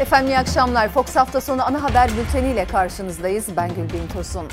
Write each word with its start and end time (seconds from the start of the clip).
Efendim 0.00 0.28
iyi 0.28 0.38
akşamlar. 0.38 0.88
Fox 0.88 1.16
hafta 1.16 1.40
sonu 1.40 1.66
ana 1.66 1.82
haber 1.82 2.10
bülteniyle 2.16 2.64
karşınızdayız. 2.64 3.56
Ben 3.56 3.68
Gülbin 3.68 4.08
Tosun. 4.12 4.46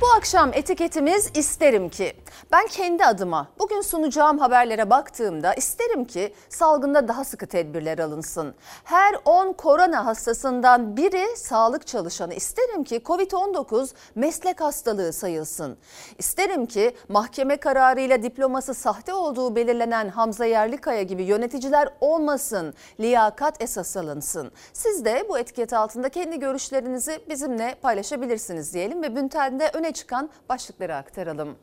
Bu 0.00 0.06
akşam 0.18 0.50
etiketimiz 0.52 1.30
isterim 1.34 1.88
ki. 1.88 2.12
Ben 2.52 2.66
kendi 2.66 3.04
adıma 3.04 3.48
bugün 3.58 3.80
sunacağım 3.80 4.38
haberlere 4.38 4.90
baktığımda 4.90 5.54
isterim 5.54 6.04
ki 6.04 6.34
salgında 6.48 7.08
daha 7.08 7.24
sıkı 7.24 7.46
tedbirler 7.46 7.98
alınsın. 7.98 8.54
Her 8.84 9.14
10 9.24 9.52
korona 9.52 10.06
hastasından 10.06 10.96
biri 10.96 11.36
sağlık 11.36 11.86
çalışanı. 11.86 12.34
İsterim 12.34 12.84
ki 12.84 12.96
Covid-19 13.04 13.94
meslek 14.14 14.60
hastalığı 14.60 15.12
sayılsın. 15.12 15.76
İsterim 16.18 16.66
ki 16.66 16.96
mahkeme 17.08 17.56
kararıyla 17.56 18.22
diploması 18.22 18.74
sahte 18.74 19.14
olduğu 19.14 19.56
belirlenen 19.56 20.08
Hamza 20.08 20.44
Yerlikaya 20.44 21.02
gibi 21.02 21.22
yöneticiler 21.22 21.88
olmasın. 22.00 22.74
Liyakat 23.00 23.62
esas 23.62 23.96
alınsın. 23.96 24.52
Siz 24.72 25.04
de 25.04 25.26
bu 25.28 25.38
etiket 25.38 25.72
altında 25.72 26.08
kendi 26.08 26.38
görüşlerinizi 26.38 27.20
bizimle 27.28 27.74
paylaşabilirsiniz 27.82 28.74
diyelim 28.74 29.02
ve 29.02 29.16
bültende 29.16 29.70
öne 29.74 29.92
çıkan 29.92 30.30
başlıkları 30.48 30.96
aktaralım. 30.96 31.56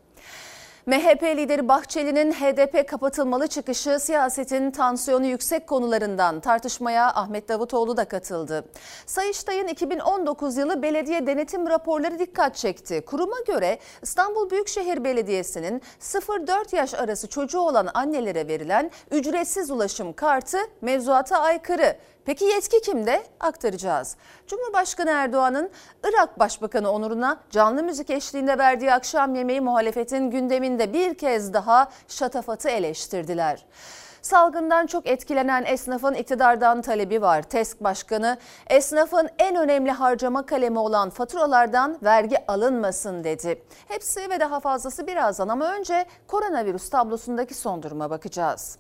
MHP 0.86 1.24
lideri 1.24 1.68
Bahçeli'nin 1.68 2.32
HDP 2.32 2.90
kapatılmalı 2.90 3.48
çıkışı 3.48 4.00
siyasetin 4.00 4.72
tansiyonu 4.72 5.26
yüksek 5.26 5.68
konularından 5.68 6.40
tartışmaya 6.40 7.08
Ahmet 7.08 7.50
Davutoğlu 7.50 7.98
da 7.98 8.06
katıldı. 8.06 8.66
Sayıştay'ın 9.06 9.68
2019 9.68 10.58
yılı 10.58 10.82
belediye 10.82 11.28
denetim 11.28 11.68
raporları 11.70 12.20
dikkat 12.20 12.56
çekti. 12.56 13.02
Kuruma 13.06 13.40
göre 13.48 13.80
İstanbul 14.02 14.50
Büyükşehir 14.50 15.04
Belediyesi'nin 15.04 15.82
0-4 16.00 16.76
yaş 16.76 16.94
arası 16.94 17.28
çocuğu 17.28 17.60
olan 17.60 17.90
annelere 17.94 18.48
verilen 18.48 18.92
ücretsiz 19.12 19.72
ulaşım 19.72 20.14
kartı 20.14 20.58
mevzuata 20.82 21.40
aykırı. 21.40 21.98
Peki 22.26 22.46
yetki 22.46 22.82
kimde? 22.82 23.24
Aktaracağız. 23.40 24.16
Cumhurbaşkanı 24.48 25.10
Erdoğan'ın 25.10 25.70
Irak 26.04 26.40
Başbakanı 26.40 26.92
onuruna 26.92 27.40
canlı 27.50 27.84
müzik 27.84 28.10
eşliğinde 28.10 28.58
verdiği 28.58 28.94
akşam 28.94 29.36
yemeği 29.36 29.62
muhalefetin 29.62 30.32
gündeminde 30.32 30.94
bir 30.94 31.14
kez 31.14 31.54
daha 31.54 31.92
şatafatı 32.08 32.70
eleştirdiler. 32.70 33.66
Salgından 34.22 34.86
çok 34.86 35.08
etkilenen 35.08 35.66
esnafın 35.66 36.14
iktidardan 36.14 36.82
talebi 36.82 37.22
var. 37.22 37.42
TESK 37.42 37.84
Başkanı 37.84 38.38
esnafın 38.68 39.30
en 39.40 39.56
önemli 39.56 39.92
harcama 39.92 40.46
kalemi 40.46 40.80
olan 40.80 41.10
faturalardan 41.10 41.98
vergi 42.04 42.38
alınmasın 42.48 43.24
dedi. 43.24 43.64
Hepsi 43.88 44.30
ve 44.30 44.40
daha 44.40 44.60
fazlası 44.60 45.08
birazdan 45.08 45.48
ama 45.48 45.74
önce 45.74 46.06
koronavirüs 46.28 46.90
tablosundaki 46.90 47.54
son 47.54 47.84
duruma 47.84 48.10
bakacağız. 48.10 48.78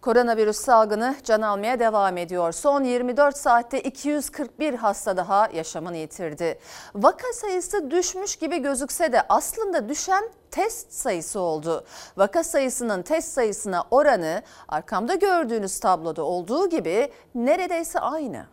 Koronavirüs 0.00 0.56
salgını 0.56 1.16
can 1.24 1.42
almaya 1.42 1.80
devam 1.80 2.16
ediyor. 2.16 2.52
Son 2.52 2.84
24 2.84 3.36
saatte 3.36 3.80
241 3.80 4.74
hasta 4.74 5.16
daha 5.16 5.48
yaşamını 5.54 5.96
yitirdi. 5.96 6.58
Vaka 6.94 7.32
sayısı 7.32 7.90
düşmüş 7.90 8.36
gibi 8.36 8.58
gözükse 8.58 9.12
de 9.12 9.22
aslında 9.28 9.88
düşen 9.88 10.24
test 10.50 10.92
sayısı 10.92 11.40
oldu. 11.40 11.84
Vaka 12.16 12.44
sayısının 12.44 13.02
test 13.02 13.32
sayısına 13.32 13.84
oranı 13.90 14.42
arkamda 14.68 15.14
gördüğünüz 15.14 15.80
tabloda 15.80 16.24
olduğu 16.24 16.68
gibi 16.68 17.12
neredeyse 17.34 18.00
aynı. 18.00 18.46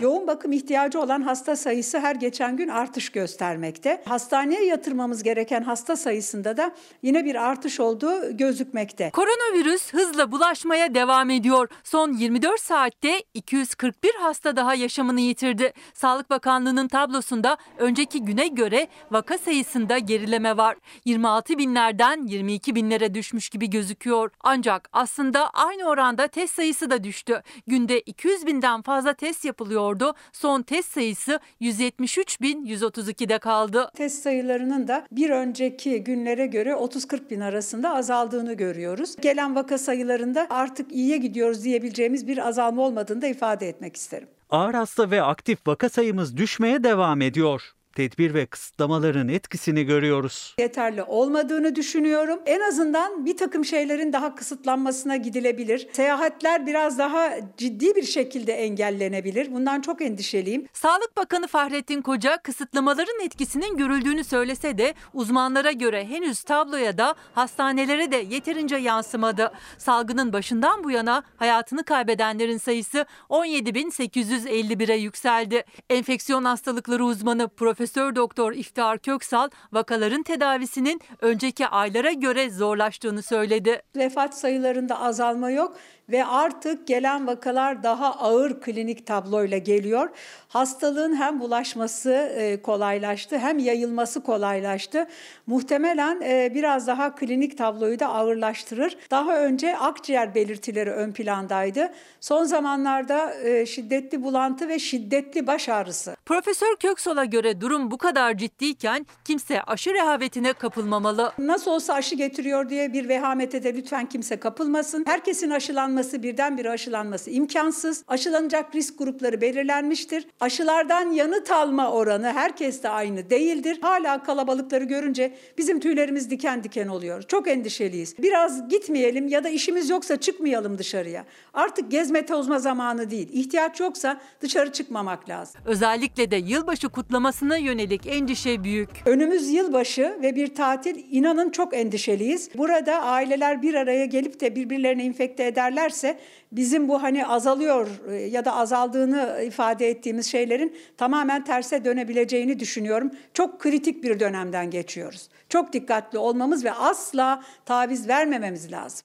Yoğun 0.00 0.26
bakım 0.26 0.52
ihtiyacı 0.52 1.00
olan 1.00 1.22
hasta 1.22 1.56
sayısı 1.56 1.98
her 1.98 2.14
geçen 2.14 2.56
gün 2.56 2.68
artış 2.68 3.10
göstermekte. 3.10 4.02
Hastaneye 4.04 4.64
yatırmamız 4.64 5.22
gereken 5.22 5.62
hasta 5.62 5.96
sayısında 5.96 6.56
da 6.56 6.74
yine 7.02 7.24
bir 7.24 7.34
artış 7.34 7.80
olduğu 7.80 8.36
gözükmekte. 8.36 9.10
Koronavirüs 9.10 9.92
hızla 9.92 10.32
bulaşmaya 10.32 10.94
devam 10.94 11.30
ediyor. 11.30 11.68
Son 11.84 12.12
24 12.12 12.60
saatte 12.60 13.22
241 13.34 14.14
hasta 14.20 14.56
daha 14.56 14.74
yaşamını 14.74 15.20
yitirdi. 15.20 15.72
Sağlık 15.94 16.30
Bakanlığı'nın 16.30 16.88
tablosunda 16.88 17.56
önceki 17.78 18.22
güne 18.22 18.48
göre 18.48 18.88
vaka 19.10 19.38
sayısında 19.38 19.98
gerileme 19.98 20.56
var. 20.56 20.76
26 21.04 21.58
binlerden 21.58 22.26
22 22.26 22.74
binlere 22.74 23.14
düşmüş 23.14 23.48
gibi 23.48 23.70
gözüküyor. 23.70 24.30
Ancak 24.40 24.88
aslında 24.92 25.50
aynı 25.50 25.84
oranda 25.84 26.26
test 26.28 26.54
sayısı 26.54 26.90
da 26.90 27.04
düştü. 27.04 27.42
Günde 27.66 28.00
200 28.00 28.46
binden 28.46 28.82
fazla 28.82 29.12
test 29.12 29.44
yapılıyordu. 29.90 30.14
Son 30.32 30.62
test 30.62 30.92
sayısı 30.92 31.40
173.132'de 31.60 33.38
kaldı. 33.38 33.90
Test 33.96 34.22
sayılarının 34.22 34.88
da 34.88 35.06
bir 35.12 35.30
önceki 35.30 36.04
günlere 36.04 36.46
göre 36.46 36.70
30-40 36.72 37.30
bin 37.30 37.40
arasında 37.40 37.94
azaldığını 37.94 38.54
görüyoruz. 38.54 39.16
Gelen 39.16 39.54
vaka 39.54 39.78
sayılarında 39.78 40.46
artık 40.50 40.92
iyiye 40.92 41.16
gidiyoruz 41.16 41.64
diyebileceğimiz 41.64 42.26
bir 42.26 42.48
azalma 42.48 42.82
olmadığını 42.82 43.22
da 43.22 43.26
ifade 43.26 43.68
etmek 43.68 43.96
isterim. 43.96 44.28
Ağır 44.50 44.74
hasta 44.74 45.10
ve 45.10 45.22
aktif 45.22 45.66
vaka 45.66 45.88
sayımız 45.88 46.36
düşmeye 46.36 46.84
devam 46.84 47.20
ediyor 47.20 47.72
tedbir 48.00 48.34
ve 48.34 48.46
kısıtlamaların 48.46 49.28
etkisini 49.28 49.84
görüyoruz. 49.84 50.54
Yeterli 50.58 51.02
olmadığını 51.02 51.76
düşünüyorum. 51.76 52.40
En 52.46 52.60
azından 52.60 53.26
bir 53.26 53.36
takım 53.36 53.64
şeylerin 53.64 54.12
daha 54.12 54.34
kısıtlanmasına 54.34 55.16
gidilebilir. 55.16 55.88
Seyahatler 55.92 56.66
biraz 56.66 56.98
daha 56.98 57.30
ciddi 57.56 57.96
bir 57.96 58.02
şekilde 58.02 58.52
engellenebilir. 58.52 59.52
Bundan 59.52 59.80
çok 59.80 60.02
endişeliyim. 60.02 60.66
Sağlık 60.72 61.16
Bakanı 61.16 61.46
Fahrettin 61.46 62.02
Koca 62.02 62.36
kısıtlamaların 62.42 63.20
etkisinin 63.24 63.76
görüldüğünü 63.76 64.24
söylese 64.24 64.78
de 64.78 64.94
uzmanlara 65.14 65.72
göre 65.72 66.04
henüz 66.04 66.42
tabloya 66.42 66.98
da 66.98 67.14
hastanelere 67.34 68.12
de 68.12 68.16
yeterince 68.16 68.76
yansımadı. 68.76 69.52
Salgının 69.78 70.32
başından 70.32 70.84
bu 70.84 70.90
yana 70.90 71.22
hayatını 71.36 71.84
kaybedenlerin 71.84 72.58
sayısı 72.58 73.06
17.851'e 73.30 74.96
yükseldi. 74.96 75.64
Enfeksiyon 75.90 76.44
hastalıkları 76.44 77.04
uzmanı 77.04 77.48
Profesör 77.48 77.89
Profesör 77.90 78.16
Doktor 78.16 78.52
İftihar 78.52 78.98
Köksal 78.98 79.48
vakaların 79.72 80.22
tedavisinin 80.22 81.00
önceki 81.20 81.66
aylara 81.66 82.12
göre 82.12 82.50
zorlaştığını 82.50 83.22
söyledi. 83.22 83.82
Vefat 83.96 84.38
sayılarında 84.38 85.00
azalma 85.00 85.50
yok 85.50 85.76
ve 86.12 86.24
artık 86.24 86.86
gelen 86.86 87.26
vakalar 87.26 87.82
daha 87.82 88.14
ağır 88.14 88.60
klinik 88.60 89.06
tabloyla 89.06 89.58
geliyor. 89.58 90.08
Hastalığın 90.48 91.16
hem 91.16 91.40
bulaşması 91.40 92.12
e, 92.12 92.62
kolaylaştı 92.62 93.38
hem 93.38 93.58
yayılması 93.58 94.22
kolaylaştı. 94.22 95.06
Muhtemelen 95.46 96.20
e, 96.20 96.54
biraz 96.54 96.86
daha 96.86 97.14
klinik 97.14 97.58
tabloyu 97.58 97.98
da 97.98 98.08
ağırlaştırır. 98.08 98.96
Daha 99.10 99.38
önce 99.38 99.76
akciğer 99.76 100.34
belirtileri 100.34 100.90
ön 100.90 101.12
plandaydı. 101.12 101.92
Son 102.20 102.44
zamanlarda 102.44 103.34
e, 103.34 103.66
şiddetli 103.66 104.22
bulantı 104.22 104.68
ve 104.68 104.78
şiddetli 104.78 105.46
baş 105.46 105.68
ağrısı. 105.68 106.16
Profesör 106.26 106.76
Köksal'a 106.76 107.24
göre 107.24 107.60
durum 107.60 107.90
bu 107.90 107.98
kadar 107.98 108.38
ciddiyken 108.38 109.06
kimse 109.24 109.62
aşı 109.62 109.94
rehavetine 109.94 110.52
kapılmamalı. 110.52 111.32
Nasıl 111.38 111.70
olsa 111.70 111.94
aşı 111.94 112.14
getiriyor 112.14 112.68
diye 112.68 112.92
bir 112.92 113.08
vehamete 113.08 113.62
de 113.62 113.74
lütfen 113.74 114.08
kimse 114.08 114.36
kapılmasın. 114.36 115.04
Herkesin 115.06 115.50
aşılanması 115.50 115.99
aşılanması 116.00 116.22
birdenbire 116.22 116.70
aşılanması 116.70 117.30
imkansız. 117.30 118.04
Aşılanacak 118.08 118.74
risk 118.74 118.98
grupları 118.98 119.40
belirlenmiştir. 119.40 120.26
Aşılardan 120.40 121.12
yanıt 121.12 121.50
alma 121.50 121.90
oranı 121.90 122.32
herkeste 122.32 122.88
aynı 122.88 123.30
değildir. 123.30 123.78
Hala 123.82 124.22
kalabalıkları 124.22 124.84
görünce 124.84 125.32
bizim 125.58 125.80
tüylerimiz 125.80 126.30
diken 126.30 126.64
diken 126.64 126.88
oluyor. 126.88 127.22
Çok 127.22 127.48
endişeliyiz. 127.48 128.14
Biraz 128.18 128.68
gitmeyelim 128.68 129.28
ya 129.28 129.44
da 129.44 129.48
işimiz 129.48 129.90
yoksa 129.90 130.16
çıkmayalım 130.16 130.78
dışarıya. 130.78 131.24
Artık 131.54 131.90
gezme 131.90 132.26
tozma 132.26 132.58
zamanı 132.58 133.10
değil. 133.10 133.28
İhtiyaç 133.32 133.80
yoksa 133.80 134.20
dışarı 134.40 134.72
çıkmamak 134.72 135.28
lazım. 135.28 135.60
Özellikle 135.64 136.30
de 136.30 136.36
yılbaşı 136.36 136.88
kutlamasına 136.88 137.56
yönelik 137.56 138.06
endişe 138.06 138.64
büyük. 138.64 138.90
Önümüz 139.06 139.50
yılbaşı 139.50 140.18
ve 140.22 140.36
bir 140.36 140.54
tatil 140.54 141.04
inanın 141.10 141.50
çok 141.50 141.74
endişeliyiz. 141.74 142.50
Burada 142.54 143.02
aileler 143.02 143.62
bir 143.62 143.74
araya 143.74 144.04
gelip 144.04 144.40
de 144.40 144.56
birbirlerini 144.56 145.02
infekte 145.02 145.44
ederler 145.44 145.89
ederse 145.90 146.18
bizim 146.52 146.88
bu 146.88 147.02
hani 147.02 147.26
azalıyor 147.26 147.88
e, 148.10 148.14
ya 148.14 148.44
da 148.44 148.56
azaldığını 148.56 149.42
ifade 149.42 149.88
ettiğimiz 149.88 150.26
şeylerin 150.26 150.76
tamamen 150.96 151.44
terse 151.44 151.84
dönebileceğini 151.84 152.58
düşünüyorum. 152.58 153.10
Çok 153.34 153.60
kritik 153.60 154.04
bir 154.04 154.20
dönemden 154.20 154.70
geçiyoruz. 154.70 155.28
Çok 155.48 155.72
dikkatli 155.72 156.18
olmamız 156.18 156.64
ve 156.64 156.72
asla 156.72 157.42
taviz 157.66 158.08
vermememiz 158.08 158.72
lazım. 158.72 159.00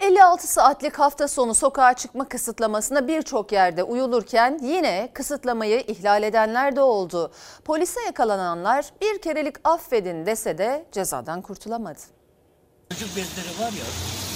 56 0.00 0.46
saatlik 0.46 0.98
hafta 0.98 1.28
sonu 1.28 1.54
sokağa 1.54 1.94
çıkma 1.94 2.28
kısıtlamasına 2.28 3.08
birçok 3.08 3.52
yerde 3.52 3.82
uyulurken 3.82 4.58
yine 4.62 5.08
kısıtlamayı 5.14 5.80
ihlal 5.80 6.22
edenler 6.22 6.76
de 6.76 6.80
oldu. 6.80 7.32
Polise 7.64 8.00
yakalananlar 8.06 8.86
bir 9.00 9.18
kerelik 9.18 9.56
affedin 9.64 10.26
dese 10.26 10.58
de 10.58 10.84
cezadan 10.92 11.42
kurtulamadı. 11.42 12.19
Çocuk 12.90 13.16
bezleri 13.16 13.60
var 13.60 13.72
ya 13.72 13.84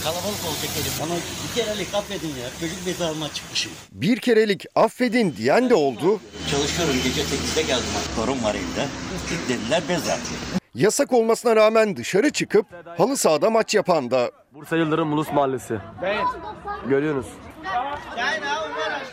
kalabalık 0.05 0.45
olacak 0.49 0.71
elim. 0.81 0.93
Bana 1.03 1.15
bir 1.15 1.55
kerelik 1.63 1.95
affedin 1.95 2.29
ya. 2.29 2.49
Çocuk 2.61 2.87
bezi 2.87 3.05
alma 3.05 3.33
çıkmışım. 3.33 3.73
Bir 3.93 4.19
kerelik 4.19 4.67
affedin 4.75 5.35
diyen 5.37 5.71
de 5.71 5.75
oldu. 5.75 6.21
Çalışıyorum 6.51 6.95
gece 7.05 7.23
8'de 7.23 7.63
geldim. 7.63 7.85
Torun 8.17 8.45
var 8.45 8.55
evde. 8.55 8.87
Dediler 9.49 9.83
bez 9.89 10.09
at. 10.09 10.21
Yasak 10.75 11.13
olmasına 11.13 11.57
rağmen 11.57 11.97
dışarı 11.97 12.31
çıkıp 12.31 12.67
halı 12.99 13.17
sahada 13.17 13.51
maç 13.51 13.75
yapan 13.75 14.11
da 14.11 14.31
Bursa 14.55 14.77
Yıldırım 14.77 15.13
Ulus 15.13 15.33
Mahallesi. 15.33 15.79
Görüyorsunuz. 16.89 17.27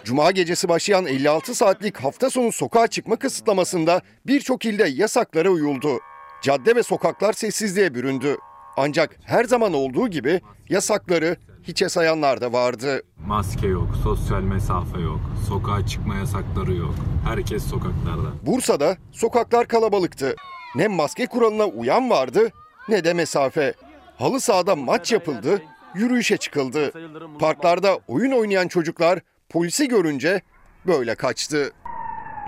Cuma 0.04 0.32
gecesi 0.32 0.70
başlayan 0.70 1.06
56 1.06 1.56
saatlik 1.56 1.98
hafta 1.98 2.30
sonu 2.30 2.52
sokağa 2.52 2.88
çıkma 2.88 3.16
kısıtlamasında 3.16 4.02
birçok 4.28 4.66
ilde 4.66 4.88
yasaklara 4.88 5.50
uyuldu. 5.50 6.00
Cadde 6.42 6.76
ve 6.76 6.84
sokaklar 6.84 7.34
sessizliğe 7.34 7.94
büründü. 7.96 8.38
Ancak 8.84 9.10
her 9.26 9.44
zaman 9.44 9.74
olduğu 9.74 10.08
gibi 10.08 10.42
yasakları 10.70 11.36
hiçe 11.64 11.90
sayanlar 11.90 12.42
da 12.42 12.54
vardı. 12.54 13.02
Maske 13.26 13.68
yok, 13.68 13.88
sosyal 14.04 14.42
mesafe 14.42 15.00
yok, 15.00 15.20
sokağa 15.48 15.88
çıkma 15.88 16.16
yasakları 16.16 16.74
yok. 16.74 16.94
Herkes 17.28 17.64
sokaklarda. 17.64 18.46
Bursa'da 18.46 18.98
sokaklar 19.12 19.68
kalabalıktı. 19.68 20.36
Ne 20.76 20.88
maske 20.88 21.26
kuralına 21.26 21.66
uyan 21.66 22.10
vardı 22.10 22.50
ne 22.90 23.04
de 23.04 23.14
mesafe. 23.14 23.74
Halı 24.18 24.40
sahada 24.40 24.76
maç 24.76 25.12
yapıldı, 25.12 25.62
yürüyüşe 25.96 26.38
çıkıldı. 26.38 26.92
Parklarda 27.40 28.00
oyun 28.08 28.32
oynayan 28.32 28.68
çocuklar 28.68 29.20
polisi 29.50 29.88
görünce 29.88 30.42
böyle 30.88 31.16
kaçtı. 31.16 31.72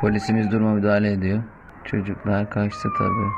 Polisimiz 0.02 0.52
duruma 0.52 0.74
müdahale 0.74 1.12
ediyor. 1.12 1.44
Çocuklar 1.86 2.50
kaçtı 2.50 2.90
tabii. 2.98 3.30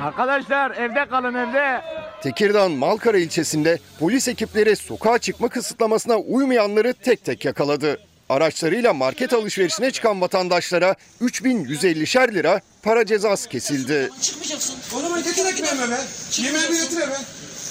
Arkadaşlar 0.00 0.70
evde 0.70 1.08
kalın 1.08 1.34
evde. 1.34 1.80
Tekirdağ'ın 2.22 2.72
Malkara 2.72 3.18
ilçesinde 3.18 3.78
polis 3.98 4.28
ekipleri 4.28 4.76
sokağa 4.76 5.18
çıkma 5.18 5.48
kısıtlamasına 5.48 6.16
uymayanları 6.16 6.94
tek 6.94 7.24
tek 7.24 7.44
yakaladı. 7.44 8.00
Araçlarıyla 8.28 8.94
market 8.94 9.32
alışverişine 9.32 9.90
çıkan 9.90 10.20
vatandaşlara 10.20 10.94
3150'şer 11.20 12.34
lira 12.34 12.60
para 12.82 13.06
cezası 13.06 13.48
kesildi. 13.48 14.10
Çıkmayacaksın. 14.22 14.74
Oğlum 14.96 15.16
getir 15.16 15.46
ekmeğimi 15.46 15.80
hemen. 15.80 16.00
Yemeğimi 16.42 16.76
getir 16.80 17.00
hemen. 17.00 17.20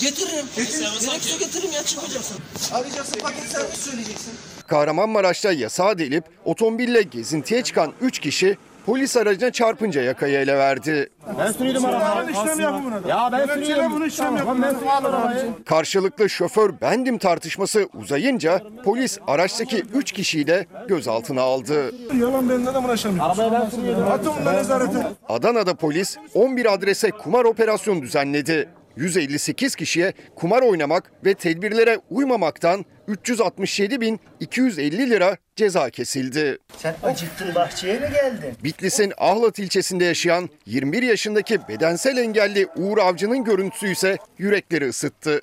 Getiririm. 0.02 0.46
Gerekirse 0.56 1.38
getiririm 1.40 1.72
ya 1.72 1.84
çıkmayacaksın. 1.84 2.38
Arayacaksın 2.72 3.20
paket 3.20 3.44
servis 3.44 3.78
söyleyeceksin. 3.80 4.34
Kahramanmaraş'ta 4.68 5.52
yasağı 5.52 5.98
delip 5.98 6.24
otomobille 6.46 7.02
gezintiye 7.02 7.64
çıkan 7.64 7.94
3 8.02 8.20
kişi 8.20 8.58
polis 8.88 9.18
aracına 9.18 9.52
çarpınca 9.52 10.02
yakayı 10.02 10.38
ele 10.40 10.58
verdi. 10.58 11.10
Ben 11.40 11.52
sürüyordum 11.52 11.86
arabayı. 11.86 12.30
işlem 12.32 12.60
yapın 12.60 12.84
buna. 12.86 13.10
Ya 13.10 13.30
ben 13.32 13.40
Kelepçeyle 13.40 13.66
sürüyorum. 13.66 13.94
bunu 13.96 14.06
işlem 14.06 14.38
yapın. 14.38 14.62
Ben 14.62 14.74
sürüyorum 14.74 15.06
arabayı. 15.06 15.46
Karşılıklı 15.66 16.30
şoför 16.30 16.82
bendim 16.82 17.18
tartışması 17.18 17.90
uzayınca 17.94 18.62
polis 18.84 19.18
araçtaki 19.28 19.84
3 19.94 20.12
kişiyi 20.12 20.48
de 20.48 20.66
gözaltına 20.88 21.42
aldı. 21.42 21.92
Yalan 22.22 22.50
benimle 22.50 22.74
de 22.74 22.78
uğraşamıyorum. 22.78 23.32
Arabayı 23.32 23.52
ben 23.64 23.70
sürüyordum. 23.70 24.04
Atın 24.12 24.34
bunları 24.42 24.58
nezarete. 24.58 25.08
Adana'da 25.30 25.74
polis 25.76 26.18
11 26.34 26.74
adrese 26.74 27.12
kumar 27.12 27.46
operasyonu 27.46 28.02
düzenledi. 28.02 28.70
158 28.98 29.76
kişiye 29.76 30.14
kumar 30.36 30.62
oynamak 30.62 31.12
ve 31.26 31.34
tedbirlere 31.34 32.00
uymamaktan 32.10 32.86
367.250 33.08 35.10
lira 35.10 35.38
ceza 35.56 35.90
kesildi. 35.90 36.58
Sen 36.78 36.96
acıktın 37.04 37.56
bahçeye 37.56 38.00
mi 38.00 38.10
geldin? 38.14 38.54
Bitlis'in 38.64 39.14
Ahlat 39.18 39.60
ilçesinde 39.60 40.06
yaşayan 40.06 40.50
21 40.66 41.04
yaşındaki 41.04 41.68
bedensel 41.68 42.18
engelli 42.18 42.68
Uğur 42.76 42.98
Avcı'nın 42.98 43.44
görüntüsü 43.44 43.92
ise 43.92 44.18
yürekleri 44.38 44.90
ısıttı. 44.90 45.42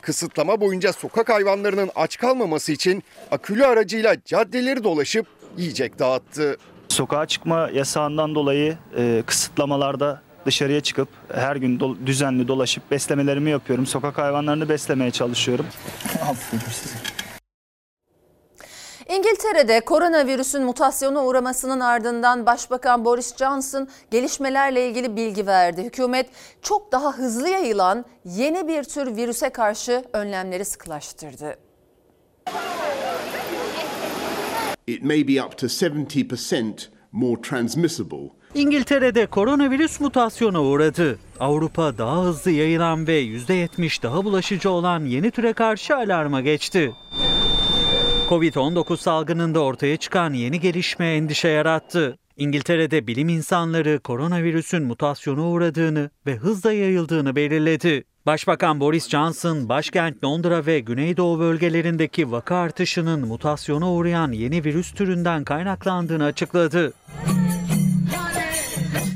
Kısıtlama 0.00 0.60
boyunca 0.60 0.92
sokak 0.92 1.28
hayvanlarının 1.28 1.90
aç 1.94 2.16
kalmaması 2.16 2.72
için 2.72 3.02
akülü 3.30 3.66
aracıyla 3.66 4.16
caddeleri 4.24 4.84
dolaşıp 4.84 5.26
yiyecek 5.56 5.98
dağıttı. 5.98 6.56
Sokağa 6.88 7.26
çıkma 7.26 7.70
yasağından 7.72 8.34
dolayı 8.34 8.78
e, 8.98 9.22
kısıtlamalarda 9.26 10.22
dışarıya 10.46 10.80
çıkıp 10.80 11.08
her 11.34 11.56
gün 11.56 11.78
do- 11.78 12.06
düzenli 12.06 12.48
dolaşıp 12.48 12.90
beslemelerimi 12.90 13.50
yapıyorum. 13.50 13.86
Sokak 13.86 14.18
hayvanlarını 14.18 14.68
beslemeye 14.68 15.10
çalışıyorum. 15.10 15.66
İngiltere'de 19.08 19.80
koronavirüsün 19.80 20.62
mutasyona 20.62 21.24
uğramasının 21.24 21.80
ardından 21.80 22.46
Başbakan 22.46 23.04
Boris 23.04 23.36
Johnson 23.36 23.88
gelişmelerle 24.10 24.88
ilgili 24.88 25.16
bilgi 25.16 25.46
verdi. 25.46 25.82
Hükümet 25.82 26.30
çok 26.62 26.92
daha 26.92 27.12
hızlı 27.12 27.48
yayılan 27.48 28.04
yeni 28.24 28.68
bir 28.68 28.84
tür 28.84 29.16
virüse 29.16 29.50
karşı 29.50 30.04
önlemleri 30.12 30.64
sıkılaştırdı. 30.64 31.56
It 34.86 35.02
may 35.02 35.28
be 35.28 35.42
up 35.42 35.58
to 35.58 35.66
70% 35.66 36.88
more 37.16 37.40
transmissible. 37.42 38.30
İngiltere'de 38.54 39.26
koronavirüs 39.26 40.00
mutasyona 40.00 40.62
uğradı. 40.62 41.18
Avrupa 41.40 41.98
daha 41.98 42.24
hızlı 42.24 42.50
yayılan 42.50 43.06
ve 43.06 43.22
%70 43.22 44.02
daha 44.02 44.24
bulaşıcı 44.24 44.70
olan 44.70 45.04
yeni 45.04 45.30
türe 45.30 45.52
karşı 45.52 45.96
alarma 45.96 46.40
geçti. 46.40 46.92
Covid-19 48.28 48.96
salgınında 48.96 49.60
ortaya 49.60 49.96
çıkan 49.96 50.32
yeni 50.32 50.60
gelişme 50.60 51.14
endişe 51.14 51.48
yarattı. 51.48 52.18
İngiltere'de 52.36 53.06
bilim 53.06 53.28
insanları 53.28 54.00
koronavirüsün 54.00 54.82
mutasyona 54.82 55.48
uğradığını 55.48 56.10
ve 56.26 56.36
hızla 56.36 56.72
yayıldığını 56.72 57.36
belirledi. 57.36 58.04
Başbakan 58.26 58.80
Boris 58.80 59.08
Johnson, 59.08 59.68
başkent 59.68 60.24
Londra 60.24 60.66
ve 60.66 60.80
Güneydoğu 60.80 61.38
bölgelerindeki 61.38 62.32
vaka 62.32 62.56
artışının 62.56 63.28
mutasyona 63.28 63.92
uğrayan 63.92 64.32
yeni 64.32 64.64
virüs 64.64 64.92
türünden 64.92 65.44
kaynaklandığını 65.44 66.24
açıkladı. 66.24 66.92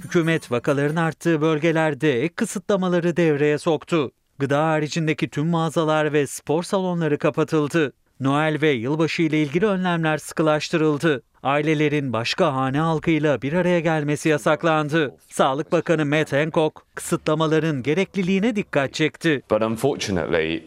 Hükümet 0.04 0.52
vakaların 0.52 0.96
arttığı 0.96 1.40
bölgelerde 1.40 2.22
ek 2.22 2.34
kısıtlamaları 2.34 3.16
devreye 3.16 3.58
soktu. 3.58 4.12
Gıda 4.38 4.66
haricindeki 4.66 5.28
tüm 5.28 5.46
mağazalar 5.46 6.12
ve 6.12 6.26
spor 6.26 6.62
salonları 6.62 7.18
kapatıldı. 7.18 7.92
Noel 8.20 8.60
ve 8.62 8.70
yılbaşı 8.70 9.22
ile 9.22 9.42
ilgili 9.42 9.66
önlemler 9.66 10.18
sıkılaştırıldı. 10.18 11.22
Ailelerin 11.42 12.12
başka 12.12 12.54
hane 12.54 12.78
halkıyla 12.78 13.42
bir 13.42 13.52
araya 13.52 13.80
gelmesi 13.80 14.28
yasaklandı. 14.28 15.16
Sağlık 15.30 15.72
Bakanı 15.72 16.06
Matt 16.06 16.32
Hancock 16.32 16.82
kısıtlamaların 16.94 17.82
gerekliliğine 17.82 18.56
dikkat 18.56 18.94
çekti. 18.94 19.42
But 19.50 19.62
unfortunately, 19.62 20.62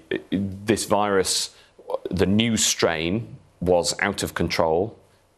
this 0.67 0.91
virus, 0.91 1.49
the 2.17 2.37
new 2.37 2.57
strain, 2.57 3.23
was 3.59 3.95
out 4.07 4.23
of 4.23 4.35
control. 4.35 4.89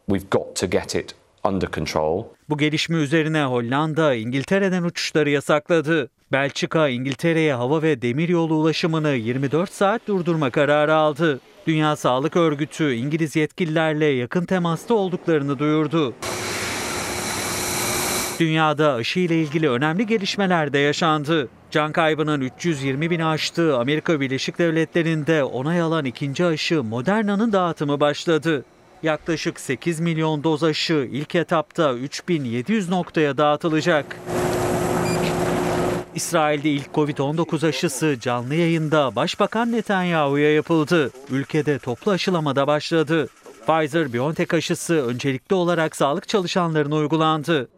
We've 0.08 0.26
got 0.30 0.56
to 0.56 0.66
get 0.66 0.94
it 0.94 1.14
under 1.44 1.70
control. 1.70 2.24
Bu 2.48 2.58
gelişme 2.58 2.98
üzerine 2.98 3.44
Hollanda, 3.44 4.14
İngiltere'den 4.14 4.82
uçuşları 4.82 5.30
yasakladı. 5.30 6.08
Belçika, 6.32 6.88
İngiltere'ye 6.88 7.54
hava 7.54 7.82
ve 7.82 8.02
demiryolu 8.02 8.54
ulaşımını 8.54 9.08
24 9.10 9.72
saat 9.72 10.02
durdurma 10.08 10.50
kararı 10.50 10.94
aldı. 10.94 11.40
Dünya 11.66 11.96
Sağlık 11.96 12.36
Örgütü 12.36 12.94
İngiliz 12.94 13.36
yetkililerle 13.36 14.04
yakın 14.04 14.44
temasta 14.44 14.94
olduklarını 14.94 15.58
duyurdu. 15.58 16.14
Dünyada 18.40 18.94
aşı 18.94 19.20
ile 19.20 19.42
ilgili 19.42 19.70
önemli 19.70 20.06
gelişmeler 20.06 20.72
de 20.72 20.78
yaşandı. 20.78 21.48
Can 21.70 21.92
kaybının 21.92 22.40
320 22.40 23.10
bin 23.10 23.20
aştığı 23.20 23.78
Amerika 23.78 24.20
Birleşik 24.20 24.58
Devletleri'nde 24.58 25.44
onay 25.44 25.80
alan 25.80 26.04
ikinci 26.04 26.44
aşı 26.44 26.82
Moderna'nın 26.82 27.52
dağıtımı 27.52 28.00
başladı. 28.00 28.64
Yaklaşık 29.02 29.60
8 29.60 30.00
milyon 30.00 30.44
doz 30.44 30.64
aşı 30.64 31.08
ilk 31.12 31.34
etapta 31.34 31.94
3700 31.94 32.88
noktaya 32.88 33.38
dağıtılacak. 33.38 34.16
İsrail'de 36.16 36.70
ilk 36.70 36.86
Covid-19 36.94 37.68
aşısı 37.68 38.16
canlı 38.20 38.54
yayında 38.54 39.16
Başbakan 39.16 39.72
Netanyahu'ya 39.72 40.54
yapıldı. 40.54 41.10
Ülkede 41.30 41.78
toplu 41.78 42.12
aşılama 42.12 42.56
da 42.56 42.66
başladı. 42.66 43.28
Pfizer-BioNTech 43.66 44.56
aşısı 44.56 44.94
öncelikli 45.06 45.54
olarak 45.54 45.96
sağlık 45.96 46.28
çalışanlarına 46.28 46.94
uygulandı. 46.94 47.68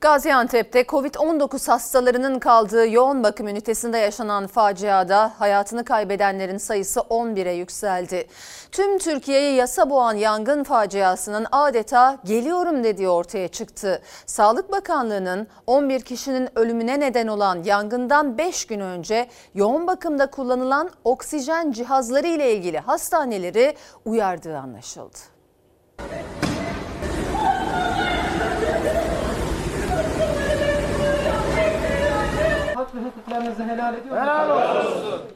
Gaziantep'te 0.00 0.82
Covid-19 0.82 1.70
hastalarının 1.70 2.38
kaldığı 2.38 2.88
yoğun 2.88 3.22
bakım 3.22 3.48
ünitesinde 3.48 3.98
yaşanan 3.98 4.46
faciada 4.46 5.32
hayatını 5.38 5.84
kaybedenlerin 5.84 6.58
sayısı 6.58 7.00
11'e 7.00 7.52
yükseldi. 7.52 8.26
Tüm 8.72 8.98
Türkiye'yi 8.98 9.56
yasa 9.56 9.90
boğan 9.90 10.14
yangın 10.14 10.64
faciasının 10.64 11.46
adeta 11.52 12.18
geliyorum 12.24 12.84
dediği 12.84 13.08
ortaya 13.08 13.48
çıktı. 13.48 14.02
Sağlık 14.26 14.72
Bakanlığı'nın 14.72 15.46
11 15.66 16.00
kişinin 16.00 16.58
ölümüne 16.58 17.00
neden 17.00 17.26
olan 17.26 17.62
yangından 17.62 18.38
5 18.38 18.66
gün 18.66 18.80
önce 18.80 19.28
yoğun 19.54 19.86
bakımda 19.86 20.30
kullanılan 20.30 20.90
oksijen 21.04 21.72
cihazları 21.72 22.26
ile 22.26 22.54
ilgili 22.54 22.78
hastaneleri 22.78 23.76
uyardığı 24.04 24.58
anlaşıldı. 24.58 25.18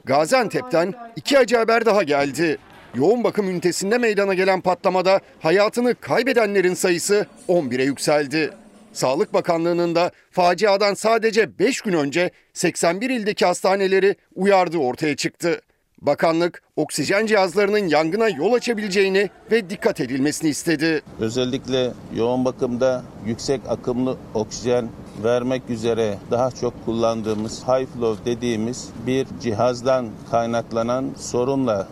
Gaziantep'ten 0.05 0.95
iki 1.17 1.39
acı 1.39 1.57
haber 1.57 1.87
daha 1.87 2.03
geldi. 2.03 2.59
Yoğun 2.95 3.25
bakım 3.25 3.49
ünitesinde 3.51 3.99
meydana 3.99 4.35
gelen 4.35 4.61
patlamada 4.61 5.21
hayatını 5.41 5.95
kaybedenlerin 5.95 6.75
sayısı 6.75 7.27
11'e 7.49 7.85
yükseldi. 7.85 8.51
Sağlık 8.93 9.35
Bakanlığı'nın 9.35 9.95
da 9.95 10.11
faciadan 10.31 10.95
sadece 10.95 11.59
5 11.59 11.81
gün 11.81 11.93
önce 11.93 12.31
81 12.53 13.11
ildeki 13.11 13.47
hastaneleri 13.47 14.17
uyardığı 14.35 14.79
ortaya 14.79 15.17
çıktı. 15.17 15.61
Bakanlık 16.03 16.63
oksijen 16.77 17.27
cihazlarının 17.27 17.89
yangına 17.89 18.29
yol 18.29 18.53
açabileceğini 18.53 19.31
ve 19.51 19.71
dikkat 19.71 20.01
edilmesini 20.01 20.51
istedi. 20.51 21.03
Özellikle 21.21 21.93
yoğun 22.15 22.45
bakımda 22.45 23.03
yüksek 23.27 23.61
akımlı 23.69 24.17
oksijen 24.35 24.89
vermek 25.25 25.71
üzere 25.71 26.19
daha 26.31 26.51
çok 26.51 26.85
kullandığımız 26.85 27.63
high 27.63 27.87
flow 27.95 28.25
dediğimiz 28.25 28.89
bir 29.07 29.27
cihazdan 29.43 30.09
kaynaklanan 30.31 31.11
sorunla 31.19 31.89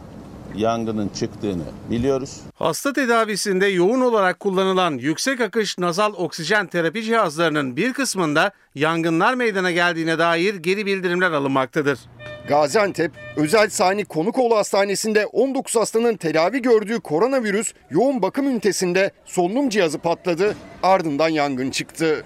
yangının 0.57 1.09
çıktığını 1.09 1.65
biliyoruz. 1.91 2.41
Hasta 2.55 2.93
tedavisinde 2.93 3.67
yoğun 3.67 4.01
olarak 4.01 4.41
kullanılan 4.41 4.93
yüksek 4.93 5.41
akış 5.41 5.79
nazal 5.79 6.13
oksijen 6.13 6.67
terapi 6.67 7.03
cihazlarının 7.03 7.77
bir 7.77 7.93
kısmında 7.93 8.51
yangınlar 8.75 9.35
meydana 9.35 9.71
geldiğine 9.71 10.19
dair 10.19 10.55
geri 10.55 10.87
bildirimler 10.87 11.31
alınmaktadır. 11.31 11.99
Gaziantep 12.51 13.13
Özel 13.37 13.71
Sani 13.71 14.05
Konukoğlu 14.05 14.57
Hastanesi'nde 14.57 15.27
19 15.27 15.77
hastanın 15.77 16.17
tedavi 16.17 16.63
gördüğü 16.63 17.01
koronavirüs 17.01 17.73
yoğun 17.91 18.23
bakım 18.23 18.49
ünitesinde 18.49 19.11
solunum 19.25 19.69
cihazı 19.69 19.99
patladı, 19.99 20.57
ardından 20.83 21.29
yangın 21.29 21.71
çıktı. 21.71 22.25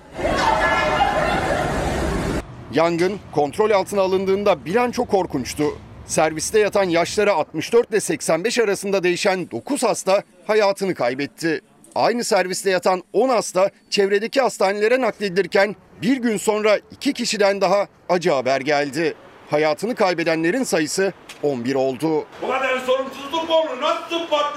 Yangın 2.75 3.19
kontrol 3.33 3.71
altına 3.71 4.01
alındığında 4.01 4.65
bir 4.65 4.77
an 4.77 4.91
çok 4.91 5.09
korkunçtu. 5.09 5.65
Serviste 6.07 6.59
yatan 6.59 6.85
yaşları 6.85 7.33
64 7.33 7.91
ile 7.91 8.01
85 8.01 8.59
arasında 8.59 9.03
değişen 9.03 9.51
9 9.51 9.83
hasta 9.83 10.23
hayatını 10.47 10.95
kaybetti. 10.95 11.61
Aynı 11.95 12.25
serviste 12.25 12.71
yatan 12.71 13.03
10 13.13 13.29
hasta 13.29 13.71
çevredeki 13.91 14.41
hastanelere 14.41 15.01
nakledilirken 15.01 15.77
bir 16.03 16.17
gün 16.17 16.37
sonra 16.37 16.79
2 16.91 17.13
kişiden 17.13 17.61
daha 17.61 17.87
acı 18.09 18.31
haber 18.31 18.61
geldi. 18.61 19.15
Hayatını 19.51 19.95
kaybedenlerin 19.95 20.63
sayısı 20.63 21.13
11 21.43 21.75
oldu. 21.75 22.27
Bu 22.43 22.49
kadar 22.49 22.79
sorumsuzluk 22.79 23.49
mu 23.49 23.55
olur? 23.55 23.81
Nasıl 23.83 24.11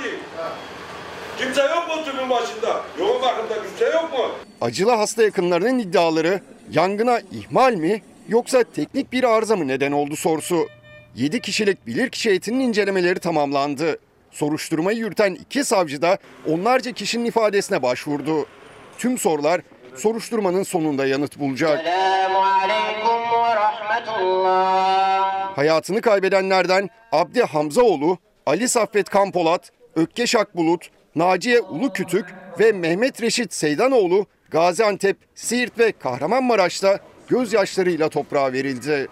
değil? 0.04 0.20
Kimse 1.38 1.62
yok 1.62 1.88
mu 1.88 2.04
tüpün 2.06 2.30
başında? 2.30 2.82
Yoğun 3.00 3.22
bakımda 3.22 3.54
kimse 3.64 3.86
yok 3.86 4.14
mu? 4.14 4.32
Acılı 4.62 4.92
hasta 4.92 5.24
yakınlarının 5.24 5.80
iddiaları 5.80 6.42
yangına 6.72 7.20
ihmal 7.32 7.74
mi 7.74 8.02
yoksa 8.30 8.64
teknik 8.64 9.12
bir 9.12 9.24
arıza 9.24 9.56
mı 9.56 9.68
neden 9.68 9.92
oldu 9.92 10.16
sorusu. 10.16 10.68
7 11.16 11.42
kişilik 11.42 11.88
bilirkişi 11.88 12.30
heyetinin 12.30 12.60
incelemeleri 12.60 13.20
tamamlandı. 13.20 14.00
Soruşturmayı 14.32 14.98
yürüten 14.98 15.34
iki 15.34 15.64
savcı 15.64 16.02
da 16.02 16.18
onlarca 16.48 16.92
kişinin 16.92 17.26
ifadesine 17.26 17.82
başvurdu. 17.82 18.46
Tüm 18.98 19.18
sorular 19.18 19.62
soruşturmanın 19.98 20.64
sonunda 20.64 21.06
yanıt 21.06 21.40
bulacak. 21.40 21.86
Hayatını 25.56 26.02
kaybedenlerden 26.02 26.90
Abdi 27.12 27.44
Hamzaoğlu, 27.44 28.18
Ali 28.46 28.70
Saffet 28.70 29.10
Kampolat, 29.10 29.72
Ökkeş 29.96 30.36
Akbulut, 30.36 30.90
Naciye 31.16 31.62
Ulukütük 31.62 32.26
ve 32.60 32.72
Mehmet 32.72 33.22
Reşit 33.22 33.54
Seydanoğlu 33.54 34.26
Gaziantep, 34.52 35.18
Siirt 35.36 35.80
ve 35.80 35.92
Kahramanmaraş'ta 35.92 37.00
gözyaşlarıyla 37.28 38.10
toprağa 38.10 38.54
verildi. 38.54 39.08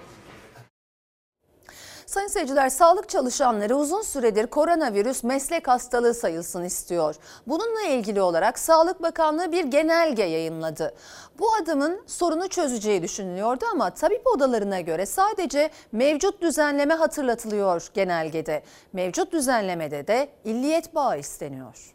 Sayın 2.05 2.27
seyirciler, 2.27 2.69
sağlık 2.69 3.09
çalışanları 3.09 3.75
uzun 3.75 4.01
süredir 4.01 4.47
koronavirüs 4.47 5.23
meslek 5.23 5.67
hastalığı 5.67 6.13
sayılsın 6.13 6.63
istiyor. 6.63 7.15
Bununla 7.47 7.81
ilgili 7.81 8.21
olarak 8.21 8.59
Sağlık 8.59 9.01
Bakanlığı 9.01 9.51
bir 9.51 9.63
genelge 9.63 10.23
yayınladı. 10.23 10.93
Bu 11.39 11.45
adımın 11.61 12.03
sorunu 12.07 12.47
çözeceği 12.47 13.03
düşünülüyordu 13.03 13.65
ama 13.71 13.89
tabip 13.89 14.27
odalarına 14.27 14.81
göre 14.81 15.05
sadece 15.05 15.69
mevcut 15.91 16.41
düzenleme 16.41 16.93
hatırlatılıyor 16.93 17.87
genelgede. 17.93 18.63
Mevcut 18.93 19.31
düzenlemede 19.33 20.07
de 20.07 20.29
illiyet 20.43 20.95
bağı 20.95 21.19
isteniyor. 21.19 21.93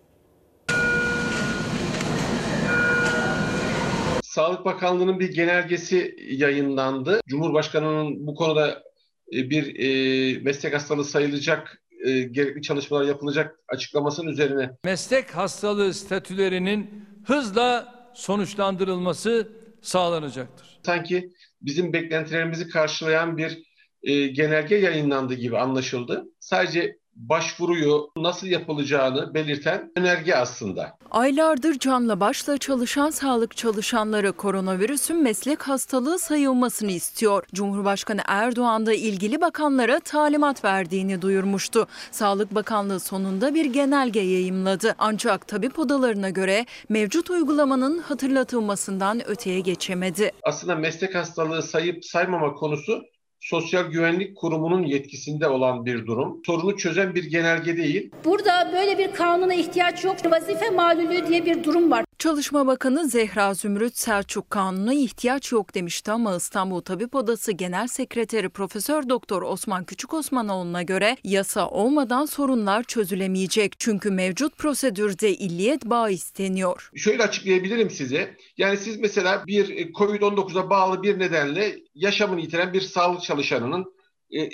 Sağlık 4.23 4.65
Bakanlığı'nın 4.65 5.21
bir 5.21 5.35
genelgesi 5.35 6.17
yayınlandı. 6.31 7.21
Cumhurbaşkanı'nın 7.29 8.27
bu 8.27 8.35
konuda 8.35 8.90
bir 9.33 9.79
e, 9.79 10.39
meslek 10.39 10.75
hastalığı 10.75 11.05
sayılacak 11.05 11.83
e, 12.05 12.21
gerekli 12.21 12.63
çalışmalar 12.63 13.05
yapılacak 13.05 13.61
açıklamasının 13.69 14.31
üzerine. 14.31 14.71
Meslek 14.85 15.31
hastalığı 15.31 15.95
statülerinin 15.95 17.05
hızla 17.25 17.95
sonuçlandırılması 18.15 19.49
sağlanacaktır. 19.83 20.81
Sanki 20.87 21.33
bizim 21.63 21.93
beklentilerimizi 21.93 22.69
karşılayan 22.69 23.37
bir 23.37 23.63
e, 24.03 24.27
genelge 24.27 24.77
yayınlandı 24.77 25.35
gibi 25.35 25.59
anlaşıldı. 25.59 26.25
Sadece 26.41 27.00
başvuruyu 27.29 28.11
nasıl 28.17 28.47
yapılacağını 28.47 29.35
belirten 29.35 29.93
önerge 29.97 30.35
aslında. 30.35 30.99
Aylardır 31.11 31.79
canla 31.79 32.21
başla 32.21 32.59
çalışan 32.59 33.11
sağlık 33.11 33.57
çalışanları 33.57 34.33
koronavirüsün 34.33 35.23
meslek 35.23 35.63
hastalığı 35.63 36.19
sayılmasını 36.19 36.91
istiyor. 36.91 37.45
Cumhurbaşkanı 37.55 38.21
Erdoğan 38.27 38.87
da 38.87 38.95
ilgili 38.95 39.41
bakanlara 39.41 40.01
talimat 40.01 40.65
verdiğini 40.65 41.23
duyurmuştu. 41.23 41.87
Sağlık 42.11 42.55
Bakanlığı 42.55 43.01
sonunda 43.01 43.55
bir 43.55 43.65
genelge 43.65 44.21
yayımladı. 44.21 44.95
Ancak 44.99 45.49
tabip 45.49 45.79
odalarına 45.79 46.31
göre 46.31 46.67
mevcut 46.89 47.31
uygulamanın 47.31 47.99
hatırlatılmasından 47.99 49.29
öteye 49.29 49.61
geçemedi. 49.61 50.31
Aslında 50.43 50.75
meslek 50.75 51.15
hastalığı 51.15 51.63
sayıp 51.63 52.05
saymama 52.05 52.55
konusu 52.55 53.03
Sosyal 53.41 53.85
Güvenlik 53.85 54.37
Kurumu'nun 54.37 54.83
yetkisinde 54.83 55.49
olan 55.49 55.87
bir 55.87 56.07
durum. 56.07 56.41
Sorunu 56.47 56.77
çözen 56.77 57.15
bir 57.15 57.25
genelge 57.25 57.77
değil. 57.77 58.11
Burada 58.25 58.71
böyle 58.73 58.99
bir 58.99 59.13
kanuna 59.13 59.55
ihtiyaç 59.55 60.05
yok. 60.05 60.17
Vazife 60.31 60.71
malulü 60.71 61.27
diye 61.29 61.47
bir 61.47 61.65
durum 61.65 61.91
var. 61.91 62.05
Çalışma 62.21 62.67
Bakanı 62.67 63.09
Zehra 63.09 63.55
Zümrüt 63.55 63.97
Selçuk 63.97 64.51
kanuna 64.51 64.95
ihtiyaç 64.95 65.53
yok 65.53 65.75
demişti 65.75 66.11
ama 66.11 66.37
İstanbul 66.37 66.81
Tabip 66.81 67.15
Odası 67.15 67.53
Genel 67.53 67.87
Sekreteri 67.87 68.49
Profesör 68.49 69.09
Doktor 69.09 69.43
Osman 69.43 69.85
Küçük 69.85 70.15
Osmanoğlu'na 70.15 70.83
göre 70.83 71.17
yasa 71.25 71.69
olmadan 71.69 72.27
sorunlar 72.27 72.83
çözülemeyecek. 72.83 73.75
Çünkü 73.79 74.11
mevcut 74.11 74.57
prosedürde 74.57 75.31
illiyet 75.31 75.85
bağı 75.85 76.13
isteniyor. 76.13 76.91
Şöyle 76.97 77.23
açıklayabilirim 77.23 77.91
size. 77.91 78.37
Yani 78.57 78.77
siz 78.77 79.01
mesela 79.01 79.47
bir 79.47 79.93
COVID-19'a 79.93 80.71
bağlı 80.71 81.03
bir 81.03 81.19
nedenle 81.19 81.79
yaşamını 81.95 82.41
yitiren 82.41 82.73
bir 82.73 82.81
sağlık 82.81 83.23
çalışanının 83.23 83.95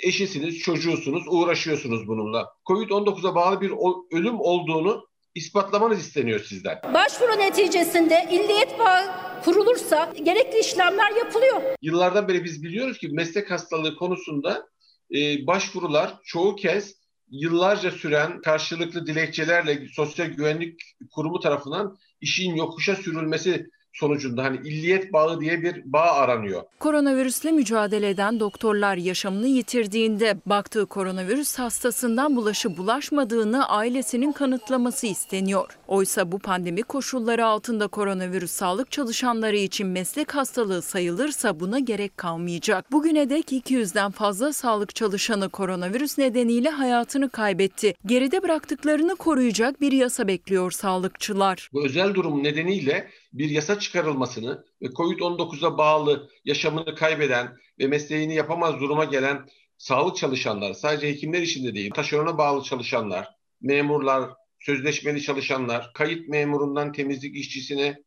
eşisiniz, 0.03 0.59
çocuğusunuz, 0.59 1.23
uğraşıyorsunuz 1.29 2.07
bununla. 2.07 2.47
Covid-19'a 2.65 3.35
bağlı 3.35 3.61
bir 3.61 3.71
ölüm 4.11 4.39
olduğunu 4.39 5.06
ispatlamanız 5.37 5.99
isteniyor 5.99 6.39
sizden. 6.39 6.79
Başvuru 6.93 7.39
neticesinde 7.39 8.27
illiyet 8.31 8.79
bağı 8.79 9.03
kurulursa 9.43 10.13
gerekli 10.23 10.59
işlemler 10.59 11.11
yapılıyor. 11.11 11.61
Yıllardan 11.81 12.27
beri 12.27 12.43
biz 12.43 12.63
biliyoruz 12.63 12.97
ki 12.97 13.09
meslek 13.11 13.51
hastalığı 13.51 13.95
konusunda 13.95 14.67
e, 15.15 15.47
başvurular 15.47 16.13
çoğu 16.23 16.55
kez 16.55 16.95
yıllarca 17.31 17.91
süren 17.91 18.41
karşılıklı 18.41 19.07
dilekçelerle 19.07 19.87
Sosyal 19.87 20.27
Güvenlik 20.27 20.81
Kurumu 21.11 21.39
tarafından 21.39 21.97
işin 22.21 22.55
yokuşa 22.55 22.95
sürülmesi 22.95 23.69
sonucunda 23.99 24.43
hani 24.43 24.57
illiyet 24.57 25.13
bağı 25.13 25.41
diye 25.41 25.61
bir 25.61 25.93
bağ 25.93 26.11
aranıyor. 26.11 26.63
Koronavirüsle 26.79 27.51
mücadele 27.51 28.09
eden 28.09 28.39
doktorlar 28.39 28.95
yaşamını 28.95 29.47
yitirdiğinde 29.47 30.37
baktığı 30.45 30.85
koronavirüs 30.85 31.59
hastasından 31.59 32.35
bulaşı 32.35 32.77
bulaşmadığını 32.77 33.69
ailesinin 33.69 34.31
kanıtlaması 34.31 35.07
isteniyor. 35.07 35.77
Oysa 35.87 36.31
bu 36.31 36.39
pandemi 36.39 36.83
koşulları 36.83 37.45
altında 37.45 37.87
koronavirüs 37.87 38.51
sağlık 38.51 38.91
çalışanları 38.91 39.57
için 39.57 39.87
meslek 39.87 40.35
hastalığı 40.35 40.81
sayılırsa 40.81 41.59
buna 41.59 41.79
gerek 41.79 42.17
kalmayacak. 42.17 42.91
Bugüne 42.91 43.29
dek 43.29 43.51
200'den 43.51 44.11
fazla 44.11 44.53
sağlık 44.53 44.95
çalışanı 44.95 45.49
koronavirüs 45.49 46.17
nedeniyle 46.17 46.69
hayatını 46.69 47.29
kaybetti. 47.29 47.93
Geride 48.05 48.43
bıraktıklarını 48.43 49.15
koruyacak 49.15 49.81
bir 49.81 49.91
yasa 49.91 50.27
bekliyor 50.27 50.71
sağlıkçılar. 50.71 51.69
Bu 51.73 51.85
özel 51.85 52.13
durum 52.13 52.43
nedeniyle 52.43 53.07
bir 53.33 53.49
yasa 53.49 53.79
çıkarılmasını 53.79 54.65
ve 54.81 54.85
COVID-19'a 54.85 55.77
bağlı 55.77 56.29
yaşamını 56.45 56.95
kaybeden 56.95 57.57
ve 57.79 57.87
mesleğini 57.87 58.35
yapamaz 58.35 58.79
duruma 58.79 59.05
gelen 59.05 59.47
sağlık 59.77 60.17
çalışanlar, 60.17 60.73
sadece 60.73 61.07
hekimler 61.07 61.41
için 61.41 61.65
de 61.65 61.75
değil, 61.75 61.91
taşerona 61.91 62.37
bağlı 62.37 62.63
çalışanlar, 62.63 63.27
memurlar, 63.61 64.29
sözleşmeli 64.59 65.21
çalışanlar, 65.21 65.91
kayıt 65.93 66.29
memurundan 66.29 66.91
temizlik 66.91 67.35
işçisine, 67.35 67.97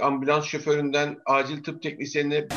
ambulans 0.00 0.44
şoföründen 0.44 1.18
acil 1.26 1.62
tıp 1.62 1.82
teknisyenine 1.82 2.48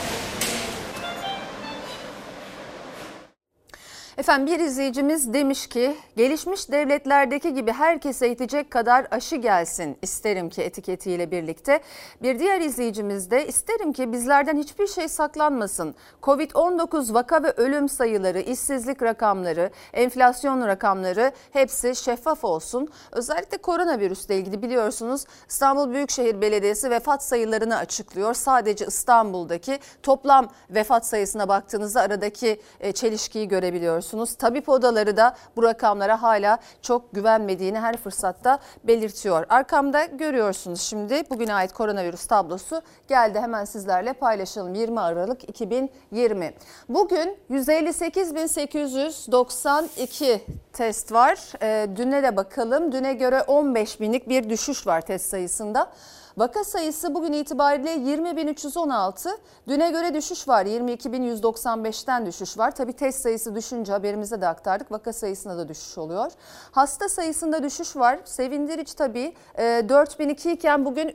Efendim 4.18 4.48
bir 4.48 4.60
izleyicimiz 4.60 5.34
demiş 5.34 5.68
ki 5.68 5.96
gelişmiş 6.16 6.72
devletlerdeki 6.72 7.54
gibi 7.54 7.72
herkese 7.72 8.28
yetecek 8.28 8.72
kadar 8.72 9.08
aşı 9.12 9.36
gelsin 9.36 9.98
isterim 10.02 10.50
ki 10.50 10.62
etiketiyle 10.62 11.32
birlikte. 11.32 11.80
Bir 12.22 12.40
diğer 12.40 12.62
izleyicimiz 12.62 13.32
de 13.32 13.48
isterim 13.48 13.94
ki 13.94 14.12
bizlerden 14.12 14.58
hiçbir 14.58 14.88
şey 14.88 15.08
saklanmasın. 15.08 15.96
Covid-19 16.24 17.14
vaka 17.14 17.44
ve 17.44 17.52
ölüm 17.52 17.90
sayıları, 17.90 18.40
işsizlik 18.40 19.04
rakamları, 19.04 19.72
enflasyon 19.94 20.68
rakamları 20.68 21.32
hepsi 21.52 21.96
şeffaf 21.96 22.44
olsun. 22.44 22.88
Özellikle 23.12 23.58
koronavirüsle 23.58 24.38
ilgili 24.38 24.62
biliyorsunuz 24.62 25.26
İstanbul 25.50 25.94
Büyükşehir 25.94 26.42
Belediyesi 26.42 26.90
vefat 26.90 27.24
sayılarını 27.24 27.78
açıklıyor. 27.78 28.34
Sadece 28.34 28.86
İstanbul'daki 28.86 29.80
toplam 30.04 30.48
vefat 30.70 31.06
sayısına 31.06 31.48
baktığınızda 31.48 32.02
aradaki 32.02 32.62
e, 32.80 32.92
çelişkiyi 32.92 33.48
görebiliyorsunuz. 33.48 34.07
Tabip 34.36 34.70
odaları 34.70 35.18
da 35.18 35.36
bu 35.56 35.64
rakamlara 35.64 36.22
hala 36.22 36.58
çok 36.82 37.14
güvenmediğini 37.14 37.80
her 37.80 37.98
fırsatta 37.98 38.60
belirtiyor. 38.84 39.46
Arkamda 39.50 40.06
görüyorsunuz 40.06 40.82
şimdi 40.82 41.24
bugüne 41.30 41.54
ait 41.54 41.74
koronavirüs 41.74 42.28
tablosu 42.28 42.82
geldi. 43.08 43.40
Hemen 43.40 43.66
sizlerle 43.66 44.14
paylaşalım. 44.14 44.74
20 44.74 45.00
Aralık 45.00 45.50
2020. 45.50 46.54
Bugün 46.90 47.38
158.892 47.52 50.40
test 50.74 51.12
var. 51.12 51.40
E, 51.62 51.88
düne 51.96 52.24
de 52.24 52.36
bakalım. 52.36 52.92
Düne 52.92 53.14
göre 53.14 53.42
15 53.42 54.00
binlik 54.00 54.30
bir 54.30 54.50
düşüş 54.50 54.88
var 54.88 55.02
test 55.02 55.30
sayısında. 55.30 55.92
Vaka 56.38 56.64
sayısı 56.64 57.16
bugün 57.16 57.34
itibariyle 57.34 57.96
20.316. 57.96 59.38
Düne 59.68 59.92
göre 59.92 60.14
düşüş 60.14 60.48
var. 60.48 60.66
22.195'ten 60.66 62.26
düşüş 62.26 62.58
var. 62.58 62.76
Tabi 62.76 62.94
test 62.94 63.22
sayısı 63.22 63.56
düşünce 63.56 63.92
haberimize 63.92 64.42
de 64.42 64.48
aktardık. 64.48 64.92
Vaka 64.92 65.14
sayısında 65.14 65.58
da 65.58 65.68
düşüş 65.68 65.98
oluyor. 65.98 66.32
Hasta 66.72 67.10
sayısında 67.10 67.64
düşüş 67.64 67.96
var. 67.96 68.20
Sevindirici 68.26 68.96
tabii. 68.96 69.34
E, 69.60 69.86
4002 69.90 70.52
iken 70.52 70.86
bugün 70.86 71.08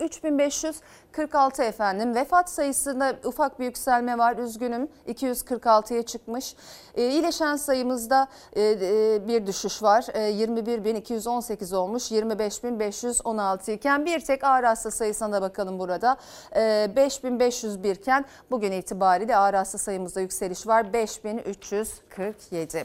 3546 1.12 1.62
efendim. 1.62 2.14
Vefat 2.14 2.50
sayısında 2.50 3.16
ufak 3.24 3.60
bir 3.60 3.64
yükselme 3.64 4.18
var. 4.18 4.36
Üzgünüm. 4.36 4.88
246'ya 5.08 6.02
çıkmış. 6.02 6.56
E, 6.94 7.08
iyileşen 7.08 7.56
sayımızda 7.56 8.28
e, 8.52 8.62
e, 8.62 9.28
bir 9.28 9.46
düşüş 9.46 9.82
var. 9.82 10.06
E, 10.14 10.18
21.218 10.18 11.76
olmuş. 11.76 12.10
25.516 12.10 13.72
iken 13.72 14.06
bir 14.06 14.20
tek 14.20 14.44
ağır 14.44 14.64
hasta 14.64 14.90
sayısına 14.90 15.32
da 15.32 15.42
bakalım 15.42 15.78
burada. 15.78 16.16
E, 16.56 16.90
5501 16.96 17.96
iken 17.96 18.24
bugün 18.50 18.72
itibariyle 18.72 19.36
ağır 19.36 19.54
hasta 19.54 19.78
sayımızda 19.78 20.20
yükseliş 20.20 20.66
var. 20.66 20.92
5347. 20.92 22.84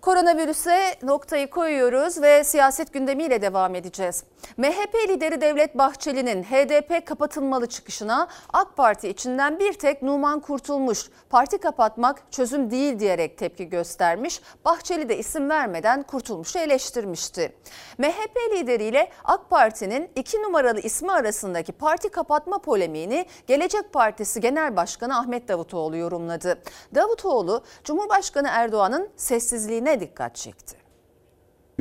Koronavirüse 0.00 0.94
noktayı 1.02 1.50
koyuyoruz 1.50 2.22
ve 2.22 2.44
siyaset 2.44 2.92
gündemiyle 2.92 3.42
devam 3.42 3.74
edeceğiz. 3.74 4.24
MHP 4.56 4.94
lideri 5.08 5.40
Devlet 5.40 5.78
Bahçeli'nin 5.78 6.42
HDP 6.42 7.06
kapatılmalı 7.06 7.66
çıkışına 7.66 8.28
AK 8.52 8.76
Parti 8.76 9.08
içinden 9.08 9.58
bir 9.58 9.72
tek 9.72 10.02
Numan 10.02 10.40
Kurtulmuş 10.40 11.10
parti 11.30 11.58
kapatmak 11.58 12.32
çözüm 12.32 12.70
değil 12.70 12.98
diyerek 12.98 13.38
tepki 13.38 13.68
göstermiş. 13.68 14.40
Bahçeli 14.64 15.08
de 15.08 15.18
isim 15.18 15.50
vermeden 15.50 16.02
Kurtulmuş'u 16.02 16.58
eleştirmişti. 16.58 17.56
MHP 17.98 18.36
lideriyle 18.56 19.10
AK 19.24 19.50
Parti'nin 19.50 20.10
iki 20.16 20.42
numaralı 20.42 20.80
ismi 20.80 21.12
arasındaki 21.12 21.72
parti 21.72 22.08
kapatma 22.08 22.58
polemiğini 22.58 23.26
Gelecek 23.46 23.92
Partisi 23.92 24.40
Genel 24.40 24.76
Başkanı 24.76 25.18
Ahmet 25.18 25.48
Davutoğlu 25.48 25.96
yorumladı. 25.96 26.62
Davutoğlu 26.94 27.64
Cumhurbaşkanı 27.84 28.48
Erdoğan'ın 28.50 29.08
sessizliğine 29.16 29.87
dikkat 30.00 30.36
çekti. 30.36 30.76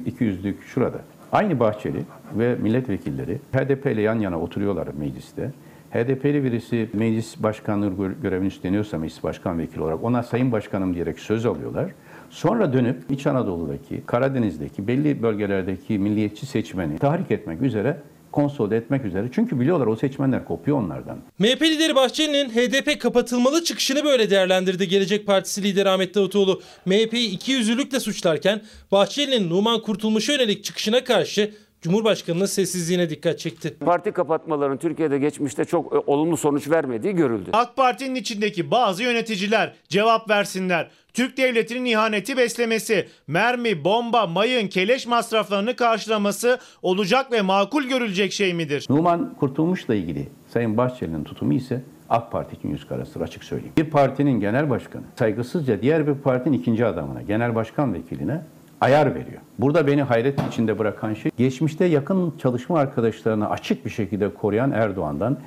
İki 0.05 0.23
yüzlük 0.23 0.63
şurada. 0.63 1.01
Aynı 1.31 1.59
Bahçeli 1.59 2.03
ve 2.33 2.55
milletvekilleri 2.55 3.39
HDP 3.53 3.85
ile 3.85 4.01
yan 4.01 4.19
yana 4.19 4.39
oturuyorlar 4.39 4.87
mecliste. 4.97 5.51
HDP'li 5.91 6.43
birisi 6.43 6.89
meclis 6.93 7.43
başkanlığı 7.43 8.13
görevini 8.21 8.47
üstleniyorsa 8.47 8.97
meclis 8.97 9.23
başkan 9.23 9.59
vekili 9.59 9.81
olarak 9.81 10.03
ona 10.03 10.23
sayın 10.23 10.51
başkanım 10.51 10.93
diyerek 10.93 11.19
söz 11.19 11.45
alıyorlar. 11.45 11.91
Sonra 12.29 12.73
dönüp 12.73 13.11
İç 13.11 13.27
Anadolu'daki, 13.27 14.03
Karadeniz'deki 14.05 14.87
belli 14.87 15.23
bölgelerdeki 15.23 15.99
milliyetçi 15.99 16.45
seçmeni 16.45 16.97
tahrik 16.97 17.31
etmek 17.31 17.61
üzere 17.61 17.97
konsolide 18.31 18.77
etmek 18.77 19.05
üzere. 19.05 19.27
Çünkü 19.31 19.59
biliyorlar 19.59 19.87
o 19.87 19.95
seçmenler 19.95 20.45
kopuyor 20.45 20.77
onlardan. 20.77 21.17
MHP 21.39 21.61
lideri 21.61 21.95
Bahçeli'nin 21.95 22.49
HDP 22.49 23.01
kapatılmalı 23.01 23.63
çıkışını 23.63 24.05
böyle 24.05 24.29
değerlendirdi 24.29 24.87
Gelecek 24.87 25.27
Partisi 25.27 25.63
lideri 25.63 25.89
Ahmet 25.89 26.15
Davutoğlu. 26.15 26.61
MHP'yi 26.85 27.29
iki 27.29 27.51
yüzlülükle 27.51 27.99
suçlarken 27.99 28.61
Bahçeli'nin 28.91 29.49
Numan 29.49 29.81
Kurtulmuş'a 29.81 30.33
yönelik 30.33 30.63
çıkışına 30.63 31.03
karşı 31.03 31.51
Cumhurbaşkanı'nın 31.81 32.45
sessizliğine 32.45 33.09
dikkat 33.09 33.39
çekti. 33.39 33.77
Parti 33.79 34.11
kapatmaların 34.11 34.77
Türkiye'de 34.77 35.17
geçmişte 35.17 35.65
çok 35.65 35.95
e, 35.95 35.97
olumlu 35.97 36.37
sonuç 36.37 36.69
vermediği 36.69 37.15
görüldü. 37.15 37.49
AK 37.53 37.75
Parti'nin 37.75 38.15
içindeki 38.15 38.71
bazı 38.71 39.03
yöneticiler 39.03 39.73
cevap 39.89 40.29
versinler. 40.29 40.89
Türk 41.13 41.37
devletinin 41.37 41.85
ihaneti 41.85 42.37
beslemesi, 42.37 43.07
mermi, 43.27 43.83
bomba, 43.83 44.27
mayın, 44.27 44.67
keleş 44.67 45.07
masraflarını 45.07 45.75
karşılaması 45.75 46.59
olacak 46.81 47.31
ve 47.31 47.41
makul 47.41 47.83
görülecek 47.83 48.33
şey 48.33 48.53
midir? 48.53 48.85
Numan 48.89 49.33
Kurtulmuş'la 49.39 49.95
ilgili 49.95 50.27
Sayın 50.47 50.77
Bahçeli'nin 50.77 51.23
tutumu 51.23 51.53
ise 51.53 51.83
AK 52.09 52.31
Parti 52.31 52.55
için 52.55 52.69
yüz 52.69 52.87
karasıdır 52.87 53.21
açık 53.21 53.43
söyleyeyim. 53.43 53.73
Bir 53.77 53.89
partinin 53.89 54.39
genel 54.39 54.69
başkanı 54.69 55.03
saygısızca 55.19 55.81
diğer 55.81 56.07
bir 56.07 56.13
partinin 56.13 56.57
ikinci 56.57 56.85
adamına, 56.85 57.21
genel 57.21 57.55
başkan 57.55 57.93
vekiline 57.93 58.41
ayar 58.81 59.15
veriyor. 59.15 59.41
Burada 59.59 59.87
beni 59.87 60.01
hayret 60.01 60.39
içinde 60.51 60.79
bırakan 60.79 61.13
şey 61.13 61.31
geçmişte 61.37 61.85
yakın 61.85 62.33
çalışma 62.41 62.79
arkadaşlarını 62.79 63.49
açık 63.49 63.85
bir 63.85 63.89
şekilde 63.89 64.33
koruyan 64.33 64.71
Erdoğan'dan 64.71 65.37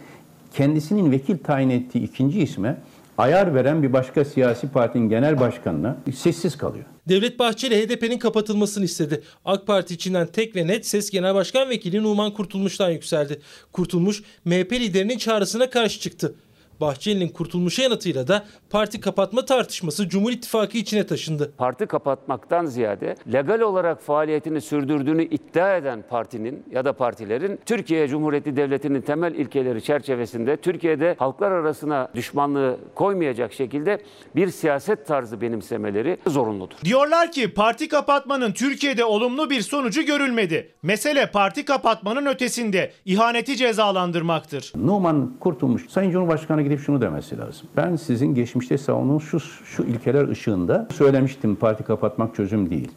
kendisinin 0.54 1.10
vekil 1.10 1.38
tayin 1.38 1.70
ettiği 1.70 2.04
ikinci 2.04 2.40
isme 2.40 2.76
ayar 3.18 3.54
veren 3.54 3.82
bir 3.82 3.92
başka 3.92 4.24
siyasi 4.24 4.68
partinin 4.68 5.08
genel 5.08 5.40
başkanına 5.40 5.96
sessiz 6.14 6.56
kalıyor. 6.56 6.84
Devlet 7.08 7.38
Bahçeli 7.38 7.86
HDP'nin 7.86 8.18
kapatılmasını 8.18 8.84
istedi. 8.84 9.22
AK 9.44 9.66
Parti 9.66 9.94
içinden 9.94 10.26
tek 10.26 10.56
ve 10.56 10.66
net 10.66 10.86
ses 10.86 11.10
Genel 11.10 11.34
Başkan 11.34 11.68
Vekili 11.68 12.02
Numan 12.02 12.34
Kurtulmuş'tan 12.34 12.90
yükseldi. 12.90 13.40
Kurtulmuş 13.72 14.22
MHP 14.44 14.72
liderinin 14.72 15.18
çağrısına 15.18 15.70
karşı 15.70 16.00
çıktı. 16.00 16.34
Bahçeli'nin 16.80 17.28
kurtulmuşa 17.28 17.82
yanıtıyla 17.82 18.28
da 18.28 18.44
parti 18.70 19.00
kapatma 19.00 19.44
tartışması 19.44 20.08
Cumhur 20.08 20.30
İttifakı 20.32 20.78
içine 20.78 21.06
taşındı. 21.06 21.52
Parti 21.58 21.86
kapatmaktan 21.86 22.66
ziyade 22.66 23.16
legal 23.32 23.60
olarak 23.60 24.02
faaliyetini 24.02 24.60
sürdürdüğünü 24.60 25.24
iddia 25.24 25.76
eden 25.76 26.04
partinin 26.10 26.64
ya 26.70 26.84
da 26.84 26.92
partilerin 26.92 27.60
Türkiye 27.66 28.08
Cumhuriyeti 28.08 28.56
Devleti'nin 28.56 29.00
temel 29.00 29.34
ilkeleri 29.34 29.82
çerçevesinde 29.82 30.56
Türkiye'de 30.56 31.16
halklar 31.18 31.50
arasına 31.50 32.08
düşmanlığı 32.14 32.78
koymayacak 32.94 33.52
şekilde 33.52 34.02
bir 34.36 34.48
siyaset 34.48 35.06
tarzı 35.06 35.40
benimsemeleri 35.40 36.18
zorunludur. 36.26 36.76
Diyorlar 36.84 37.32
ki 37.32 37.54
parti 37.54 37.88
kapatmanın 37.88 38.52
Türkiye'de 38.52 39.04
olumlu 39.04 39.50
bir 39.50 39.60
sonucu 39.60 40.02
görülmedi. 40.02 40.74
Mesele 40.82 41.30
parti 41.30 41.64
kapatmanın 41.64 42.26
ötesinde 42.26 42.92
ihaneti 43.04 43.56
cezalandırmaktır. 43.56 44.72
Numan 44.76 45.36
Kurtulmuş 45.40 45.88
Sayın 45.88 46.10
Cumhurbaşkanı 46.10 46.62
gidip 46.70 46.84
şunu 46.84 47.00
demesi 47.00 47.38
lazım. 47.38 47.68
Ben 47.76 47.96
sizin 47.96 48.34
geçmişte 48.34 48.78
savunduğunuz 48.78 49.22
şu, 49.22 49.40
şu 49.40 49.82
ilkeler 49.82 50.28
ışığında 50.28 50.88
söylemiştim 50.92 51.56
parti 51.56 51.84
kapatmak 51.84 52.34
çözüm 52.34 52.70
değil. 52.70 52.92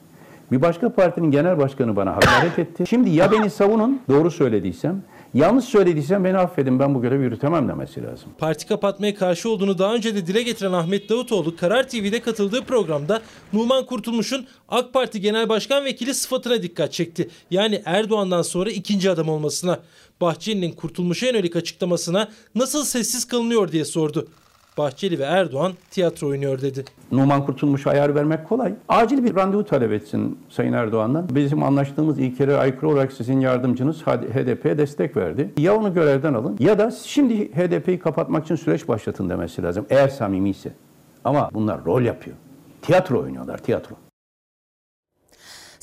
Bir 0.51 0.61
başka 0.61 0.89
partinin 0.89 1.31
genel 1.31 1.57
başkanı 1.57 1.95
bana 1.95 2.15
hakaret 2.15 2.59
etti. 2.59 2.87
Şimdi 2.87 3.09
ya 3.09 3.31
beni 3.31 3.49
savunun 3.49 4.01
doğru 4.09 4.31
söylediysem 4.31 5.01
Yanlış 5.33 5.65
söylediysem 5.65 6.23
beni 6.23 6.37
affedin 6.37 6.79
ben 6.79 6.95
bu 6.95 7.01
görevi 7.01 7.23
yürütemem 7.23 7.67
demesi 7.67 8.03
lazım. 8.03 8.29
Parti 8.37 8.67
kapatmaya 8.67 9.15
karşı 9.15 9.49
olduğunu 9.49 9.77
daha 9.77 9.95
önce 9.95 10.15
de 10.15 10.27
dile 10.27 10.43
getiren 10.43 10.73
Ahmet 10.73 11.09
Davutoğlu 11.09 11.55
Karar 11.55 11.89
TV'de 11.89 12.21
katıldığı 12.21 12.63
programda 12.63 13.21
Numan 13.53 13.85
Kurtulmuş'un 13.85 14.47
AK 14.69 14.93
Parti 14.93 15.21
Genel 15.21 15.49
Başkan 15.49 15.85
Vekili 15.85 16.13
sıfatına 16.13 16.63
dikkat 16.63 16.93
çekti. 16.93 17.29
Yani 17.51 17.81
Erdoğan'dan 17.85 18.41
sonra 18.41 18.71
ikinci 18.71 19.09
adam 19.09 19.29
olmasına. 19.29 19.79
Bahçeli'nin 20.21 20.71
Kurtulmuş'a 20.71 21.25
yönelik 21.25 21.55
açıklamasına 21.55 22.29
nasıl 22.55 22.83
sessiz 22.83 23.25
kalınıyor 23.25 23.71
diye 23.71 23.85
sordu. 23.85 24.27
Bahçeli 24.77 25.19
ve 25.19 25.23
Erdoğan 25.23 25.71
tiyatro 25.91 26.27
oynuyor 26.27 26.61
dedi. 26.61 26.85
Numan 27.11 27.45
Kurtulmuş'a 27.45 27.89
ayar 27.89 28.15
vermek 28.15 28.49
kolay. 28.49 28.73
Acil 28.89 29.23
bir 29.23 29.35
randevu 29.35 29.65
talep 29.65 29.91
etsin 29.91 30.39
Sayın 30.49 30.73
Erdoğan'dan. 30.73 31.27
Bizim 31.35 31.63
anlaştığımız 31.63 32.19
ilkelere 32.19 32.57
aykırı 32.57 32.89
olarak 32.89 33.13
sizin 33.13 33.39
yardımcınız 33.39 34.01
HDP'ye 34.07 34.77
destek 34.77 35.17
verdi. 35.17 35.49
Ya 35.57 35.75
onu 35.75 35.93
görevden 35.93 36.33
alın 36.33 36.57
ya 36.59 36.79
da 36.79 36.91
şimdi 36.91 37.51
HDP'yi 37.51 37.99
kapatmak 37.99 38.43
için 38.45 38.55
süreç 38.55 38.87
başlatın 38.87 39.29
demesi 39.29 39.63
lazım. 39.63 39.85
Eğer 39.89 40.07
samimi 40.07 40.49
ise. 40.49 40.73
Ama 41.23 41.49
bunlar 41.53 41.85
rol 41.85 42.01
yapıyor. 42.01 42.35
Tiyatro 42.81 43.19
oynuyorlar, 43.21 43.57
tiyatro. 43.57 43.95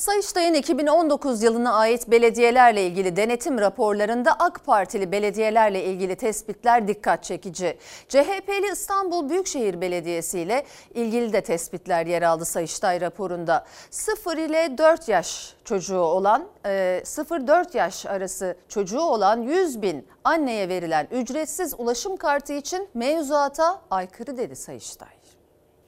Sayıştay'ın 0.00 0.54
2019 0.54 1.42
yılına 1.42 1.74
ait 1.74 2.10
belediyelerle 2.10 2.86
ilgili 2.86 3.16
denetim 3.16 3.58
raporlarında 3.58 4.32
AK 4.38 4.64
Partili 4.64 5.12
belediyelerle 5.12 5.84
ilgili 5.84 6.16
tespitler 6.16 6.88
dikkat 6.88 7.24
çekici. 7.24 7.78
CHP'li 8.08 8.72
İstanbul 8.72 9.28
Büyükşehir 9.28 9.80
Belediyesi 9.80 10.40
ile 10.40 10.66
ilgili 10.94 11.32
de 11.32 11.40
tespitler 11.40 12.06
yer 12.06 12.22
aldı 12.22 12.44
Sayıştay 12.44 13.00
raporunda. 13.00 13.66
0 13.90 14.36
ile 14.36 14.78
4 14.78 15.08
yaş 15.08 15.54
çocuğu 15.64 16.00
olan, 16.00 16.46
0-4 16.64 17.76
yaş 17.76 18.06
arası 18.06 18.56
çocuğu 18.68 19.00
olan 19.00 19.42
100 19.42 19.82
bin 19.82 20.06
anneye 20.24 20.68
verilen 20.68 21.08
ücretsiz 21.10 21.74
ulaşım 21.78 22.16
kartı 22.16 22.52
için 22.52 22.88
mevzuata 22.94 23.80
aykırı 23.90 24.36
dedi 24.36 24.56
Sayıştay. 24.56 25.08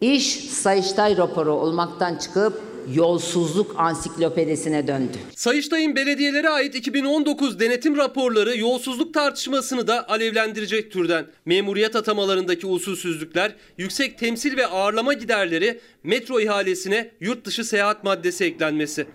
İş 0.01 0.51
Sayıştay 0.51 1.17
raporu 1.17 1.53
olmaktan 1.53 2.17
çıkıp 2.17 2.72
yolsuzluk 2.95 3.75
ansiklopedisine 3.79 4.87
döndü. 4.87 5.19
Sayıştay'ın 5.37 5.97
belediyelere 5.97 6.49
ait 6.49 6.75
2019 6.75 7.61
denetim 7.61 7.97
raporları 7.97 8.59
yolsuzluk 8.59 9.15
tartışmasını 9.15 9.87
da 9.87 10.09
alevlendirecek 10.09 10.93
türden. 10.93 11.27
Memuriyet 11.47 11.97
atamalarındaki 11.97 12.67
usulsüzlükler, 12.67 13.55
yüksek 13.79 14.19
temsil 14.19 14.57
ve 14.57 14.67
ağırlama 14.67 15.13
giderleri, 15.13 15.81
metro 16.03 16.41
ihalesine 16.41 17.11
yurt 17.21 17.45
dışı 17.45 17.65
seyahat 17.65 18.05
maddesi 18.05 18.45
eklenmesi. 18.45 19.07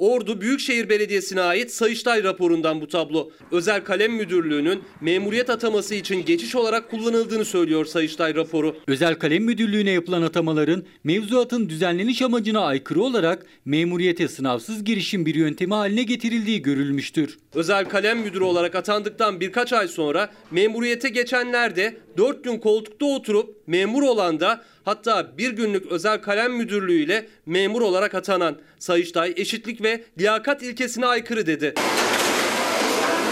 Ordu 0.00 0.40
Büyükşehir 0.40 0.88
Belediyesi'ne 0.88 1.40
ait 1.40 1.70
Sayıştay 1.70 2.24
raporundan 2.24 2.80
bu 2.80 2.88
tablo. 2.88 3.30
Özel 3.52 3.84
Kalem 3.84 4.12
Müdürlüğü'nün 4.12 4.82
memuriyet 5.00 5.50
ataması 5.50 5.94
için 5.94 6.24
geçiş 6.24 6.54
olarak 6.54 6.90
kullanıldığını 6.90 7.44
söylüyor 7.44 7.84
Sayıştay 7.84 8.34
raporu. 8.34 8.76
Özel 8.86 9.14
Kalem 9.14 9.44
Müdürlüğü'ne 9.44 9.90
yapılan 9.90 10.22
atamaların 10.22 10.84
mevzuatın 11.04 11.68
düzenleniş 11.68 12.22
amacına 12.22 12.60
aykırı 12.60 13.02
olarak 13.02 13.46
memuriyete 13.64 14.28
sınavsız 14.28 14.84
girişim 14.84 15.26
bir 15.26 15.34
yöntemi 15.34 15.74
haline 15.74 16.02
getirildiği 16.02 16.62
görülmüştür. 16.62 17.38
Özel 17.54 17.84
Kalem 17.84 18.18
Müdürü 18.18 18.44
olarak 18.44 18.74
atandıktan 18.74 19.40
birkaç 19.40 19.72
ay 19.72 19.88
sonra 19.88 20.30
memuriyete 20.50 21.08
geçenler 21.08 21.76
de 21.76 21.96
4 22.16 22.44
gün 22.44 22.58
koltukta 22.58 23.06
oturup 23.06 23.56
memur 23.66 24.02
olan 24.02 24.40
da 24.40 24.64
hatta 24.90 25.38
bir 25.38 25.50
günlük 25.50 25.86
özel 25.86 26.22
kalem 26.22 26.52
müdürlüğü 26.52 27.02
ile 27.02 27.26
memur 27.46 27.82
olarak 27.82 28.14
atanan 28.14 28.58
Sayıştay 28.78 29.34
eşitlik 29.36 29.82
ve 29.82 30.04
liyakat 30.18 30.62
ilkesine 30.62 31.06
aykırı 31.06 31.46
dedi. 31.46 31.74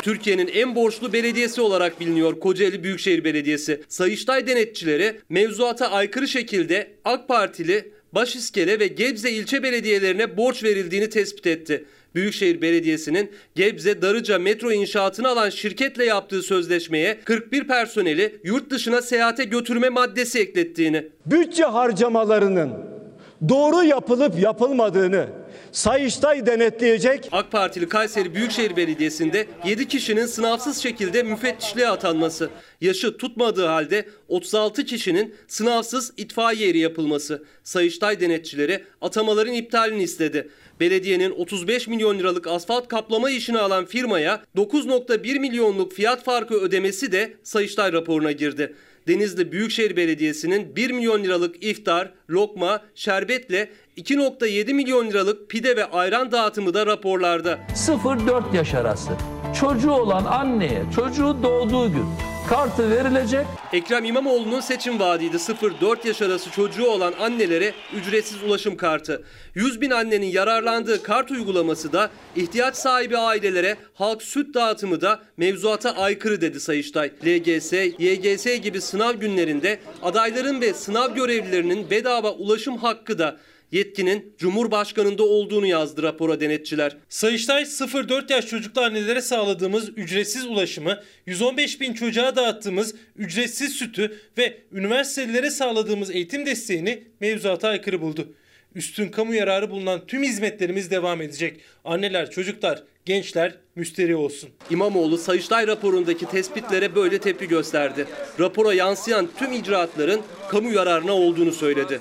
Türkiye'nin 0.03 0.47
en 0.47 0.75
borçlu 0.75 1.13
belediyesi 1.13 1.61
olarak 1.61 2.01
biliniyor 2.01 2.41
Kocaeli 2.41 2.85
Büyükşehir 2.85 3.25
Belediyesi. 3.25 3.83
Sayıştay 3.89 4.47
denetçileri 4.47 5.21
mevzuata 5.29 5.91
aykırı 5.91 6.29
şekilde 6.29 6.91
AK 7.05 7.29
Partili 7.29 7.93
Başiskele 8.13 8.81
ve 8.81 8.87
Gebze 8.87 9.31
ilçe 9.31 9.63
belediyelerine 9.63 10.37
borç 10.37 10.65
verildiğini 10.65 11.11
tespit 11.11 11.47
etti. 11.47 11.85
Büyükşehir 12.15 12.63
Belediyesi'nin 12.63 13.31
Gebze 13.55 14.03
Darıca 14.03 14.39
metro 14.39 14.73
inşaatını 14.73 15.29
alan 15.29 15.51
şirketle 15.51 16.05
yaptığı 16.05 16.43
sözleşmeye 16.43 17.21
41 17.25 17.69
personeli 17.69 18.41
yurt 18.45 18.71
dışına 18.71 19.03
seyahate 19.03 19.45
götürme 19.45 19.89
maddesi 19.89 20.39
eklettiğini. 20.39 21.09
Bütçe 21.27 21.65
harcamalarının 21.65 22.71
doğru 23.49 23.85
yapılıp 23.85 24.41
yapılmadığını 24.41 25.29
Sayıştay 25.73 26.47
denetleyecek. 26.47 27.29
AK 27.33 27.53
Partili 27.53 27.89
Kayseri 27.89 28.35
Büyükşehir 28.35 28.77
Belediyesi'nde 28.77 29.47
7 29.67 29.89
kişinin 29.89 30.27
sınavsız 30.27 30.79
şekilde 30.79 31.23
müfettişliğe 31.23 31.89
atanması, 31.89 32.51
yaşı 32.81 33.17
tutmadığı 33.17 33.67
halde 33.67 34.09
36 34.29 34.85
kişinin 34.85 35.35
sınavsız 35.49 36.13
itfaiye 36.17 36.69
eri 36.71 36.79
yapılması. 36.79 37.45
Sayıştay 37.65 38.21
denetçileri 38.21 38.85
atamaların 39.01 39.55
iptalini 39.55 40.03
istedi. 40.03 40.49
Belediyenin 40.81 41.31
35 41.31 41.89
milyon 41.89 42.19
liralık 42.19 42.47
asfalt 42.47 42.89
kaplama 42.89 43.31
işini 43.31 43.59
alan 43.59 43.85
firmaya 43.85 44.43
9.1 44.57 45.39
milyonluk 45.39 45.93
fiyat 45.93 46.25
farkı 46.25 46.55
ödemesi 46.55 47.13
de 47.13 47.35
Sayıştay 47.43 47.93
raporuna 47.93 48.33
girdi. 48.33 48.75
Denizli 49.09 49.53
Büyükşehir 49.53 49.97
Belediyesi'nin 49.97 50.77
1 50.77 50.91
milyon 50.91 51.25
liralık 51.25 51.65
iftar, 51.65 52.13
lokma, 52.31 52.83
şerbetle 52.95 53.69
2.7 53.97 54.75
milyon 54.75 55.11
liralık 55.11 55.51
pide 55.51 55.77
ve 55.77 55.85
ayran 55.85 56.33
dağıtımı 56.33 56.75
da 56.75 56.87
raporlarda. 56.87 57.59
0-4 57.75 58.57
yaş 58.57 58.75
arası 58.75 59.11
çocuğu 59.61 59.93
olan 59.93 60.25
anneye 60.25 60.83
çocuğu 60.95 61.37
doğduğu 61.43 61.93
gün 61.93 62.05
kartı 62.49 62.91
verilecek. 62.91 63.47
Ekrem 63.73 64.05
İmamoğlu'nun 64.05 64.61
seçim 64.61 65.01
vaadiydi 65.01 65.37
0-4 65.37 66.09
yaş 66.09 66.23
arası 66.23 66.51
çocuğu 66.51 66.87
olan 66.87 67.15
annelere 67.21 67.73
ücretsiz 67.95 68.43
ulaşım 68.43 68.77
kartı. 68.77 69.23
100 69.55 69.81
bin 69.81 69.91
annenin 69.91 70.27
yararlandığı 70.27 71.03
kart 71.03 71.31
uygulaması 71.31 71.93
da 71.93 72.11
ihtiyaç 72.37 72.77
sahibi 72.77 73.19
ailelere 73.19 73.77
halk 73.95 74.23
süt 74.23 74.55
dağıtımı 74.55 75.01
da 75.01 75.21
mevzuata 75.37 75.91
aykırı 75.91 76.41
dedi 76.41 76.61
Sayıştay. 76.61 77.13
LGS, 77.27 77.73
YGS 77.99 78.63
gibi 78.63 78.81
sınav 78.81 79.15
günlerinde 79.15 79.81
adayların 80.03 80.61
ve 80.61 80.75
sınav 80.75 81.15
görevlilerinin 81.15 81.91
bedava 81.91 82.33
ulaşım 82.33 82.77
hakkı 82.77 83.19
da 83.19 83.37
yetkinin 83.73 84.35
Cumhurbaşkanı'nda 84.39 85.23
olduğunu 85.23 85.67
yazdı 85.67 86.03
rapora 86.03 86.41
denetçiler. 86.41 86.97
Sayıştay 87.09 87.63
0-4 87.63 88.33
yaş 88.33 88.47
çocuklu 88.47 88.81
annelere 88.81 89.23
sağladığımız 89.23 89.89
ücretsiz 89.97 90.47
ulaşımı, 90.47 91.01
115 91.27 91.81
bin 91.81 91.93
çocuğa 91.93 92.37
dağıttığımız 92.37 92.95
ücretsiz 93.17 93.73
sütü 93.73 94.21
ve 94.39 94.59
üniversitelere 94.73 95.51
sağladığımız 95.51 96.11
eğitim 96.11 96.47
desteğini 96.47 97.03
mevzuata 97.21 97.69
aykırı 97.69 98.01
buldu. 98.01 98.29
Üstün 98.75 99.09
kamu 99.09 99.35
yararı 99.35 99.71
bulunan 99.71 100.07
tüm 100.07 100.23
hizmetlerimiz 100.23 100.91
devam 100.91 101.23
edecek. 101.23 101.61
Anneler, 101.85 102.31
çocuklar, 102.31 102.83
gençler 103.05 103.55
müsteri 103.77 104.17
olsun. 104.17 104.51
İmamoğlu 104.71 105.19
Sayıştay 105.19 105.67
raporundaki 105.67 106.27
tespitlere 106.27 106.95
böyle 106.95 107.19
tepki 107.19 107.49
gösterdi. 107.49 108.07
Rapora 108.41 108.75
yansıyan 108.75 109.29
tüm 109.39 109.53
icraatların 109.53 110.21
kamu 110.51 110.73
yararına 110.73 111.13
olduğunu 111.13 111.53
söyledi. 111.53 112.01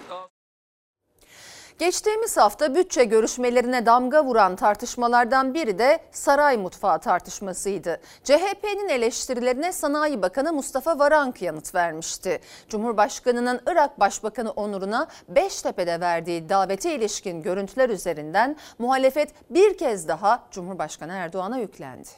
Geçtiğimiz 1.77 2.37
hafta 2.37 2.75
bütçe 2.75 3.03
görüşmelerine 3.03 3.85
damga 3.85 4.25
vuran 4.25 4.55
tartışmalardan 4.55 5.53
biri 5.53 5.79
de 5.79 5.99
saray 6.11 6.57
mutfağı 6.57 6.99
tartışmasıydı. 6.99 7.99
CHP'nin 8.23 8.89
eleştirilerine 8.89 9.71
Sanayi 9.71 10.21
Bakanı 10.21 10.53
Mustafa 10.53 10.99
Varank 10.99 11.41
yanıt 11.41 11.75
vermişti. 11.75 12.39
Cumhurbaşkanının 12.69 13.61
Irak 13.67 13.99
Başbakanı 13.99 14.51
onuruna 14.51 15.07
Beştepe'de 15.29 15.99
verdiği 15.99 16.49
davete 16.49 16.95
ilişkin 16.95 17.41
görüntüler 17.41 17.89
üzerinden 17.89 18.55
muhalefet 18.79 19.33
bir 19.49 19.77
kez 19.77 20.07
daha 20.07 20.43
Cumhurbaşkanı 20.51 21.13
Erdoğan'a 21.13 21.57
yüklendi. 21.57 22.09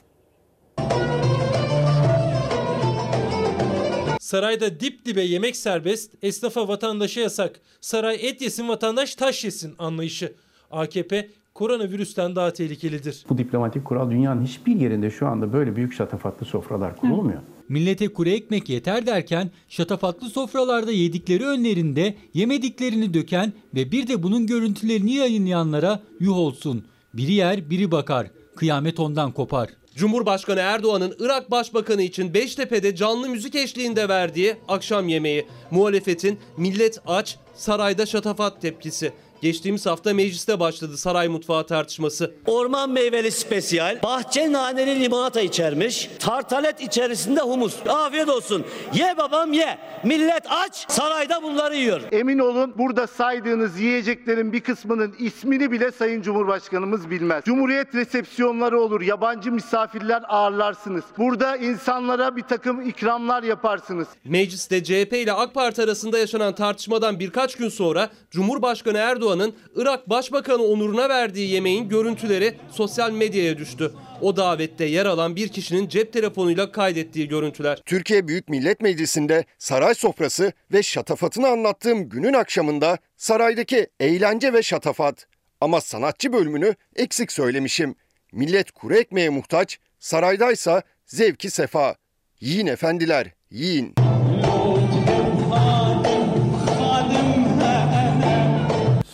Sarayda 4.19 4.79
dip 4.79 5.05
dibe 5.05 5.21
yemek 5.21 5.55
serbest, 5.55 6.12
esnafa 6.21 6.67
vatandaşa 6.67 7.21
yasak. 7.21 7.60
Saray 7.82 8.17
et 8.21 8.41
yesin, 8.41 8.67
vatandaş 8.67 9.15
taş 9.15 9.43
yesin 9.43 9.75
anlayışı. 9.79 10.34
AKP 10.71 11.29
koronavirüsten 11.53 12.36
daha 12.36 12.53
tehlikelidir. 12.53 13.25
Bu 13.29 13.38
diplomatik 13.38 13.86
kural 13.86 14.12
dünyanın 14.12 14.45
hiçbir 14.45 14.75
yerinde 14.75 15.10
şu 15.10 15.27
anda 15.27 15.53
böyle 15.53 15.75
büyük 15.75 15.93
şatafatlı 15.93 16.45
sofralar 16.45 16.95
kurulmuyor. 16.97 17.39
Millete 17.69 18.08
kuru 18.08 18.29
ekmek 18.29 18.69
yeter 18.69 19.05
derken 19.05 19.51
şatafatlı 19.69 20.29
sofralarda 20.29 20.91
yedikleri 20.91 21.45
önlerinde 21.45 22.15
yemediklerini 22.34 23.13
döken 23.13 23.53
ve 23.75 23.91
bir 23.91 24.08
de 24.08 24.23
bunun 24.23 24.47
görüntülerini 24.47 25.13
yayınlayanlara 25.13 25.99
yuh 26.19 26.38
olsun. 26.38 26.84
Biri 27.13 27.34
yer 27.34 27.69
biri 27.69 27.91
bakar. 27.91 28.27
Kıyamet 28.55 28.99
ondan 28.99 29.32
kopar. 29.32 29.69
Cumhurbaşkanı 29.99 30.59
Erdoğan'ın 30.59 31.15
Irak 31.19 31.51
Başbakanı 31.51 32.01
için 32.01 32.33
Beştepe'de 32.33 32.95
canlı 32.95 33.29
müzik 33.29 33.55
eşliğinde 33.55 34.09
verdiği 34.09 34.55
akşam 34.67 35.07
yemeği. 35.07 35.47
Muhalefetin 35.71 36.39
millet 36.57 36.99
aç, 37.07 37.38
sarayda 37.55 38.05
şatafat 38.05 38.62
tepkisi. 38.62 39.13
Geçtiğimiz 39.41 39.86
hafta 39.86 40.13
mecliste 40.13 40.60
başladı 40.60 40.97
saray 40.97 41.28
mutfağı 41.28 41.67
tartışması. 41.67 42.34
Orman 42.47 42.89
meyveli 42.89 43.32
spesiyal, 43.32 44.04
bahçe 44.04 44.52
naneli 44.52 44.99
limonata 44.99 45.41
içermiş, 45.41 46.10
tartalet 46.19 46.82
içerisinde 46.82 47.41
humus. 47.41 47.75
Afiyet 47.88 48.30
olsun. 48.30 48.65
Ye 48.93 49.17
babam 49.17 49.54
ye. 49.54 49.78
Millet 50.04 50.43
aç, 50.49 50.86
sarayda 50.91 51.43
bunları 51.43 51.75
yiyor. 51.75 52.02
Emin 52.12 52.39
olun 52.39 52.73
burada 52.78 53.08
saydığınız 53.08 53.80
yiyeceklerin 53.80 54.54
bir 54.54 54.62
kısmının 54.62 55.15
ismini 55.19 55.71
bile 55.71 55.91
Sayın 55.91 56.21
Cumhurbaşkanımız 56.21 57.10
bilmez. 57.10 57.43
Cumhuriyet 57.45 57.95
resepsiyonları 57.95 58.80
olur, 58.82 59.02
yabancı 59.02 59.52
misafirler 59.52 60.23
ağırlarsınız. 60.28 61.04
Burada 61.17 61.58
insanlara 61.58 62.36
bir 62.36 62.43
takım 62.43 62.89
ikramlar 62.89 63.43
yaparsınız. 63.43 64.08
Mecliste 64.23 64.84
CHP 64.84 65.13
ile 65.13 65.34
AK 65.34 65.54
Parti 65.54 65.84
arasında 65.84 66.19
yaşanan 66.19 66.56
tartışmadan 66.56 67.19
birkaç 67.19 67.56
gün 67.56 67.69
sonra 67.69 68.10
Cumhurbaşkanı 68.32 68.97
Erdoğan 68.97 69.28
Erdoğan'ın 69.29 69.55
Irak 69.75 70.09
Başbakanı 70.09 70.63
onuruna 70.63 71.09
verdiği 71.09 71.49
yemeğin 71.49 71.89
görüntüleri 71.89 72.55
sosyal 72.71 73.11
medyaya 73.11 73.57
düştü. 73.57 73.91
O 74.21 74.37
davette 74.37 74.85
yer 74.85 75.05
alan 75.05 75.35
bir 75.35 75.47
kişinin 75.47 75.87
cep 75.87 76.13
telefonuyla 76.13 76.71
kaydettiği 76.71 77.27
görüntüler. 77.27 77.81
Türkiye 77.85 78.27
Büyük 78.27 78.49
Millet 78.49 78.81
Meclisi'nde 78.81 79.45
saray 79.57 79.95
sofrası 79.95 80.53
ve 80.73 80.83
şatafatını 80.83 81.47
anlattığım 81.47 82.09
günün 82.09 82.33
akşamında 82.33 82.97
saraydaki 83.17 83.87
eğlence 83.99 84.53
ve 84.53 84.63
şatafat. 84.63 85.27
Ama 85.61 85.81
sanatçı 85.81 86.33
bölümünü 86.33 86.75
eksik 86.95 87.31
söylemişim. 87.31 87.95
Millet 88.31 88.71
kuru 88.71 88.95
ekmeğe 88.95 89.29
muhtaç, 89.29 89.79
saraydaysa 89.99 90.81
zevki 91.05 91.49
sefa. 91.49 91.95
Yiyin 92.39 92.67
efendiler, 92.67 93.27
yiyin. 93.51 94.09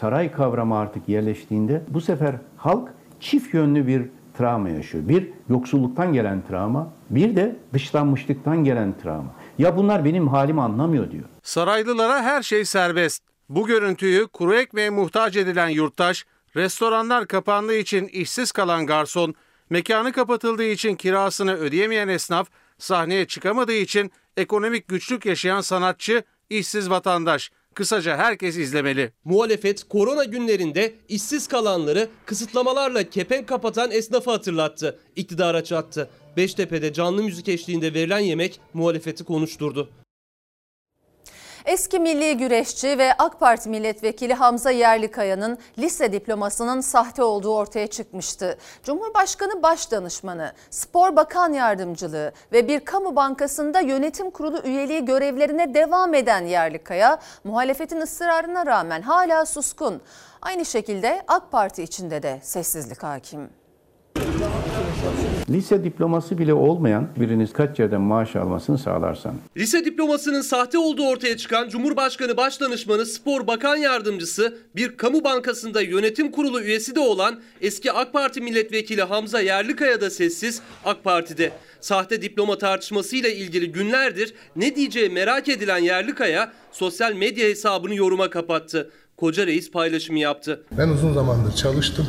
Saray 0.06 0.32
kavramı 0.32 0.78
artık 0.78 1.10
yerleştiğinde 1.10 1.82
bu 1.88 2.02
sefer 2.02 2.36
halk 2.58 2.90
çift 3.20 3.54
yönlü 3.54 3.88
bir 3.88 4.02
travma 4.38 4.70
yaşıyor. 4.70 5.10
Bir 5.10 5.30
yoksulluktan 5.50 6.14
gelen 6.14 6.44
travma, 6.48 6.94
bir 7.10 7.36
de 7.36 7.56
dışlanmışlıktan 7.74 8.64
gelen 8.64 8.98
travma. 9.04 9.36
Ya 9.58 9.78
bunlar 9.78 10.06
benim 10.06 10.28
halimi 10.28 10.62
anlamıyor 10.62 11.12
diyor. 11.12 11.24
Saraylılara 11.44 12.22
her 12.22 12.44
şey 12.44 12.66
serbest. 12.66 13.24
Bu 13.50 13.68
görüntüyü 13.68 14.28
kuru 14.28 14.56
ekmeğe 14.56 14.90
muhtaç 14.90 15.36
edilen 15.36 15.70
yurttaş, 15.70 16.26
restoranlar 16.56 17.28
kapandığı 17.28 17.76
için 17.76 18.08
işsiz 18.08 18.52
kalan 18.52 18.86
garson, 18.86 19.36
mekanı 19.70 20.12
kapatıldığı 20.12 20.68
için 20.68 20.96
kirasını 20.96 21.54
ödeyemeyen 21.54 22.08
esnaf, 22.08 22.48
sahneye 22.78 23.28
çıkamadığı 23.28 23.74
için 23.74 24.12
ekonomik 24.38 24.88
güçlük 24.88 25.26
yaşayan 25.26 25.62
sanatçı, 25.62 26.24
işsiz 26.50 26.90
vatandaş, 26.90 27.52
kısaca 27.76 28.18
herkes 28.18 28.58
izlemeli. 28.58 29.12
Muhalefet 29.24 29.84
korona 29.84 30.24
günlerinde 30.24 30.94
işsiz 31.10 31.48
kalanları 31.48 32.10
kısıtlamalarla 32.26 33.10
kepenk 33.10 33.48
kapatan 33.48 33.92
esnafı 33.92 34.32
hatırlattı. 34.32 35.00
İktidara 35.16 35.64
çattı. 35.64 36.10
Beştepe'de 36.38 36.94
canlı 36.94 37.24
müzik 37.24 37.50
eşliğinde 37.50 37.94
verilen 37.94 38.20
yemek 38.20 38.60
muhalefeti 38.74 39.24
konuşturdu. 39.24 39.90
Eski 41.66 42.00
milli 42.00 42.38
güreşçi 42.38 42.98
ve 42.98 43.14
AK 43.14 43.40
Parti 43.40 43.70
milletvekili 43.70 44.34
Hamza 44.34 44.72
Yerlikaya'nın 44.72 45.58
lise 45.78 46.12
diplomasının 46.12 46.82
sahte 46.82 47.24
olduğu 47.24 47.56
ortaya 47.56 47.88
çıkmıştı. 47.88 48.58
Cumhurbaşkanı 48.84 49.64
Başdanışmanı, 49.64 50.54
Spor 50.70 51.16
Bakan 51.16 51.54
Yardımcılığı 51.54 52.32
ve 52.52 52.68
bir 52.68 52.80
kamu 52.80 53.16
bankasında 53.16 53.80
yönetim 53.80 54.32
kurulu 54.32 54.62
üyeliği 54.62 55.06
görevlerine 55.06 55.74
devam 55.74 56.14
eden 56.14 56.46
Yerlikaya, 56.46 57.20
muhalefetin 57.44 58.02
ısrarına 58.02 58.66
rağmen 58.66 59.02
hala 59.02 59.46
suskun. 59.46 60.02
Aynı 60.42 60.66
şekilde 60.66 61.24
AK 61.28 61.52
Parti 61.52 61.84
içinde 61.84 62.24
de 62.24 62.40
sessizlik 62.44 63.04
hakim. 63.04 63.65
Lise 65.50 65.84
diploması 65.84 66.38
bile 66.38 66.54
olmayan 66.54 67.08
biriniz 67.20 67.54
kaç 67.54 67.80
yerden 67.80 68.02
maaş 68.02 68.36
almasını 68.36 68.78
sağlarsan. 68.78 69.36
Lise 69.58 69.86
diplomasının 69.86 70.42
sahte 70.42 70.78
olduğu 70.78 71.08
ortaya 71.08 71.38
çıkan 71.38 71.70
Cumhurbaşkanı 71.70 72.38
Başdanışmanı 72.38 73.06
Spor 73.06 73.48
Bakan 73.48 73.76
Yardımcısı 73.76 74.58
bir 74.76 74.98
kamu 74.98 75.24
bankasında 75.24 75.82
yönetim 75.82 76.32
kurulu 76.32 76.62
üyesi 76.62 76.96
de 76.96 77.00
olan 77.00 77.40
eski 77.62 77.92
AK 77.92 78.14
Parti 78.14 78.42
milletvekili 78.42 79.04
Hamza 79.04 79.40
Yerlikaya 79.40 80.02
da 80.02 80.10
sessiz 80.10 80.62
AK 80.86 81.04
Parti'de. 81.04 81.52
Sahte 81.82 82.22
diploma 82.22 82.58
tartışmasıyla 82.58 83.30
ilgili 83.30 83.72
günlerdir 83.72 84.34
ne 84.56 84.76
diyeceği 84.76 85.10
merak 85.10 85.50
edilen 85.50 85.78
Yerlikaya 85.78 86.52
sosyal 86.72 87.14
medya 87.14 87.48
hesabını 87.48 87.96
yoruma 87.96 88.30
kapattı. 88.30 88.92
Koca 89.18 89.48
reis 89.48 89.72
paylaşımı 89.72 90.20
yaptı. 90.20 90.64
Ben 90.78 90.90
uzun 90.90 91.14
zamandır 91.14 91.56
çalıştım 91.56 92.08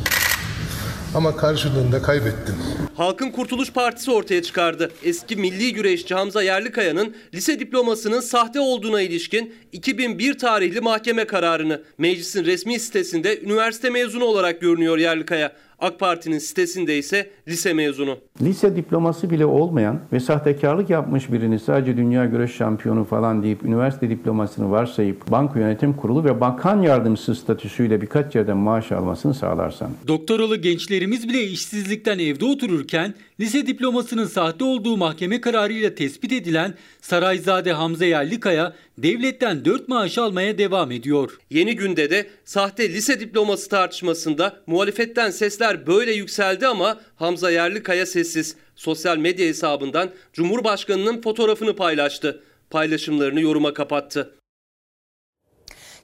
ama 1.15 1.35
karşılığında 1.35 2.01
kaybettim. 2.01 2.55
Halkın 2.95 3.31
Kurtuluş 3.31 3.71
Partisi 3.71 4.11
ortaya 4.11 4.43
çıkardı. 4.43 4.91
Eski 5.03 5.35
milli 5.35 5.73
güreşçi 5.73 6.15
Hamza 6.15 6.43
Yerlikaya'nın 6.43 7.15
lise 7.33 7.59
diplomasının 7.59 8.19
sahte 8.19 8.59
olduğuna 8.59 9.01
ilişkin 9.01 9.55
2001 9.71 10.37
tarihli 10.37 10.81
mahkeme 10.81 11.27
kararını 11.27 11.81
meclisin 11.97 12.45
resmi 12.45 12.79
sitesinde 12.79 13.41
üniversite 13.41 13.89
mezunu 13.89 14.23
olarak 14.25 14.61
görünüyor 14.61 14.97
Yerlikaya. 14.97 15.51
AK 15.79 15.99
Parti'nin 15.99 16.39
sitesinde 16.39 16.97
ise 16.97 17.29
lise 17.47 17.73
mezunu. 17.73 18.17
Lise 18.41 18.75
diploması 18.75 19.29
bile 19.29 19.45
olmayan 19.45 19.99
ve 20.13 20.19
sahtekarlık 20.19 20.89
yapmış 20.89 21.31
birini 21.31 21.59
sadece 21.59 21.97
dünya 21.97 22.25
güreş 22.25 22.55
şampiyonu 22.55 23.03
falan 23.03 23.43
deyip 23.43 23.63
üniversite 23.63 24.09
diplomasını 24.09 24.71
varsayıp 24.71 25.31
banka 25.31 25.59
yönetim 25.59 25.93
kurulu 25.93 26.23
ve 26.23 26.41
bakan 26.41 26.81
yardımcısı 26.81 27.35
statüsüyle 27.35 28.01
birkaç 28.01 28.35
yerden 28.35 28.57
maaş 28.57 28.91
almasını 28.91 29.33
sağlarsan. 29.33 29.91
Doktoralı 30.07 30.57
gençlerimiz 30.57 31.29
bile 31.29 31.43
işsizlikten 31.43 32.19
evde 32.19 32.45
otururken 32.45 33.13
lise 33.39 33.67
diplomasının 33.67 34.25
sahte 34.25 34.63
olduğu 34.63 34.97
mahkeme 34.97 35.41
kararıyla 35.41 35.95
tespit 35.95 36.31
edilen 36.31 36.73
Sarayzade 37.01 37.73
Hamza 37.73 38.05
Yerlikaya 38.05 38.73
devletten 38.97 39.65
4 39.65 39.87
maaş 39.87 40.17
almaya 40.17 40.57
devam 40.57 40.91
ediyor. 40.91 41.37
Yeni 41.49 41.75
günde 41.75 42.09
de 42.09 42.27
sahte 42.45 42.89
lise 42.89 43.19
diploması 43.19 43.69
tartışmasında 43.69 44.55
muhalefetten 44.67 45.29
sesler 45.29 45.66
böyle 45.87 46.11
yükseldi 46.11 46.67
ama 46.67 46.99
Hamza 47.15 47.51
Yerlikaya 47.51 48.05
sessiz. 48.05 48.55
Sosyal 48.75 49.17
medya 49.17 49.47
hesabından 49.47 50.11
Cumhurbaşkanının 50.33 51.21
fotoğrafını 51.21 51.75
paylaştı. 51.75 52.43
Paylaşımlarını 52.69 53.41
yoruma 53.41 53.73
kapattı. 53.73 54.37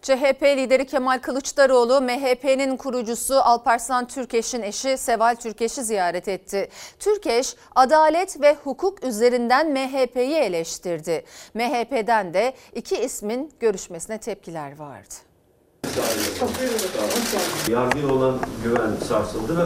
CHP 0.04 0.44
lideri 0.44 0.86
Kemal 0.86 1.20
Kılıçdaroğlu 1.20 2.02
MHP'nin 2.02 2.78
kurucusu 2.78 3.36
Alparslan 3.36 4.08
Türkeş'in 4.08 4.62
eşi 4.62 4.98
Seval 4.98 5.36
Türkeş'i 5.36 5.84
ziyaret 5.84 6.28
etti. 6.28 6.70
Türkeş 7.00 7.56
adalet 7.76 8.42
ve 8.42 8.56
hukuk 8.64 9.04
üzerinden 9.04 9.72
MHP'yi 9.72 10.36
eleştirdi. 10.36 11.26
MHP'den 11.54 12.34
de 12.34 12.54
iki 12.76 12.98
ismin 12.98 13.52
görüşmesine 13.60 14.18
tepkiler 14.18 14.80
vardı. 14.80 15.33
Yargıya 17.70 18.08
olan 18.08 18.40
güven 18.64 18.92
sarsıldı. 19.08 19.58
ve 19.58 19.64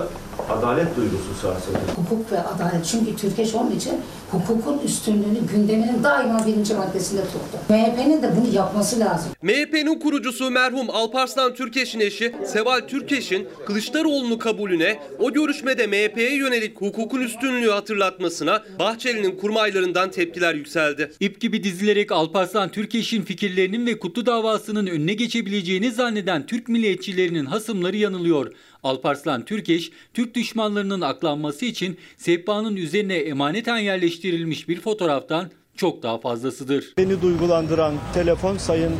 adalet 0.49 0.97
duygusu 0.97 1.33
sarsıldı. 1.41 1.77
Hukuk 1.95 2.31
ve 2.31 2.39
adalet 2.39 2.85
çünkü 2.85 3.15
Türkeş 3.15 3.55
onun 3.55 3.71
için 3.71 3.93
hukukun 4.31 4.79
üstünlüğünü 4.79 5.39
gündeminin 5.53 6.03
daima 6.03 6.47
birinci 6.47 6.73
maddesinde 6.73 7.21
tuttu. 7.21 7.57
MHP'nin 7.69 8.21
de 8.21 8.31
bunu 8.37 8.55
yapması 8.55 8.99
lazım. 8.99 9.31
MHP'nin 9.41 9.99
kurucusu 9.99 10.51
merhum 10.51 10.89
Alparslan 10.89 11.53
Türkeş'in 11.53 11.99
eşi 11.99 12.35
Seval 12.45 12.79
Türkeş'in 12.87 13.47
Kılıçdaroğlu'nu 13.65 14.39
kabulüne, 14.39 14.99
o 15.19 15.33
görüşmede 15.33 15.87
MHP'ye 15.87 16.35
yönelik 16.35 16.81
hukukun 16.81 17.21
üstünlüğü 17.21 17.69
hatırlatmasına 17.69 18.63
Bahçeli'nin 18.79 19.37
kurmaylarından 19.37 20.11
tepkiler 20.11 20.55
yükseldi. 20.55 21.11
İp 21.19 21.41
gibi 21.41 21.63
dizilerek 21.63 22.11
Alparslan 22.11 22.69
Türkeş'in 22.69 23.21
fikirlerinin 23.21 23.85
ve 23.85 23.99
Kutlu 23.99 24.25
davasının 24.25 24.87
önüne 24.87 25.13
geçebileceğini 25.13 25.91
zanneden 25.91 26.45
Türk 26.45 26.67
milliyetçilerinin 26.69 27.45
hasımları 27.45 27.97
yanılıyor. 27.97 28.51
Alparslan 28.87 29.45
Türkeş, 29.45 29.91
Türk 30.13 30.35
düşmanlarının 30.35 31.01
aklanması 31.01 31.65
için 31.65 31.97
sehpanın 32.17 32.75
üzerine 32.75 33.15
emaneten 33.15 33.77
yerleştirilmiş 33.77 34.69
bir 34.69 34.81
fotoğraftan 34.81 35.51
çok 35.75 36.03
daha 36.03 36.17
fazlasıdır. 36.17 36.93
Beni 36.97 37.21
duygulandıran 37.21 37.93
telefon 38.13 38.57
Sayın 38.57 38.93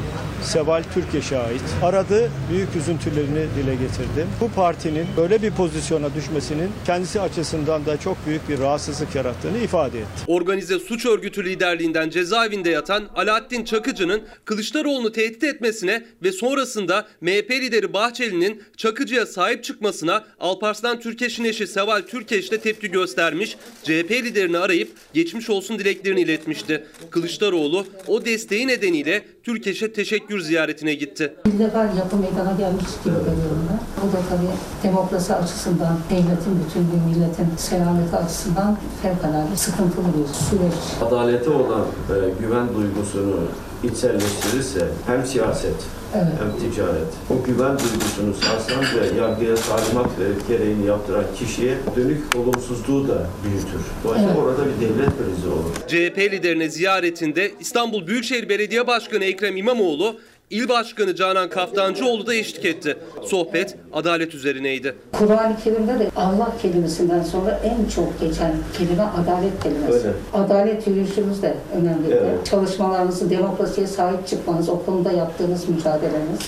Seval 0.43 0.84
Türkeş'e 0.93 1.38
ait. 1.38 1.62
Aradı, 1.84 2.32
büyük 2.52 2.76
üzüntülerini 2.76 3.45
dile 3.56 3.76
getirdi. 3.76 4.28
Bu 4.41 4.52
partinin 4.52 5.06
böyle 5.17 5.41
bir 5.41 5.52
pozisyona 5.52 6.15
düşmesinin 6.15 6.69
kendisi 6.86 7.21
açısından 7.21 7.86
da 7.86 8.00
çok 8.00 8.17
büyük 8.28 8.50
bir 8.50 8.60
rahatsızlık 8.60 9.15
yarattığını 9.15 9.58
ifade 9.58 10.00
etti. 10.00 10.08
Organize 10.28 10.80
suç 10.80 11.06
örgütü 11.06 11.45
liderliğinden 11.45 12.10
cezaevinde 12.10 12.69
yatan 12.69 13.04
Alaaddin 13.15 13.65
Çakıcı'nın 13.65 14.21
Kılıçdaroğlu'nu 14.45 15.12
tehdit 15.12 15.43
etmesine 15.43 16.06
ve 16.23 16.32
sonrasında 16.32 17.08
MHP 17.21 17.52
lideri 17.52 17.93
Bahçeli'nin 17.93 18.63
Çakıcı'ya 18.78 19.26
sahip 19.26 19.63
çıkmasına 19.63 20.26
Alparslan 20.39 21.00
Türkeş'in 21.00 21.43
eşi 21.43 21.67
Seval 21.67 22.02
Türkeş 22.02 22.52
de 22.52 22.58
tepki 22.58 22.91
göstermiş, 22.91 23.58
CHP 23.84 24.12
liderini 24.12 24.58
arayıp 24.58 24.91
geçmiş 25.13 25.50
olsun 25.50 25.80
dileklerini 25.80 26.21
iletmişti. 26.21 26.84
Kılıçdaroğlu 27.10 27.88
o 28.08 28.26
desteği 28.26 28.67
nedeniyle 28.67 29.23
Türkeş'e 29.48 29.94
teşekkür 29.94 30.40
ziyaretine 30.40 30.94
gitti. 30.94 31.34
İllegal 31.46 31.98
yapı 31.98 32.18
meydana 32.18 32.52
gelmiş 32.58 32.86
gibi 33.04 33.14
görüyorum 33.16 33.68
ben. 33.70 33.80
Bu 34.04 34.14
da 34.14 34.18
tabii 34.30 34.84
demokrasi 34.84 35.34
açısından, 35.34 36.00
devletin 36.10 36.60
bütünlüğü, 36.60 37.06
milletin 37.10 37.48
selameti 37.58 38.16
açısından 38.16 38.78
fevkalade 39.02 39.56
sıkıntılı 39.56 40.06
bir 40.08 40.34
süreç. 40.34 41.02
Adalete 41.02 41.50
olan 41.50 41.82
e, 41.82 42.16
güven 42.42 42.68
duygusunu 42.76 43.36
içselleştirirse 43.84 44.88
hem 45.06 45.26
siyaset 45.26 45.76
Evet. 46.15 46.28
hem 46.39 46.72
ticaret 46.72 47.08
o 47.30 47.43
güven 47.43 47.78
duygusunu 47.80 48.34
sarsan 48.34 48.84
ve 48.84 49.20
yargıya 49.22 49.56
talimat 49.56 50.20
verip 50.20 50.48
gereğini 50.48 50.86
yaptıran 50.86 51.24
kişiye 51.39 51.78
dönük 51.96 52.36
olumsuzluğu 52.36 53.08
da 53.08 53.28
büyütür. 53.43 53.82
Dolayısıyla 54.04 54.34
Evet. 54.36 54.43
orada 54.43 54.63
bir 54.65 54.86
devlet 54.86 55.10
krizi 55.17 55.48
olur. 55.48 55.74
CHP 55.88 56.32
liderine 56.32 56.70
ziyaretinde 56.70 57.52
İstanbul 57.60 58.08
Büyükşehir 58.08 58.50
Belediye 58.50 58.88
Başkanı 58.88 59.24
Ekrem 59.26 59.58
İmamoğlu 59.58 60.15
İl 60.50 60.70
Başkanı 60.70 61.16
Canan 61.16 61.50
Kaftancıoğlu 61.50 62.28
da 62.28 62.34
eşlik 62.34 62.66
etti. 62.66 62.98
Sohbet 63.24 63.76
adalet 63.94 64.36
üzerineydi. 64.36 64.96
Kur'an-ı 65.12 65.56
Kerim'de 65.64 66.00
de 66.00 66.10
Allah 66.16 66.52
kelimesinden 66.62 67.24
sonra 67.24 67.60
en 67.64 67.90
çok 67.90 68.20
geçen 68.20 68.54
kelime 68.78 69.04
adalet 69.04 69.64
kelimesi. 69.64 70.08
Öyle. 70.08 70.10
Adalet 70.34 70.88
yürüyüşümüz 70.88 71.42
de 71.42 71.56
önemli. 71.76 72.08
Evet. 72.12 72.46
Çalışmalarınızı, 72.46 73.30
demokrasiye 73.30 73.88
sahip 73.88 74.28
çıkmanız, 74.28 74.70
o 74.70 74.86
konuda 74.86 75.12
yaptığınız 75.12 75.70
mücadeleniz 75.70 76.40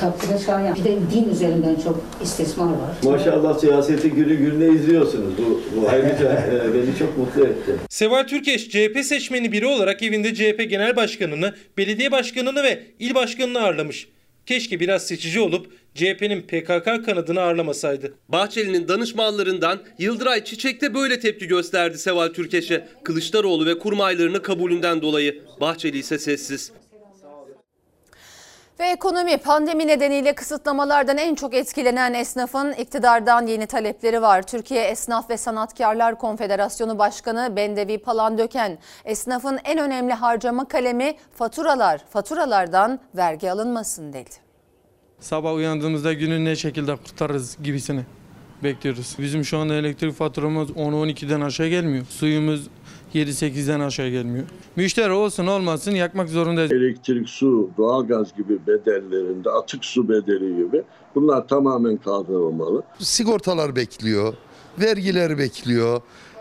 takdire 0.00 0.38
şayan. 0.46 0.76
Bir 0.76 0.84
de 0.84 0.96
din 1.14 1.30
üzerinden 1.30 1.76
çok 1.84 2.04
istismar 2.22 2.68
var. 2.68 3.12
Maşallah 3.12 3.58
siyaseti 3.58 4.10
günü 4.10 4.34
gününe 4.34 4.74
izliyorsunuz. 4.74 5.34
Bu, 5.38 5.62
bu 5.76 5.88
ayrıca 5.88 6.32
e, 6.66 6.74
beni 6.74 6.98
çok 6.98 7.18
mutlu 7.18 7.46
etti. 7.46 7.72
Seval 7.88 8.24
Türkeş 8.24 8.68
CHP 8.68 9.04
seçmeni 9.04 9.52
biri 9.52 9.66
olarak 9.66 10.02
evinde 10.02 10.34
CHP 10.34 10.70
Genel 10.70 10.96
Başkanı'nı, 10.96 11.54
belediye 11.78 12.12
başkanını 12.12 12.62
ve 12.62 12.82
il 12.98 13.14
başkanını 13.14 13.60
ağırlamış. 13.60 14.08
Keşke 14.46 14.80
biraz 14.80 15.06
seçici 15.06 15.40
olup 15.40 15.66
CHP'nin 15.94 16.42
PKK 16.42 17.06
kanadını 17.06 17.40
ağırlamasaydı. 17.40 18.14
Bahçeli'nin 18.28 18.88
danışmanlarından 18.88 19.78
Yıldıray 19.98 20.44
Çiçek 20.44 20.80
de 20.80 20.94
böyle 20.94 21.20
tepki 21.20 21.46
gösterdi 21.46 21.98
Seval 21.98 22.28
Türkeş'e. 22.28 22.88
Kılıçdaroğlu 23.04 23.66
ve 23.66 23.78
kurmaylarını 23.78 24.42
kabulünden 24.42 25.02
dolayı. 25.02 25.42
Bahçeli 25.60 25.98
ise 25.98 26.18
sessiz. 26.18 26.72
Ve 28.80 28.86
ekonomi 28.86 29.38
pandemi 29.38 29.86
nedeniyle 29.86 30.34
kısıtlamalardan 30.34 31.18
en 31.18 31.34
çok 31.34 31.54
etkilenen 31.54 32.14
esnafın 32.14 32.72
iktidardan 32.72 33.46
yeni 33.46 33.66
talepleri 33.66 34.22
var. 34.22 34.42
Türkiye 34.42 34.84
Esnaf 34.84 35.30
ve 35.30 35.36
Sanatkarlar 35.36 36.18
Konfederasyonu 36.18 36.98
Başkanı 36.98 37.56
Bendevi 37.56 37.98
Palandöken, 37.98 38.78
esnafın 39.04 39.58
en 39.64 39.78
önemli 39.78 40.12
harcama 40.12 40.68
kalemi 40.68 41.14
faturalar, 41.34 42.04
faturalardan 42.10 43.00
vergi 43.16 43.50
alınmasın 43.50 44.12
dedi. 44.12 44.30
Sabah 45.20 45.54
uyandığımızda 45.54 46.12
günü 46.12 46.44
ne 46.44 46.56
şekilde 46.56 46.96
kurtarırız 46.96 47.56
gibisini 47.62 48.00
bekliyoruz. 48.62 49.16
Bizim 49.18 49.44
şu 49.44 49.58
anda 49.58 49.74
elektrik 49.74 50.14
faturamız 50.14 50.70
10-12'den 50.70 51.40
aşağı 51.40 51.68
gelmiyor. 51.68 52.06
Suyumuz 52.08 52.68
7-8'den 53.14 53.80
aşağı 53.80 54.08
gelmiyor. 54.08 54.44
Müşteri 54.76 55.12
olsun 55.12 55.46
olmasın 55.46 55.92
yakmak 55.92 56.28
zorundayız. 56.28 56.72
Elektrik, 56.72 57.28
su, 57.28 57.70
doğalgaz 57.78 58.36
gibi 58.36 58.66
bedellerinde, 58.66 59.50
atık 59.50 59.84
su 59.84 60.08
bedeli 60.08 60.56
gibi 60.56 60.82
bunlar 61.14 61.48
tamamen 61.48 61.96
kaldırılmalı. 61.96 62.82
Sigortalar 62.98 63.76
bekliyor, 63.76 64.34
vergiler 64.80 65.38
bekliyor, 65.38 66.00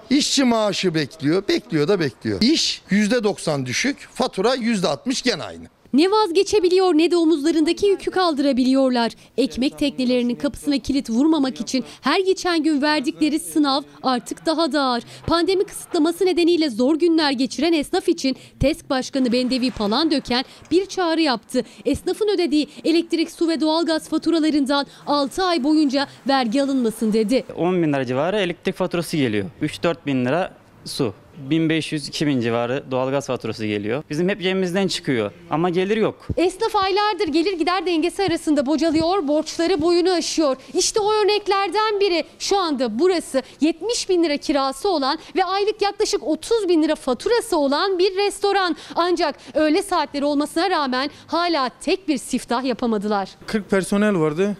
işçi 0.10 0.44
maaşı 0.44 0.94
bekliyor, 0.94 1.44
bekliyor 1.48 1.88
da 1.88 2.00
bekliyor. 2.00 2.42
İş 2.42 2.82
%90 2.90 3.66
düşük, 3.66 4.08
fatura 4.14 4.56
%60 4.56 5.24
gene 5.24 5.44
aynı. 5.44 5.68
Ne 5.94 6.12
vazgeçebiliyor 6.12 6.94
ne 6.94 7.12
de 7.12 7.18
omuzlarındaki 7.18 7.86
yükü 7.88 8.12
kaldırabiliyorlar. 8.12 9.12
Ekmek 9.38 9.78
teknelerinin 9.78 10.36
kapısına 10.36 10.78
kilit 10.78 11.10
vurmamak 11.10 11.62
için 11.62 11.84
her 12.02 12.20
geçen 12.20 12.64
gün 12.64 12.82
verdikleri 12.82 13.40
sınav 13.40 13.82
artık 14.04 14.46
daha 14.46 14.72
da 14.72 14.82
ağır. 14.82 15.04
Pandemi 15.28 15.64
kısıtlaması 15.64 16.26
nedeniyle 16.26 16.70
zor 16.70 16.96
günler 17.00 17.32
geçiren 17.32 17.74
esnaf 17.74 18.10
için 18.10 18.36
TESK 18.60 18.90
Başkanı 18.90 19.32
Bendevi 19.32 19.72
Palandöken 19.72 20.46
bir 20.72 20.86
çağrı 20.86 21.22
yaptı. 21.22 21.64
Esnafın 21.86 22.28
ödediği 22.36 22.68
elektrik, 22.84 23.32
su 23.32 23.48
ve 23.48 23.62
doğalgaz 23.62 24.10
faturalarından 24.10 24.86
6 25.08 25.44
ay 25.44 25.64
boyunca 25.64 26.08
vergi 26.28 26.64
alınmasın 26.64 27.14
dedi. 27.14 27.44
10 27.56 27.84
bin 27.84 27.94
lira 27.94 28.06
civarı 28.06 28.40
elektrik 28.40 28.76
faturası 28.76 29.18
geliyor. 29.18 29.46
3-4 29.62 29.96
bin 30.06 30.26
lira 30.26 30.54
su. 30.86 31.14
1500-2000 31.50 32.42
civarı 32.42 32.84
doğalgaz 32.92 33.28
faturası 33.28 33.66
geliyor. 33.66 34.04
Bizim 34.10 34.30
hep 34.30 34.42
cebimizden 34.42 34.88
çıkıyor 34.88 35.32
ama 35.50 35.70
gelir 35.70 35.98
yok. 35.98 36.28
Esnaf 36.38 36.76
aylardır 36.76 37.28
gelir 37.28 37.54
gider 37.54 37.86
dengesi 37.86 38.24
arasında 38.24 38.66
bocalıyor, 38.66 39.28
borçları 39.28 39.82
boyunu 39.82 40.12
aşıyor. 40.12 40.56
İşte 40.74 41.00
o 41.00 41.14
örneklerden 41.14 42.00
biri. 42.00 42.24
Şu 42.40 42.58
anda 42.58 43.00
burası 43.00 43.42
70 43.62 44.10
bin 44.10 44.24
lira 44.24 44.38
kirası 44.38 44.90
olan 44.90 45.20
ve 45.36 45.46
aylık 45.46 45.82
yaklaşık 45.82 46.24
30 46.24 46.70
bin 46.70 46.84
lira 46.84 46.96
faturası 46.96 47.58
olan 47.58 48.00
bir 48.00 48.16
restoran. 48.16 48.76
Ancak 48.96 49.36
öğle 49.54 49.84
saatleri 49.84 50.26
olmasına 50.26 50.70
rağmen 50.70 51.10
hala 51.28 51.70
tek 51.82 52.08
bir 52.08 52.18
siftah 52.18 52.64
yapamadılar. 52.64 53.30
40 53.48 53.70
personel 53.70 54.20
vardı. 54.20 54.58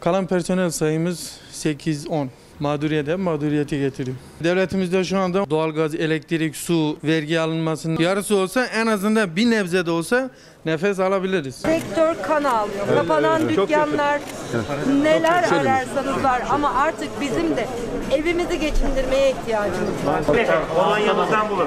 Kalan 0.00 0.26
personel 0.26 0.70
sayımız 0.70 1.38
8-10. 1.52 2.26
Mağduriyete 2.60 3.16
mağduriyeti 3.16 3.78
getiriyor. 3.78 4.16
Devletimizde 4.44 5.04
şu 5.04 5.18
anda 5.18 5.50
doğalgaz, 5.50 5.94
elektrik, 5.94 6.56
su, 6.56 6.98
vergi 7.04 7.40
alınmasının 7.40 7.98
yarısı 7.98 8.36
olsa 8.36 8.66
en 8.66 8.86
azından 8.86 9.36
bir 9.36 9.50
nebze 9.50 9.86
de 9.86 9.90
olsa 9.90 10.30
nefes 10.64 11.00
alabiliriz. 11.00 11.54
Sektör 11.54 12.22
kan 12.22 12.44
ağlıyor. 12.44 12.86
Evet, 12.88 12.98
Kapanan 12.98 13.42
evet, 13.42 13.56
çok 13.56 13.68
dükkanlar 13.68 14.20
neler 15.02 15.42
ararsanız 15.42 16.24
var 16.24 16.42
ama 16.50 16.74
artık 16.74 17.20
bizim 17.20 17.56
de 17.56 17.68
evimizi 18.14 18.60
geçindirmeye 18.60 19.30
ihtiyacımız 19.30 20.06
var. 20.06 20.22
Kolonyamızdan 20.76 21.50
bulun. 21.50 21.66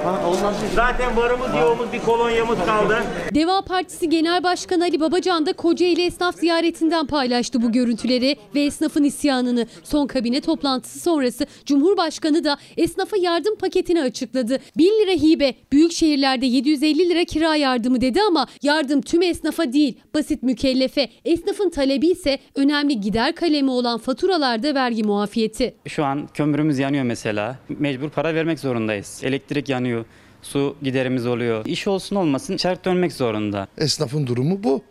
Zaten 0.75 1.17
varımız 1.17 1.47
yoğumuz 1.61 1.93
bir 1.93 1.99
kolonyamız 1.99 2.57
kaldı. 2.65 3.03
Deva 3.35 3.61
Partisi 3.61 4.09
Genel 4.09 4.43
Başkanı 4.43 4.83
Ali 4.83 4.99
Babacan 4.99 5.45
da 5.45 5.53
Kocaeli 5.53 6.05
esnaf 6.05 6.35
ziyaretinden 6.35 7.05
paylaştı 7.07 7.61
bu 7.61 7.71
görüntüleri 7.71 8.35
ve 8.55 8.61
esnafın 8.61 9.03
isyanını. 9.03 9.67
Son 9.83 10.07
kabine 10.07 10.41
toplantısı 10.41 10.99
sonrası 10.99 11.45
Cumhurbaşkanı 11.65 12.43
da 12.43 12.57
esnafa 12.77 13.17
yardım 13.17 13.55
paketini 13.55 14.01
açıkladı. 14.01 14.59
1000 14.77 14.85
lira 14.85 15.11
hibe, 15.11 15.53
büyük 15.71 15.91
şehirlerde 15.91 16.45
750 16.45 17.09
lira 17.09 17.23
kira 17.25 17.55
yardımı 17.55 18.01
dedi 18.01 18.19
ama 18.21 18.47
yardım 18.61 18.82
tüm 19.01 19.21
esnafa 19.21 19.73
değil, 19.73 19.97
basit 20.13 20.43
mükellefe. 20.43 21.09
Esnafın 21.25 21.69
talebi 21.69 22.07
ise 22.07 22.39
önemli 22.55 23.01
gider 23.01 23.35
kalemi 23.35 23.71
olan 23.71 23.97
faturalarda 23.99 24.75
vergi 24.75 25.03
muafiyeti. 25.03 25.75
Şu 25.87 26.05
an 26.05 26.29
kömürümüz 26.33 26.79
yanıyor 26.79 27.03
mesela. 27.03 27.59
Mecbur 27.69 28.09
para 28.09 28.35
vermek 28.35 28.59
zorundayız. 28.59 29.21
Elektrik 29.23 29.69
yanıyor. 29.69 30.05
Su 30.41 30.75
giderimiz 30.83 31.25
oluyor. 31.25 31.65
İş 31.65 31.87
olsun 31.87 32.15
olmasın 32.15 32.57
şart 32.57 32.85
dönmek 32.85 33.13
zorunda. 33.13 33.67
Esnafın 33.77 34.27
durumu 34.27 34.63
bu. 34.63 34.81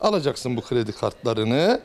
Alacaksın 0.00 0.56
bu 0.56 0.60
kredi 0.60 0.92
kartlarını. 0.92 1.80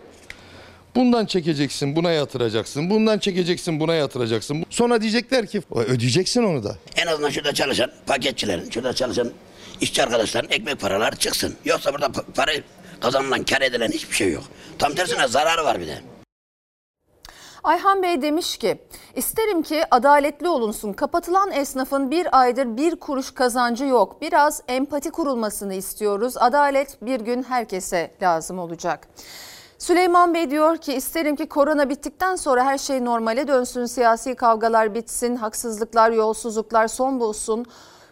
Bundan 0.95 1.25
çekeceksin, 1.25 1.95
buna 1.95 2.11
yatıracaksın. 2.11 2.89
Bundan 2.89 3.19
çekeceksin, 3.19 3.79
buna 3.79 3.93
yatıracaksın. 3.93 4.65
Sonra 4.69 5.01
diyecekler 5.01 5.47
ki 5.47 5.61
ödeyeceksin 5.75 6.43
onu 6.43 6.63
da. 6.63 6.77
En 6.95 7.07
azından 7.07 7.29
şurada 7.29 7.53
çalışan 7.53 7.91
paketçilerin, 8.07 8.69
şurada 8.69 8.93
çalışan 8.93 9.31
işçi 9.81 10.03
arkadaşların 10.03 10.51
ekmek 10.51 10.79
paraları 10.79 11.15
çıksın. 11.15 11.55
Yoksa 11.65 11.93
burada 11.93 12.05
pa- 12.05 12.33
para 12.35 12.51
kazanılan, 13.01 13.43
kar 13.43 13.61
edilen 13.61 13.91
hiçbir 13.91 14.15
şey 14.15 14.31
yok. 14.31 14.43
Tam 14.79 14.93
tersine 14.93 15.27
zararı 15.27 15.63
var 15.65 15.79
bir 15.79 15.87
de. 15.87 16.01
Ayhan 17.63 18.03
Bey 18.03 18.21
demiş 18.21 18.57
ki 18.57 18.81
isterim 19.15 19.61
ki 19.63 19.83
adaletli 19.91 20.49
olunsun. 20.49 20.93
Kapatılan 20.93 21.51
esnafın 21.51 22.11
bir 22.11 22.39
aydır 22.39 22.77
bir 22.77 22.95
kuruş 22.95 23.31
kazancı 23.31 23.85
yok. 23.85 24.21
Biraz 24.21 24.61
empati 24.67 25.11
kurulmasını 25.11 25.73
istiyoruz. 25.73 26.37
Adalet 26.37 27.01
bir 27.01 27.19
gün 27.19 27.43
herkese 27.43 28.11
lazım 28.21 28.59
olacak. 28.59 29.07
Süleyman 29.77 30.33
Bey 30.33 30.51
diyor 30.51 30.77
ki 30.77 30.93
isterim 30.93 31.35
ki 31.35 31.49
korona 31.49 31.89
bittikten 31.89 32.35
sonra 32.35 32.65
her 32.65 32.77
şey 32.77 33.05
normale 33.05 33.47
dönsün. 33.47 33.85
Siyasi 33.85 34.35
kavgalar 34.35 34.95
bitsin, 34.95 35.35
haksızlıklar, 35.35 36.11
yolsuzluklar 36.11 36.87
son 36.87 37.19
bulsun. 37.19 37.65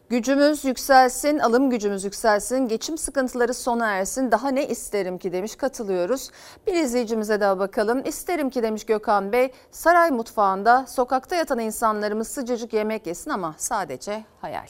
Gücümüz 0.09 0.65
yükselsin, 0.65 1.39
alım 1.39 1.69
gücümüz 1.69 2.03
yükselsin, 2.03 2.67
geçim 2.67 2.97
sıkıntıları 2.97 3.53
sona 3.53 3.87
ersin. 3.87 4.31
Daha 4.31 4.49
ne 4.49 4.67
isterim 4.67 5.17
ki 5.17 5.31
demiş 5.31 5.55
katılıyoruz. 5.55 6.31
Bir 6.67 6.73
izleyicimize 6.73 7.39
daha 7.39 7.59
bakalım. 7.59 8.01
İsterim 8.05 8.49
ki 8.49 8.63
demiş 8.63 8.85
Gökhan 8.85 9.31
Bey 9.31 9.51
saray 9.71 10.11
mutfağında 10.11 10.85
sokakta 10.87 11.35
yatan 11.35 11.59
insanlarımız 11.59 12.27
sıcacık 12.27 12.73
yemek 12.73 13.07
yesin 13.07 13.29
ama 13.31 13.55
sadece 13.57 14.23
hayal. 14.41 14.67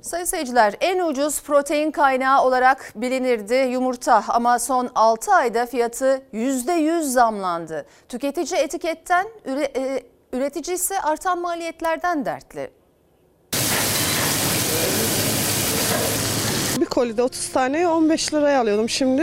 Sayın 0.00 0.24
seyirciler 0.24 0.74
en 0.80 0.98
ucuz 0.98 1.42
protein 1.42 1.90
kaynağı 1.90 2.44
olarak 2.44 2.92
bilinirdi 2.96 3.54
yumurta 3.54 4.24
ama 4.28 4.58
son 4.58 4.90
6 4.94 5.32
ayda 5.32 5.66
fiyatı 5.66 6.22
%100 6.32 7.02
zamlandı. 7.02 7.86
Tüketici 8.08 8.60
etiketten, 8.60 9.26
e, 9.46 10.02
üretici 10.32 10.74
ise 10.74 11.00
artan 11.00 11.38
maliyetlerden 11.38 12.24
dertli. 12.24 12.75
Bir 16.80 16.84
kolide 16.86 17.22
30 17.22 17.48
taneyi 17.48 17.86
15 17.86 18.34
liraya 18.34 18.60
alıyordum. 18.60 18.88
Şimdi 18.88 19.22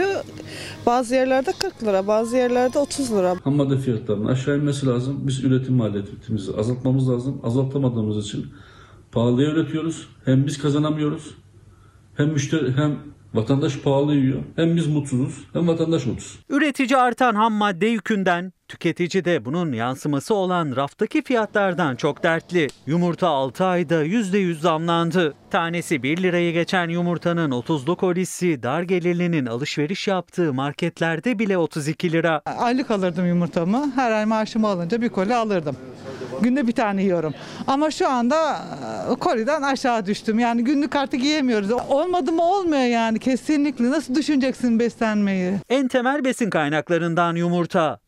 bazı 0.86 1.14
yerlerde 1.14 1.52
40 1.58 1.82
lira, 1.82 2.06
bazı 2.06 2.36
yerlerde 2.36 2.78
30 2.78 3.12
lira. 3.12 3.36
Ham 3.44 3.54
madde 3.54 3.78
fiyatlarının 3.78 4.28
aşağı 4.28 4.58
inmesi 4.58 4.86
lazım. 4.86 5.20
Biz 5.26 5.44
üretim 5.44 5.74
maliyetimizi 5.74 6.52
azaltmamız 6.56 7.10
lazım. 7.10 7.40
Azaltamadığımız 7.44 8.26
için 8.26 8.46
pahalıya 9.12 9.50
üretiyoruz. 9.50 10.08
Hem 10.24 10.46
biz 10.46 10.58
kazanamıyoruz. 10.58 11.34
Hem 12.16 12.28
müşteri 12.28 12.72
hem 12.72 12.98
vatandaş 13.34 13.78
pahalı 13.78 14.14
yiyor. 14.14 14.42
Hem 14.56 14.76
biz 14.76 14.86
mutsuzuz 14.86 15.44
hem 15.52 15.68
vatandaş 15.68 16.06
mutsuz. 16.06 16.38
Üretici 16.50 16.96
artan 16.96 17.34
ham 17.34 17.52
madde 17.52 17.86
yükünden, 17.86 18.52
tüketici 18.74 19.24
de 19.24 19.44
bunun 19.44 19.72
yansıması 19.72 20.34
olan 20.34 20.76
raftaki 20.76 21.22
fiyatlardan 21.22 21.96
çok 21.96 22.22
dertli. 22.22 22.68
Yumurta 22.86 23.28
6 23.28 23.64
ayda 23.64 24.04
%100 24.04 24.54
zamlandı. 24.60 25.34
Tanesi 25.50 26.02
1 26.02 26.22
lirayı 26.22 26.52
geçen 26.52 26.88
yumurtanın 26.88 27.50
30'lu 27.50 27.96
kolisi 27.96 28.62
dar 28.62 28.82
gelirlinin 28.82 29.46
alışveriş 29.46 30.08
yaptığı 30.08 30.52
marketlerde 30.54 31.38
bile 31.38 31.58
32 31.58 32.12
lira. 32.12 32.42
Aylık 32.58 32.90
alırdım 32.90 33.26
yumurtamı. 33.26 33.92
Her 33.94 34.10
ay 34.10 34.24
maaşımı 34.24 34.68
alınca 34.68 35.02
bir 35.02 35.08
koli 35.08 35.34
alırdım. 35.34 35.76
Günde 36.40 36.66
bir 36.66 36.72
tane 36.72 37.02
yiyorum. 37.02 37.34
Ama 37.66 37.90
şu 37.90 38.08
anda 38.08 38.58
e, 39.12 39.14
koliden 39.14 39.62
aşağı 39.62 40.06
düştüm. 40.06 40.38
Yani 40.38 40.64
günlük 40.64 40.96
artık 40.96 41.24
yiyemiyoruz. 41.24 41.70
Olmadı 41.88 42.32
mı 42.32 42.42
olmuyor 42.42 42.82
yani 42.82 43.18
kesinlikle. 43.18 43.90
Nasıl 43.90 44.14
düşüneceksin 44.14 44.78
beslenmeyi? 44.78 45.52
En 45.68 45.88
temel 45.88 46.24
besin 46.24 46.50
kaynaklarından 46.50 47.36
yumurta. 47.36 47.98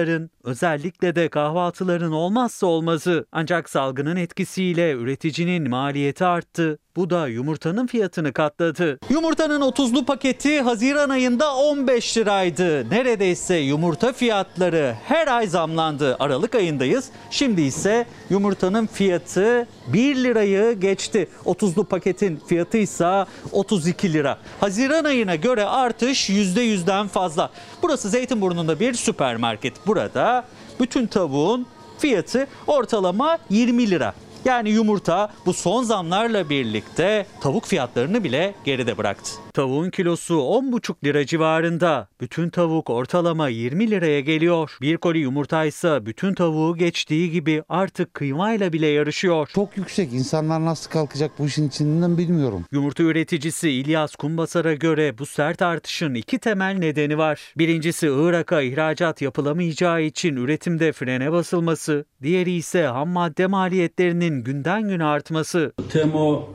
Sofraların, 0.00 0.30
özellikle 0.44 1.14
de 1.14 1.28
kahvaltıların 1.28 2.12
olmazsa 2.12 2.66
olmazı. 2.66 3.26
Ancak 3.32 3.70
salgının 3.70 4.16
etkisiyle 4.16 4.92
üreticinin 4.92 5.70
maliyeti 5.70 6.24
arttı. 6.24 6.78
Bu 6.96 7.10
da 7.10 7.28
yumurtanın 7.28 7.86
fiyatını 7.86 8.32
katladı. 8.32 8.98
Yumurtanın 9.10 9.60
30'lu 9.60 10.04
paketi 10.04 10.60
Haziran 10.60 11.08
ayında 11.08 11.54
15 11.56 12.16
liraydı. 12.18 12.90
Neredeyse 12.90 13.54
yumurta 13.56 14.12
fiyatları 14.12 14.94
her 15.04 15.26
ay 15.26 15.46
zamlandı. 15.46 16.16
Aralık 16.20 16.54
ayındayız. 16.54 17.10
Şimdi 17.30 17.62
ise 17.62 18.06
yumurtanın 18.30 18.86
fiyatı 18.86 19.66
1 19.86 20.16
lirayı 20.16 20.72
geçti. 20.80 21.28
30'lu 21.44 21.84
paketin 21.84 22.40
fiyatı 22.46 22.78
ise 22.78 23.26
32 23.52 24.12
lira. 24.12 24.38
Haziran 24.60 25.04
ayına 25.04 25.34
göre 25.34 25.64
artış 25.64 26.30
%100'den 26.30 27.08
fazla. 27.08 27.50
Burası 27.82 28.08
Zeytinburnu'nda 28.08 28.80
bir 28.80 28.94
süpermarket. 28.94 29.86
Burada 29.86 30.44
bütün 30.80 31.06
tavuğun 31.06 31.66
fiyatı 31.98 32.46
ortalama 32.66 33.38
20 33.50 33.90
lira. 33.90 34.14
Yani 34.44 34.70
yumurta 34.70 35.32
bu 35.46 35.52
son 35.52 35.82
zamlarla 35.82 36.50
birlikte 36.50 37.26
tavuk 37.40 37.66
fiyatlarını 37.66 38.24
bile 38.24 38.54
geride 38.64 38.98
bıraktı. 38.98 39.30
Tavuğun 39.54 39.90
kilosu 39.90 40.34
10,5 40.34 41.04
lira 41.04 41.26
civarında. 41.26 42.08
Bütün 42.20 42.50
tavuk 42.50 42.90
ortalama 42.90 43.48
20 43.48 43.90
liraya 43.90 44.20
geliyor. 44.20 44.76
Bir 44.80 44.96
koli 44.96 45.18
yumurta 45.18 45.64
ise 45.64 46.06
bütün 46.06 46.34
tavuğu 46.34 46.76
geçtiği 46.76 47.30
gibi 47.30 47.62
artık 47.68 48.14
kıymayla 48.14 48.72
bile 48.72 48.86
yarışıyor. 48.86 49.50
Çok 49.54 49.76
yüksek. 49.76 50.12
İnsanlar 50.12 50.64
nasıl 50.64 50.90
kalkacak 50.90 51.30
bu 51.38 51.46
işin 51.46 51.68
içinden 51.68 52.18
bilmiyorum. 52.18 52.64
Yumurta 52.72 53.02
üreticisi 53.02 53.70
İlyas 53.70 54.16
Kumbasar'a 54.16 54.74
göre 54.74 55.18
bu 55.18 55.26
sert 55.26 55.62
artışın 55.62 56.14
iki 56.14 56.38
temel 56.38 56.76
nedeni 56.78 57.18
var. 57.18 57.54
Birincisi 57.58 58.06
Irak'a 58.06 58.62
ihracat 58.62 59.22
yapılamayacağı 59.22 60.02
için 60.02 60.36
üretimde 60.36 60.92
frene 60.92 61.32
basılması. 61.32 62.04
Diğeri 62.22 62.52
ise 62.52 62.84
ham 62.84 63.08
madde 63.08 63.46
maliyetlerinin 63.46 64.44
günden 64.44 64.88
güne 64.88 65.04
artması. 65.04 65.72
TMO 65.92 66.48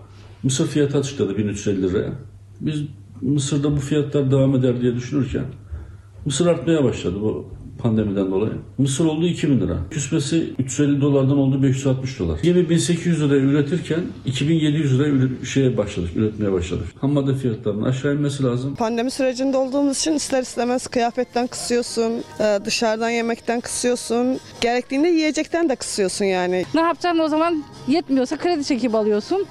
mısır 0.44 0.68
fiyatı 0.68 0.98
açıkladı 0.98 1.38
1350 1.38 1.82
liraya. 1.84 2.35
Biz 2.62 2.82
Mısır'da 3.22 3.72
bu 3.72 3.80
fiyatlar 3.80 4.32
devam 4.32 4.56
eder 4.56 4.82
diye 4.82 4.96
düşünürken 4.96 5.46
Mısır 6.26 6.48
artmaya 6.48 6.84
başladı 6.84 7.16
bu 7.22 7.46
pandemiden 7.80 8.32
dolayı. 8.32 8.54
Mısır 8.78 9.06
oldu 9.06 9.26
2000 9.26 9.60
lira. 9.60 9.78
Küsmesi 9.92 10.54
350 10.60 11.02
dolardan 11.02 11.38
oldu 11.38 11.64
560 11.64 12.20
dolar. 12.20 12.40
Yemi 12.44 12.70
1800 12.70 13.22
liraya 13.22 13.40
üretirken 13.42 14.00
2700 14.26 15.00
liraya 15.00 15.10
üre- 15.14 15.46
şeye 15.46 15.78
başladık, 15.78 16.10
üretmeye 16.16 16.52
başladık. 16.52 16.86
Ham 17.02 17.12
madde 17.12 17.36
fiyatlarının 17.36 17.84
aşağı 17.84 18.14
inmesi 18.16 18.44
lazım. 18.44 18.76
Pandemi 18.76 19.12
sürecinde 19.12 19.58
olduğumuz 19.58 19.98
için 20.00 20.14
ister 20.14 20.42
istemez 20.42 20.88
kıyafetten 20.88 21.48
kısıyorsun, 21.48 22.12
e, 22.40 22.60
dışarıdan 22.66 23.10
yemekten 23.10 23.62
kısıyorsun, 23.62 24.40
gerektiğinde 24.62 25.08
yiyecekten 25.08 25.70
de 25.70 25.76
kısıyorsun 25.76 26.26
yani. 26.26 26.66
Ne 26.76 26.82
yapacaksın 26.82 27.20
o 27.20 27.28
zaman 27.28 27.64
yetmiyorsa 27.88 28.38
kredi 28.38 28.64
çekip 28.66 28.96
alıyorsun. 28.96 29.46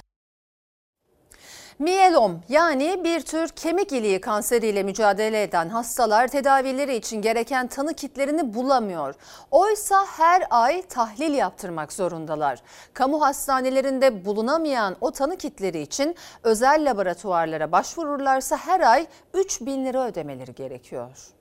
Miyelom 1.79 2.41
yani 2.49 3.05
bir 3.05 3.21
tür 3.21 3.49
kemik 3.49 3.93
iliği 3.93 4.21
kanseriyle 4.21 4.83
mücadele 4.83 5.43
eden 5.43 5.69
hastalar 5.69 6.29
tedavileri 6.29 6.97
için 6.97 7.23
gereken 7.23 7.67
tanı 7.67 7.95
kitlerini 7.95 8.55
bulamıyor. 8.55 9.15
Oysa 9.51 10.07
her 10.07 10.47
ay 10.51 10.83
tahlil 10.83 11.35
yaptırmak 11.35 11.93
zorundalar. 11.93 12.63
Kamu 12.93 13.23
hastanelerinde 13.23 14.25
bulunamayan 14.25 14.97
o 15.01 15.11
tanı 15.11 15.37
kitleri 15.37 15.81
için 15.81 16.15
özel 16.43 16.91
laboratuvarlara 16.91 17.73
başvururlarsa 17.73 18.57
her 18.57 18.81
ay 18.81 19.07
3 19.35 19.61
bin 19.61 19.85
lira 19.85 20.07
ödemeleri 20.07 20.55
gerekiyor. 20.55 21.34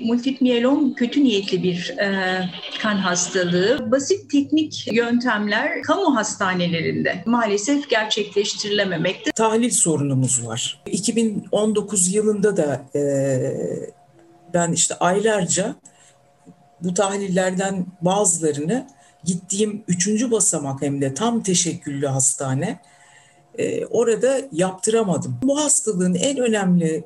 Multip 0.00 0.40
miyelom 0.40 0.94
kötü 0.94 1.24
niyetli 1.24 1.62
bir 1.62 1.98
e, 1.98 2.40
kan 2.82 2.96
hastalığı. 2.96 3.90
Basit 3.90 4.30
teknik 4.30 4.92
yöntemler 4.92 5.82
kamu 5.82 6.16
hastanelerinde 6.16 7.22
maalesef 7.26 7.90
gerçekleştirilememekte. 7.90 9.32
Tahlil 9.32 9.70
sorunumuz 9.70 10.46
var. 10.46 10.82
2019 10.86 12.14
yılında 12.14 12.56
da 12.56 12.82
e, 12.94 13.02
ben 14.54 14.72
işte 14.72 14.94
aylarca 14.94 15.74
bu 16.80 16.94
tahlillerden 16.94 17.86
bazılarını 18.00 18.86
gittiğim 19.24 19.84
üçüncü 19.88 20.30
basamak 20.30 20.82
hem 20.82 21.00
de 21.00 21.14
tam 21.14 21.42
teşekküllü 21.42 22.06
hastane 22.06 22.80
e, 23.58 23.86
orada 23.86 24.40
yaptıramadım. 24.52 25.38
Bu 25.42 25.60
hastalığın 25.60 26.14
en 26.14 26.36
önemli 26.38 27.04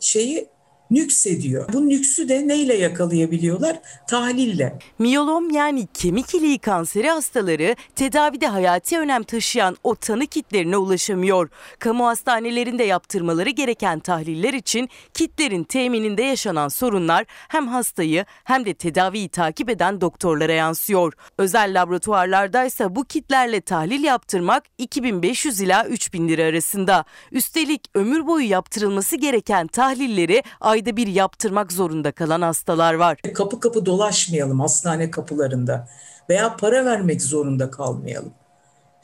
şeyi 0.00 0.48
nüksediyor. 0.94 1.72
Bu 1.72 1.88
nüksü 1.88 2.28
de 2.28 2.48
neyle 2.48 2.74
yakalayabiliyorlar? 2.74 3.76
Tahlille. 4.08 4.78
Miyolom 4.98 5.50
yani 5.50 5.88
kemik 5.94 6.34
iliği 6.34 6.58
kanseri 6.58 7.10
hastaları 7.10 7.76
tedavide 7.94 8.46
hayati 8.46 8.98
önem 8.98 9.22
taşıyan 9.22 9.76
o 9.84 9.94
tanı 9.94 10.26
kitlerine 10.26 10.76
ulaşamıyor. 10.76 11.48
Kamu 11.78 12.06
hastanelerinde 12.06 12.84
yaptırmaları 12.84 13.50
gereken 13.50 14.00
tahliller 14.00 14.54
için 14.54 14.88
kitlerin 15.14 15.64
temininde 15.64 16.22
yaşanan 16.22 16.68
sorunlar 16.68 17.24
hem 17.48 17.68
hastayı 17.68 18.24
hem 18.44 18.64
de 18.64 18.74
tedaviyi 18.74 19.28
takip 19.28 19.70
eden 19.70 20.00
doktorlara 20.00 20.52
yansıyor. 20.52 21.12
Özel 21.38 21.82
laboratuvarlardaysa 21.82 22.96
bu 22.96 23.04
kitlerle 23.04 23.60
tahlil 23.60 24.04
yaptırmak 24.04 24.64
2500 24.78 25.60
ila 25.60 25.86
3000 25.86 26.28
lira 26.28 26.42
arasında. 26.42 27.04
Üstelik 27.32 27.80
ömür 27.94 28.26
boyu 28.26 28.48
yaptırılması 28.48 29.16
gereken 29.16 29.66
tahlilleri 29.66 30.42
ayda 30.60 30.83
bir 30.86 31.06
yaptırmak 31.06 31.72
zorunda 31.72 32.12
kalan 32.12 32.42
hastalar 32.42 32.94
var. 32.94 33.18
Kapı 33.34 33.60
kapı 33.60 33.86
dolaşmayalım 33.86 34.60
hastane 34.60 35.10
kapılarında 35.10 35.88
veya 36.28 36.56
para 36.56 36.84
vermek 36.84 37.22
zorunda 37.22 37.70
kalmayalım. 37.70 38.32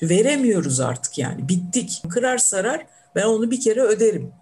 Veremiyoruz 0.02 0.80
artık 0.80 1.18
yani 1.18 1.48
bittik. 1.48 2.02
Kırar 2.08 2.38
sarar 2.38 2.86
ben 3.14 3.24
onu 3.24 3.50
bir 3.50 3.60
kere 3.60 3.80
öderim. 3.80 4.32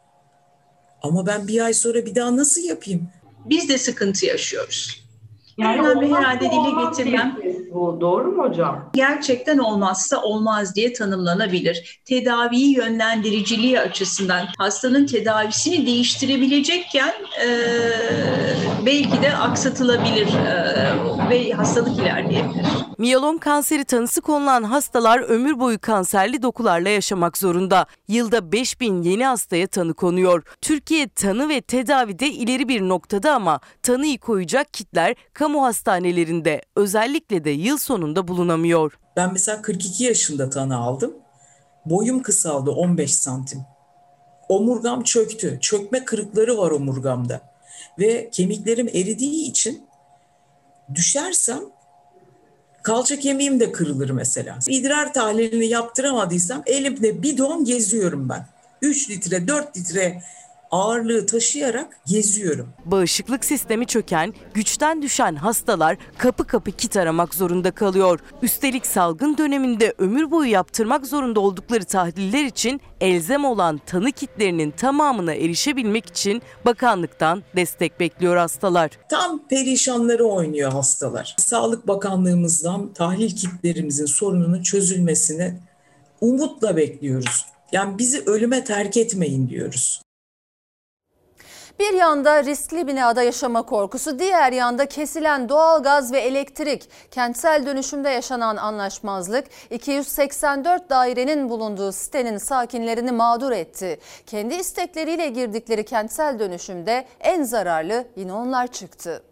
Ama 1.03 1.26
ben 1.26 1.49
bir 1.49 1.61
ay 1.61 1.74
sonra 1.74 2.07
bir 2.07 2.14
daha 2.14 2.36
nasıl 2.36 2.62
yapayım? 2.62 3.09
Biz 3.45 3.68
de 3.68 3.78
sıkıntı 3.78 4.26
yaşıyoruz. 4.26 4.98
Önemli 5.59 5.91
olmazsa 5.91 6.19
herhalde 6.19 6.51
dile 6.51 6.85
getirmem. 6.85 7.37
Bu 7.75 7.99
doğru 8.01 8.33
mu 8.33 8.43
hocam? 8.43 8.91
Gerçekten 8.95 9.59
olmazsa 9.59 10.23
olmaz 10.23 10.75
diye 10.75 10.93
tanımlanabilir. 10.93 12.01
Tedaviyi 12.05 12.77
yönlendiriciliği 12.77 13.81
açısından 13.81 14.47
hastanın 14.59 15.07
tedavisini 15.07 15.87
değiştirebilecekken 15.87 17.13
e, 17.45 17.49
belki 18.87 19.23
de 19.23 19.37
aksatılabilir 19.37 20.27
e, 20.27 21.31
ve 21.31 21.53
hastalık 21.53 21.99
ilerleyebilir. 21.99 22.67
Miyelom 22.99 23.39
kanseri 23.39 23.85
tanısı 23.85 24.21
konulan 24.21 24.63
hastalar 24.63 25.19
ömür 25.19 25.59
boyu 25.59 25.79
kanserli 25.81 26.43
dokularla 26.43 26.89
yaşamak 26.89 27.39
zorunda. 27.39 27.87
Yılda 28.09 28.53
5000 28.53 29.03
yeni 29.03 29.27
hastaya 29.27 29.67
tanı 29.67 29.95
konuyor. 29.95 30.43
Türkiye 30.61 31.09
tanı 31.09 31.49
ve 31.49 31.61
tedavide 31.61 32.27
ileri 32.27 32.69
bir 32.69 32.81
noktada 32.81 33.35
ama 33.35 33.61
tanıyı 33.83 34.19
koyacak 34.19 34.75
kitler 34.75 35.15
kamu 35.33 35.48
hastanelerinde 35.55 36.63
özellikle 36.77 37.45
de 37.45 37.51
yıl 37.51 37.79
sonunda 37.79 38.29
bulunamıyor. 38.29 38.99
Ben 39.17 39.33
mesela 39.33 39.63
42 39.63 40.05
yaşında 40.05 40.51
tanı 40.51 40.77
aldım. 40.77 41.15
Boyum 41.87 42.23
kısaldı 42.23 42.71
15 42.71 43.15
santim. 43.15 43.61
Omurgam 44.49 45.03
çöktü. 45.03 45.59
Çökme 45.61 46.05
kırıkları 46.05 46.59
var 46.59 46.71
omurgamda. 46.71 47.41
Ve 47.99 48.31
kemiklerim 48.31 48.89
eridiği 48.89 49.51
için 49.51 49.87
düşersem 50.95 51.61
kalça 52.83 53.19
kemiğim 53.19 53.61
de 53.61 53.73
kırılır 53.73 54.11
mesela. 54.11 54.59
İdrar 54.69 55.13
tahlilini 55.13 55.67
yaptıramadıysam 55.67 56.63
elimde 56.67 57.23
bidon 57.23 57.65
geziyorum 57.65 58.29
ben. 58.29 58.47
3 58.83 59.11
litre 59.11 59.49
4 59.49 59.77
litre 59.77 60.23
ağırlığı 60.71 61.27
taşıyarak 61.27 62.01
geziyorum. 62.07 62.69
Bağışıklık 62.85 63.45
sistemi 63.45 63.87
çöken, 63.87 64.35
güçten 64.55 65.03
düşen 65.03 65.35
hastalar 65.35 65.97
kapı 66.19 66.45
kapı 66.47 66.73
kit 66.73 66.97
aramak 66.97 67.35
zorunda 67.35 67.71
kalıyor. 67.71 68.21
Üstelik 68.43 68.87
salgın 68.87 69.39
döneminde 69.39 69.95
ömür 69.99 70.31
boyu 70.31 70.51
yaptırmak 70.51 71.07
zorunda 71.07 71.41
oldukları 71.41 71.85
tahliller 71.85 72.45
için 72.45 72.81
elzem 73.01 73.45
olan 73.45 73.81
tanı 73.87 74.12
kitlerinin 74.12 74.71
tamamına 74.71 75.35
erişebilmek 75.35 76.07
için 76.07 76.43
bakanlıktan 76.66 77.43
destek 77.57 78.01
bekliyor 78.01 78.37
hastalar. 78.37 78.91
Tam 79.09 79.49
perişanları 79.49 80.25
oynuyor 80.25 80.73
hastalar. 80.73 81.37
Sağlık 81.39 81.89
Bakanlığımızdan 81.89 82.93
tahlil 82.93 83.37
kitlerimizin 83.37 84.07
sorununun 84.07 84.62
çözülmesini 84.62 85.59
umutla 86.21 86.77
bekliyoruz. 86.77 87.47
Yani 87.73 87.99
bizi 87.99 88.23
ölüme 88.27 88.64
terk 88.64 88.97
etmeyin 88.97 89.49
diyoruz. 89.49 90.03
Bir 91.79 91.93
yanda 91.93 92.45
riskli 92.45 92.87
binada 92.87 93.22
yaşama 93.22 93.62
korkusu, 93.62 94.18
diğer 94.18 94.53
yanda 94.53 94.87
kesilen 94.87 95.49
doğalgaz 95.49 96.12
ve 96.12 96.20
elektrik, 96.20 96.91
kentsel 97.11 97.66
dönüşümde 97.66 98.09
yaşanan 98.09 98.57
anlaşmazlık 98.57 99.45
284 99.70 100.91
dairenin 100.91 101.49
bulunduğu 101.49 101.93
sitenin 101.93 102.39
sakinlerini 102.39 103.12
mağdur 103.12 103.53
etti. 103.53 104.01
Kendi 104.26 104.55
istekleriyle 104.55 105.29
girdikleri 105.29 105.85
kentsel 105.85 106.39
dönüşümde 106.39 107.07
en 107.20 107.43
zararlı 107.43 108.05
yine 108.16 108.33
onlar 108.33 108.66
çıktı. 108.66 109.28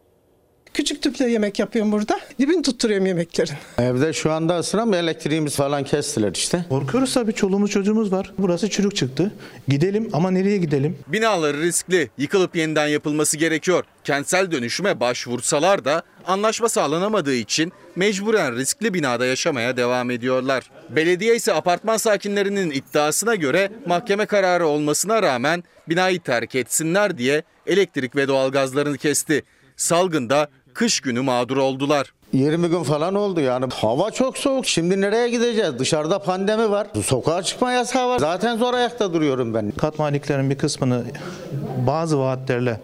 Küçük 0.77 1.03
tüple 1.03 1.31
yemek 1.31 1.59
yapıyorum 1.59 1.93
burada. 1.93 2.21
Dibini 2.39 2.63
tutturuyorum 2.63 3.07
yemeklerin. 3.07 3.55
Evde 3.79 4.13
şu 4.13 4.33
anda 4.33 4.59
ısınan 4.59 4.93
elektriğimiz 4.93 5.57
falan 5.57 5.85
kestiler 5.85 6.33
işte. 6.33 6.65
Korkuyoruz 6.69 7.15
tabii 7.15 7.33
çoluğumuz 7.33 7.71
çocuğumuz 7.71 8.13
var. 8.13 8.33
Burası 8.39 8.71
çürük 8.71 8.97
çıktı. 8.97 9.33
Gidelim 9.69 10.09
ama 10.13 10.31
nereye 10.31 10.57
gidelim? 10.57 10.99
Binaları 11.09 11.63
riskli, 11.63 12.11
yıkılıp 12.19 12.57
yeniden 12.57 12.87
yapılması 12.87 13.37
gerekiyor. 13.37 13.85
Kentsel 14.05 14.51
dönüşüme 14.51 15.01
başvursalar 15.01 15.85
da 15.85 16.03
anlaşma 16.27 16.69
sağlanamadığı 16.69 17.35
için 17.35 17.73
mecburen 17.97 18.57
riskli 18.57 18.95
binada 18.95 19.27
yaşamaya 19.27 19.77
devam 19.77 20.11
ediyorlar. 20.11 20.71
Belediye 20.91 21.37
ise 21.37 21.53
apartman 21.53 21.97
sakinlerinin 21.97 22.71
iddiasına 22.71 23.35
göre 23.35 23.71
mahkeme 23.87 24.27
kararı 24.27 24.67
olmasına 24.67 25.23
rağmen 25.23 25.65
binayı 25.89 26.21
terk 26.21 26.55
etsinler 26.55 27.19
diye 27.19 27.43
elektrik 27.67 28.17
ve 28.17 28.29
doğalgazlarını 28.29 28.99
kesti. 28.99 29.43
Salgında 29.77 30.49
kış 30.77 31.01
günü 31.01 31.21
mağdur 31.21 31.57
oldular. 31.57 32.13
20 32.33 32.69
gün 32.69 32.83
falan 32.83 33.15
oldu 33.15 33.41
yani. 33.41 33.65
Hava 33.75 34.11
çok 34.11 34.39
soğuk. 34.39 34.67
Şimdi 34.67 35.01
nereye 35.01 35.29
gideceğiz? 35.29 35.79
Dışarıda 35.79 36.19
pandemi 36.19 36.71
var. 36.71 36.87
Sokağa 37.05 37.43
çıkma 37.43 37.73
yasağı 37.73 38.09
var. 38.09 38.19
Zaten 38.19 38.57
zor 38.57 38.75
ayakta 38.75 39.13
duruyorum 39.13 39.55
ben. 39.55 39.71
Kat 39.71 39.99
maliklerin 39.99 40.51
bir 40.51 40.59
kısmını 40.59 41.03
bazı 41.87 42.19
vaatlerle 42.19 42.81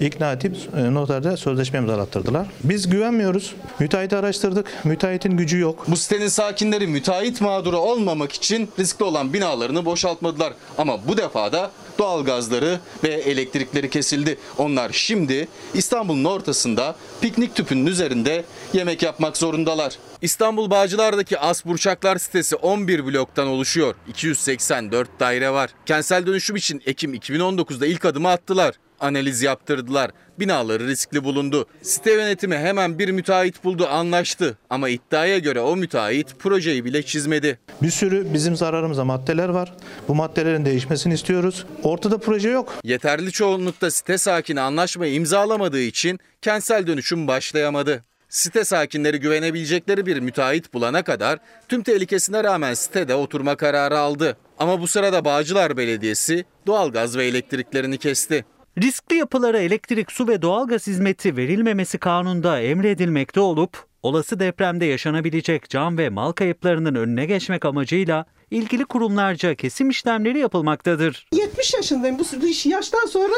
ikna 0.00 0.32
edip 0.32 0.56
e, 0.76 0.94
noterde 0.94 1.36
sözleşme 1.36 1.78
imzalattırdılar. 1.78 2.46
Biz 2.64 2.88
güvenmiyoruz. 2.88 3.54
Müteahhiti 3.78 4.16
araştırdık. 4.16 4.66
Müteahhitin 4.84 5.36
gücü 5.36 5.58
yok. 5.58 5.84
Bu 5.88 5.96
sitenin 5.96 6.28
sakinleri 6.28 6.86
müteahhit 6.86 7.40
mağduru 7.40 7.76
olmamak 7.78 8.32
için 8.32 8.68
riskli 8.78 9.04
olan 9.04 9.32
binalarını 9.32 9.84
boşaltmadılar. 9.84 10.52
Ama 10.78 11.08
bu 11.08 11.16
defa 11.16 11.52
da 11.52 11.70
doğalgazları 11.98 12.80
ve 13.04 13.08
elektrikleri 13.08 13.90
kesildi. 13.90 14.38
Onlar 14.58 14.90
şimdi 14.92 15.48
İstanbul'un 15.74 16.24
ortasında 16.24 16.96
piknik 17.20 17.54
tüpünün 17.54 17.86
üzerinde 17.86 18.44
yemek 18.72 19.02
yapmak 19.02 19.36
zorundalar. 19.36 19.98
İstanbul 20.22 20.70
Bağcılar'daki 20.70 21.38
Asburçaklar 21.38 22.18
sitesi 22.18 22.56
11 22.56 23.06
bloktan 23.06 23.46
oluşuyor. 23.46 23.94
284 24.08 25.20
daire 25.20 25.50
var. 25.50 25.70
Kentsel 25.86 26.26
dönüşüm 26.26 26.56
için 26.56 26.82
Ekim 26.86 27.14
2019'da 27.14 27.86
ilk 27.86 28.04
adımı 28.04 28.28
attılar. 28.28 28.74
Analiz 29.00 29.42
yaptırdılar. 29.42 30.10
Binaları 30.40 30.86
riskli 30.86 31.24
bulundu. 31.24 31.66
Site 31.82 32.12
yönetimi 32.12 32.56
hemen 32.56 32.98
bir 32.98 33.08
müteahhit 33.08 33.64
buldu, 33.64 33.86
anlaştı. 33.86 34.58
Ama 34.70 34.88
iddiaya 34.88 35.38
göre 35.38 35.60
o 35.60 35.76
müteahhit 35.76 36.38
projeyi 36.38 36.84
bile 36.84 37.02
çizmedi. 37.02 37.58
Bir 37.82 37.90
sürü 37.90 38.34
bizim 38.34 38.56
zararımıza 38.56 39.04
maddeler 39.04 39.48
var. 39.48 39.72
Bu 40.08 40.14
maddelerin 40.14 40.64
değişmesini 40.64 41.14
istiyoruz. 41.14 41.66
Ortada 41.82 42.18
proje 42.18 42.48
yok. 42.48 42.74
Yeterli 42.84 43.32
çoğunlukta 43.32 43.90
site 43.90 44.18
sakini 44.18 44.60
anlaşmayı 44.60 45.14
imzalamadığı 45.14 45.80
için 45.80 46.18
kentsel 46.42 46.86
dönüşüm 46.86 47.28
başlayamadı. 47.28 48.02
Site 48.28 48.64
sakinleri 48.64 49.20
güvenebilecekleri 49.20 50.06
bir 50.06 50.20
müteahhit 50.20 50.74
bulana 50.74 51.02
kadar 51.02 51.38
tüm 51.68 51.82
tehlikesine 51.82 52.44
rağmen 52.44 52.74
sitede 52.74 53.14
oturma 53.14 53.56
kararı 53.56 53.98
aldı. 53.98 54.36
Ama 54.58 54.80
bu 54.80 54.88
sırada 54.88 55.24
Bağcılar 55.24 55.76
Belediyesi 55.76 56.44
doğalgaz 56.66 57.16
ve 57.16 57.26
elektriklerini 57.26 57.98
kesti. 57.98 58.44
Riskli 58.82 59.16
yapılara 59.16 59.58
elektrik, 59.58 60.12
su 60.12 60.28
ve 60.28 60.42
doğalgaz 60.42 60.86
hizmeti 60.86 61.36
verilmemesi 61.36 61.98
kanunda 61.98 62.60
emredilmekte 62.60 63.40
olup 63.40 63.86
olası 64.02 64.40
depremde 64.40 64.84
yaşanabilecek 64.84 65.70
can 65.70 65.98
ve 65.98 66.08
mal 66.10 66.32
kayıplarının 66.32 66.94
önüne 66.94 67.26
geçmek 67.26 67.64
amacıyla 67.64 68.24
ilgili 68.50 68.84
kurumlarca 68.84 69.54
kesim 69.54 69.90
işlemleri 69.90 70.38
yapılmaktadır. 70.38 71.26
70 71.32 71.74
yaşındayım. 71.74 72.18
Bu 72.18 72.46
işi 72.46 72.68
yaştan 72.68 73.06
sonra 73.06 73.34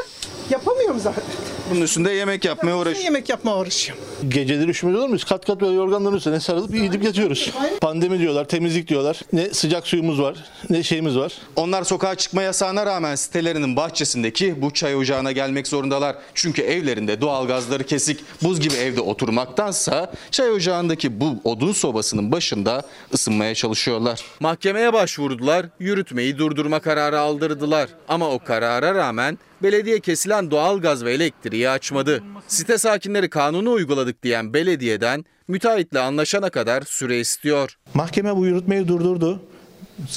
yapamıyorum 0.50 0.98
zaten. 1.00 1.24
Bunun 1.70 1.80
üstünde 1.80 2.10
yemek 2.10 2.44
yapmaya 2.44 2.78
uğraş. 2.78 3.04
Yemek 3.04 3.28
yapmaya 3.28 3.56
uğraşıyorum. 3.56 4.04
Geceleri 4.28 4.70
üşümez 4.70 4.96
olur 4.96 5.06
muyuz? 5.06 5.24
Kat 5.24 5.46
kat 5.46 5.60
böyle 5.60 5.74
yorganların 5.74 6.16
üstüne 6.16 6.40
sarılıp 6.40 6.72
gidip 6.72 7.04
yatıyoruz. 7.04 7.50
Pandemi 7.80 8.18
diyorlar, 8.18 8.48
temizlik 8.48 8.88
diyorlar. 8.88 9.20
Ne 9.32 9.54
sıcak 9.54 9.86
suyumuz 9.86 10.20
var, 10.20 10.36
ne 10.70 10.82
şeyimiz 10.82 11.16
var. 11.16 11.32
Onlar 11.56 11.84
sokağa 11.84 12.14
çıkma 12.14 12.42
yasağına 12.42 12.86
rağmen 12.86 13.14
sitelerinin 13.14 13.76
bahçesindeki 13.76 14.62
bu 14.62 14.70
çay 14.74 14.96
ocağına 14.96 15.32
gelmek 15.32 15.68
zorundalar. 15.68 16.16
Çünkü 16.34 16.62
evlerinde 16.62 17.20
doğalgazları 17.20 17.84
kesik, 17.84 18.20
buz 18.42 18.60
gibi 18.60 18.74
evde 18.74 19.00
oturmaktansa 19.00 20.12
çay 20.30 20.50
ocağındaki 20.50 21.20
bu 21.20 21.40
odun 21.44 21.72
sobasının 21.72 22.32
başında 22.32 22.82
ısınmaya 23.14 23.54
çalışıyorlar. 23.54 24.20
Mahkemeye 24.40 24.92
başvurdular, 25.00 25.66
yürütmeyi 25.78 26.38
durdurma 26.38 26.80
kararı 26.80 27.20
aldırdılar. 27.20 27.88
Ama 28.08 28.28
o 28.30 28.38
karara 28.38 28.94
rağmen 28.94 29.38
belediye 29.62 30.00
kesilen 30.00 30.50
doğalgaz 30.50 31.04
ve 31.04 31.12
elektriği 31.12 31.68
açmadı. 31.68 32.22
Site 32.48 32.78
sakinleri 32.78 33.30
kanunu 33.30 33.72
uyguladık 33.72 34.22
diyen 34.22 34.54
belediyeden 34.54 35.24
müteahhitle 35.48 36.00
anlaşana 36.00 36.50
kadar 36.50 36.82
süre 36.82 37.20
istiyor. 37.20 37.76
Mahkeme 37.94 38.36
bu 38.36 38.46
yürütmeyi 38.46 38.88
durdurdu. 38.88 39.42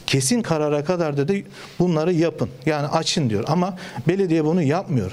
Kesin 0.08 0.42
karara 0.42 0.84
kadar 0.84 1.18
dedi 1.18 1.46
bunları 1.80 2.14
yapın. 2.14 2.50
Yani 2.66 2.88
açın 2.88 3.30
diyor 3.30 3.44
ama 3.48 3.78
belediye 4.08 4.46
bunu 4.46 4.62
yapmıyor. 4.62 5.12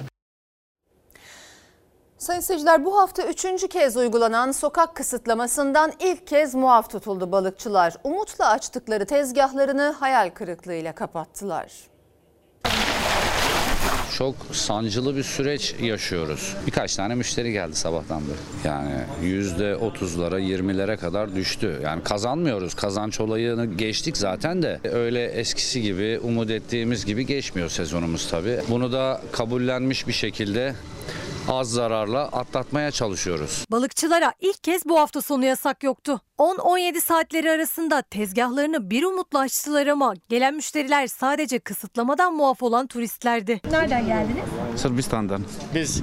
Sayın 2.21 2.41
seyirciler 2.41 2.85
bu 2.85 2.99
hafta 2.99 3.27
üçüncü 3.27 3.69
kez 3.69 3.97
uygulanan 3.97 4.53
sokak 4.53 4.95
kısıtlamasından 4.97 5.93
ilk 6.01 6.27
kez 6.27 6.55
muaf 6.55 6.91
tutuldu 6.91 7.33
balıkçılar. 7.33 7.95
Umutla 8.05 8.49
açtıkları 8.49 9.07
tezgahlarını 9.07 9.95
hayal 10.01 10.31
kırıklığıyla 10.31 10.95
kapattılar. 10.95 11.73
Çok 14.19 14.35
sancılı 14.53 15.17
bir 15.17 15.23
süreç 15.23 15.75
yaşıyoruz. 15.81 16.57
Birkaç 16.67 16.97
tane 16.97 17.15
müşteri 17.15 17.53
geldi 17.53 17.77
sabahtan 17.77 18.23
beri. 18.29 18.69
Yani 18.69 18.95
yüzde 19.23 19.77
otuzlara, 19.77 20.39
yirmilere 20.39 20.97
kadar 20.97 21.35
düştü. 21.35 21.81
Yani 21.85 22.03
kazanmıyoruz. 22.03 22.75
Kazanç 22.75 23.21
olayını 23.21 23.67
geçtik 23.67 24.17
zaten 24.17 24.63
de 24.63 24.81
öyle 24.85 25.27
eskisi 25.27 25.83
gibi, 25.83 26.21
umut 26.23 26.51
ettiğimiz 26.51 27.05
gibi 27.05 27.27
geçmiyor 27.27 27.69
sezonumuz 27.69 28.31
tabii. 28.31 28.61
Bunu 28.69 28.93
da 28.93 29.21
kabullenmiş 29.33 30.09
bir 30.09 30.13
şekilde 30.13 30.75
az 31.49 31.71
zararla 31.71 32.23
atlatmaya 32.25 32.91
çalışıyoruz. 32.91 33.65
Balıkçılara 33.71 34.33
ilk 34.41 34.65
kez 34.65 34.87
bu 34.87 34.99
hafta 34.99 35.23
sonu 35.23 35.45
yasak 35.45 35.83
yoktu. 35.83 36.21
10-17 36.39 37.01
saatleri 37.01 37.51
arasında 37.51 38.03
tezgahlarını 38.03 38.91
bir 38.91 39.05
umutla 39.05 39.39
açtılar 39.39 39.87
ama 39.87 40.15
gelen 40.29 40.55
müşteriler 40.55 41.07
sadece 41.07 41.59
kısıtlamadan 41.59 42.35
muaf 42.35 42.63
olan 42.63 42.87
turistlerdi. 42.87 43.61
Nereden 43.71 44.07
geldiniz? 44.07 44.45
Sırbistan'dan. 44.77 45.43
Biz 45.75 46.03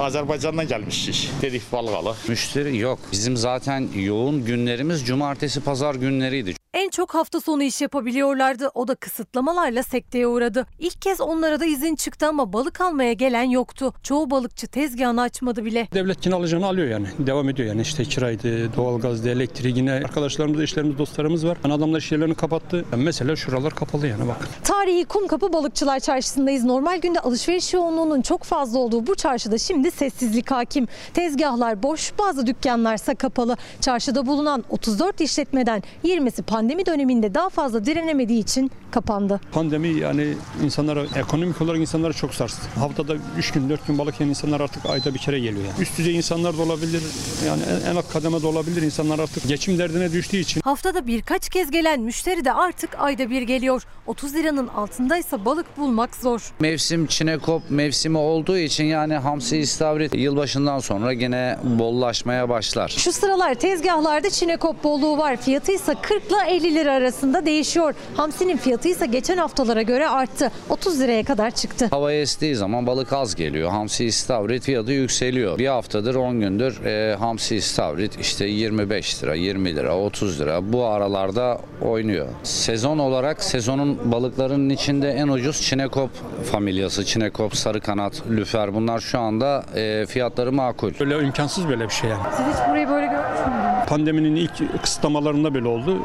Azerbaycan'dan 0.00 0.66
gelmişiz. 0.68 1.30
Dedik 1.42 1.72
Balgalı. 1.72 2.14
Müşteri 2.28 2.78
yok. 2.78 2.98
Bizim 3.12 3.36
zaten 3.36 3.88
yoğun 3.94 4.44
günlerimiz 4.44 5.06
cumartesi 5.06 5.60
pazar 5.60 5.94
günleriydi. 5.94 6.54
En 6.74 6.90
çok 6.90 7.14
hafta 7.14 7.40
sonu 7.40 7.62
iş 7.62 7.80
yapabiliyorlardı. 7.80 8.70
O 8.74 8.88
da 8.88 8.94
kısıtlamalarla 8.94 9.82
sekteye 9.82 10.26
uğradı. 10.26 10.66
İlk 10.78 11.02
kez 11.02 11.20
onlara 11.20 11.60
da 11.60 11.64
izin 11.64 11.96
çıktı 11.96 12.26
ama 12.26 12.52
balık 12.52 12.80
almaya 12.80 13.12
gelen 13.12 13.42
yoktu. 13.42 13.92
Çoğu 14.02 14.30
balıkçı 14.30 14.66
tezgahını 14.66 15.20
açmadı 15.22 15.64
bile. 15.64 15.88
Devlet 15.94 16.26
yine 16.26 16.34
alacağını 16.34 16.66
alıyor 16.66 16.88
yani. 16.88 17.06
Devam 17.18 17.48
ediyor 17.48 17.68
yani 17.68 17.80
işte 17.80 18.04
kiraydı, 18.04 18.76
doğalgazdı, 18.76 19.28
elektriği 19.30 19.76
yine 19.76 19.92
arkadaşlarımız, 19.92 20.60
eşlerimiz, 20.60 20.98
dostlarımız 20.98 21.46
var. 21.46 21.58
Yani 21.64 21.74
adamlar 21.74 21.98
iş 21.98 22.12
yerlerini 22.12 22.34
kapattı. 22.34 22.84
Yani 22.92 23.04
mesela 23.04 23.36
şuralar 23.36 23.74
kapalı 23.74 24.06
yani 24.06 24.28
bakın. 24.28 24.48
Tarihi 24.64 25.04
Kumkapı 25.04 25.52
Balıkçılar 25.52 26.00
Çarşısı'ndayız. 26.00 26.64
Normal 26.64 26.98
günde 27.00 27.20
alışveriş 27.20 27.74
yoğunluğunun 27.74 28.22
çok 28.22 28.42
fazla 28.44 28.78
olduğu 28.78 29.06
bu 29.06 29.14
çarşıda 29.14 29.58
şimdi 29.58 29.90
sessizlik 29.90 30.50
hakim. 30.50 30.88
Tezgahlar 31.14 31.82
boş, 31.82 32.12
bazı 32.18 32.46
dükkanlarsa 32.46 33.14
kapalı. 33.14 33.56
Çarşıda 33.80 34.26
bulunan 34.26 34.64
34 34.70 35.20
işletmeden 35.20 35.82
20'si 36.04 36.42
pandemi 36.42 36.67
pandemi 36.68 36.86
döneminde 36.86 37.34
daha 37.34 37.48
fazla 37.48 37.84
direnemediği 37.84 38.40
için 38.40 38.70
kapandı. 38.90 39.40
Pandemi 39.52 39.88
yani 39.88 40.34
insanlara 40.64 41.04
ekonomik 41.16 41.62
olarak 41.62 41.80
insanları 41.80 42.12
çok 42.12 42.34
sarstı. 42.34 42.80
Haftada 42.80 43.14
3 43.38 43.50
gün 43.50 43.68
4 43.68 43.86
gün 43.86 43.98
balık 43.98 44.20
yiyen 44.20 44.30
insanlar 44.30 44.60
artık 44.60 44.86
ayda 44.86 45.14
bir 45.14 45.18
kere 45.18 45.40
geliyor. 45.40 45.64
Yani. 45.64 45.82
Üst 45.82 45.98
düzey 45.98 46.16
insanlar 46.16 46.58
da 46.58 46.62
olabilir 46.62 47.02
yani 47.46 47.62
en, 47.62 47.90
en 47.90 47.96
alt 47.96 48.12
kademe 48.12 48.42
de 48.42 48.46
olabilir 48.46 48.82
insanlar 48.82 49.18
artık 49.18 49.48
geçim 49.48 49.78
derdine 49.78 50.12
düştüğü 50.12 50.36
için. 50.36 50.60
Haftada 50.60 51.06
birkaç 51.06 51.48
kez 51.48 51.70
gelen 51.70 52.00
müşteri 52.00 52.44
de 52.44 52.52
artık 52.52 52.90
ayda 52.98 53.30
bir 53.30 53.42
geliyor. 53.42 53.82
30 54.06 54.34
liranın 54.34 54.68
altındaysa 54.68 55.44
balık 55.44 55.78
bulmak 55.78 56.16
zor. 56.16 56.52
Mevsim 56.60 57.06
çinekop 57.06 57.62
mevsimi 57.70 58.18
olduğu 58.18 58.58
için 58.58 58.84
yani 58.84 59.14
hamsi 59.14 59.56
istavrit 59.56 60.14
yılbaşından 60.14 60.78
sonra 60.78 61.12
gene 61.12 61.56
bollaşmaya 61.64 62.48
başlar. 62.48 62.88
Şu 62.88 63.12
sıralar 63.12 63.54
tezgahlarda 63.54 64.30
çinekop 64.30 64.84
bolluğu 64.84 65.18
var. 65.18 65.36
Fiyatı 65.36 65.72
ise 65.72 65.94
40 66.02 66.22
ile 66.24 66.47
50 66.48 66.74
lira 66.74 66.92
arasında 66.92 67.46
değişiyor. 67.46 67.94
Hamsinin 68.16 68.56
fiyatı 68.56 68.88
ise 68.88 69.06
geçen 69.06 69.36
haftalara 69.36 69.82
göre 69.82 70.08
arttı. 70.08 70.50
30 70.68 71.00
liraya 71.00 71.24
kadar 71.24 71.50
çıktı. 71.50 71.86
Hava 71.90 72.12
estiği 72.12 72.54
zaman 72.54 72.86
balık 72.86 73.12
az 73.12 73.34
geliyor. 73.34 73.70
Hamsi 73.70 74.04
istavrit 74.04 74.62
fiyatı 74.62 74.92
yükseliyor. 74.92 75.58
Bir 75.58 75.66
haftadır 75.66 76.14
10 76.14 76.40
gündür 76.40 76.84
e, 76.84 77.16
hamsi 77.16 77.56
istavrit 77.56 78.20
işte 78.20 78.44
25 78.44 79.22
lira, 79.22 79.34
20 79.34 79.76
lira, 79.76 79.96
30 79.96 80.40
lira 80.40 80.72
bu 80.72 80.84
aralarda 80.84 81.58
oynuyor. 81.82 82.26
Sezon 82.42 82.98
olarak 82.98 83.44
sezonun 83.44 84.12
balıklarının 84.12 84.70
içinde 84.70 85.10
en 85.10 85.28
ucuz 85.28 85.62
çinekop 85.62 86.10
familyası. 86.52 87.04
Çinekop, 87.04 87.56
sarı 87.56 87.80
kanat, 87.80 88.22
lüfer 88.30 88.74
bunlar 88.74 89.00
şu 89.00 89.18
anda 89.18 89.64
e, 89.74 90.06
fiyatları 90.06 90.52
makul. 90.52 90.92
Böyle 91.00 91.26
imkansız 91.26 91.68
böyle 91.68 91.84
bir 91.84 91.94
şey 91.94 92.10
yani. 92.10 92.22
Siz 92.36 92.46
hiç 92.46 92.68
burayı 92.70 92.88
böyle 92.88 93.06
görmüş 93.06 93.38
müydünüz? 93.38 93.88
Pandeminin 93.88 94.36
ilk 94.36 94.82
kısıtlamalarında 94.82 95.54
böyle 95.54 95.68
oldu. 95.68 95.98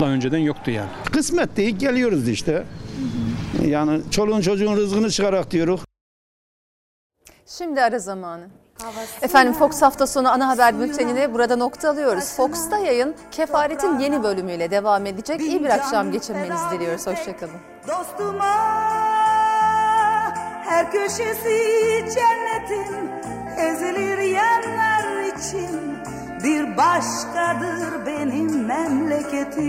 Daha 0.00 0.10
önceden 0.10 0.38
yoktu 0.38 0.70
yani. 0.70 0.88
Kısmet 1.12 1.56
değil 1.56 1.76
geliyoruz 1.78 2.28
işte. 2.28 2.64
Yani 3.64 4.00
çoluğun 4.10 4.40
çocuğun 4.40 4.76
rızkını 4.76 5.10
çıkarak 5.10 5.50
diyoruz. 5.50 5.80
Şimdi 7.46 7.82
ara 7.82 7.98
zamanı. 7.98 8.46
Efendim 9.22 9.52
Fox 9.52 9.82
hafta 9.82 10.06
sonu 10.06 10.28
ana 10.30 10.48
haber 10.48 10.80
bültenini 10.80 11.34
burada 11.34 11.56
nokta 11.56 11.90
alıyoruz. 11.90 12.24
Fox'ta 12.36 12.78
yayın 12.78 13.14
kefaretin 13.30 13.98
yeni 13.98 14.22
bölümüyle 14.22 14.70
devam 14.70 15.06
edecek. 15.06 15.40
İyi 15.40 15.64
bir 15.64 15.70
akşam 15.70 16.12
geçirmenizi 16.12 16.64
diliyoruz. 16.72 17.06
Hoşçakalın. 17.06 17.56
Dostuma 17.88 18.54
her 20.64 20.92
köşesi 20.92 21.58
cennetin 22.14 23.10
ezilir 23.58 24.18
yerler 24.18 25.24
için 25.38 25.98
bir 26.44 26.76
başkadır 26.76 28.06
benim 28.06 28.66
memleketim. 28.66 29.64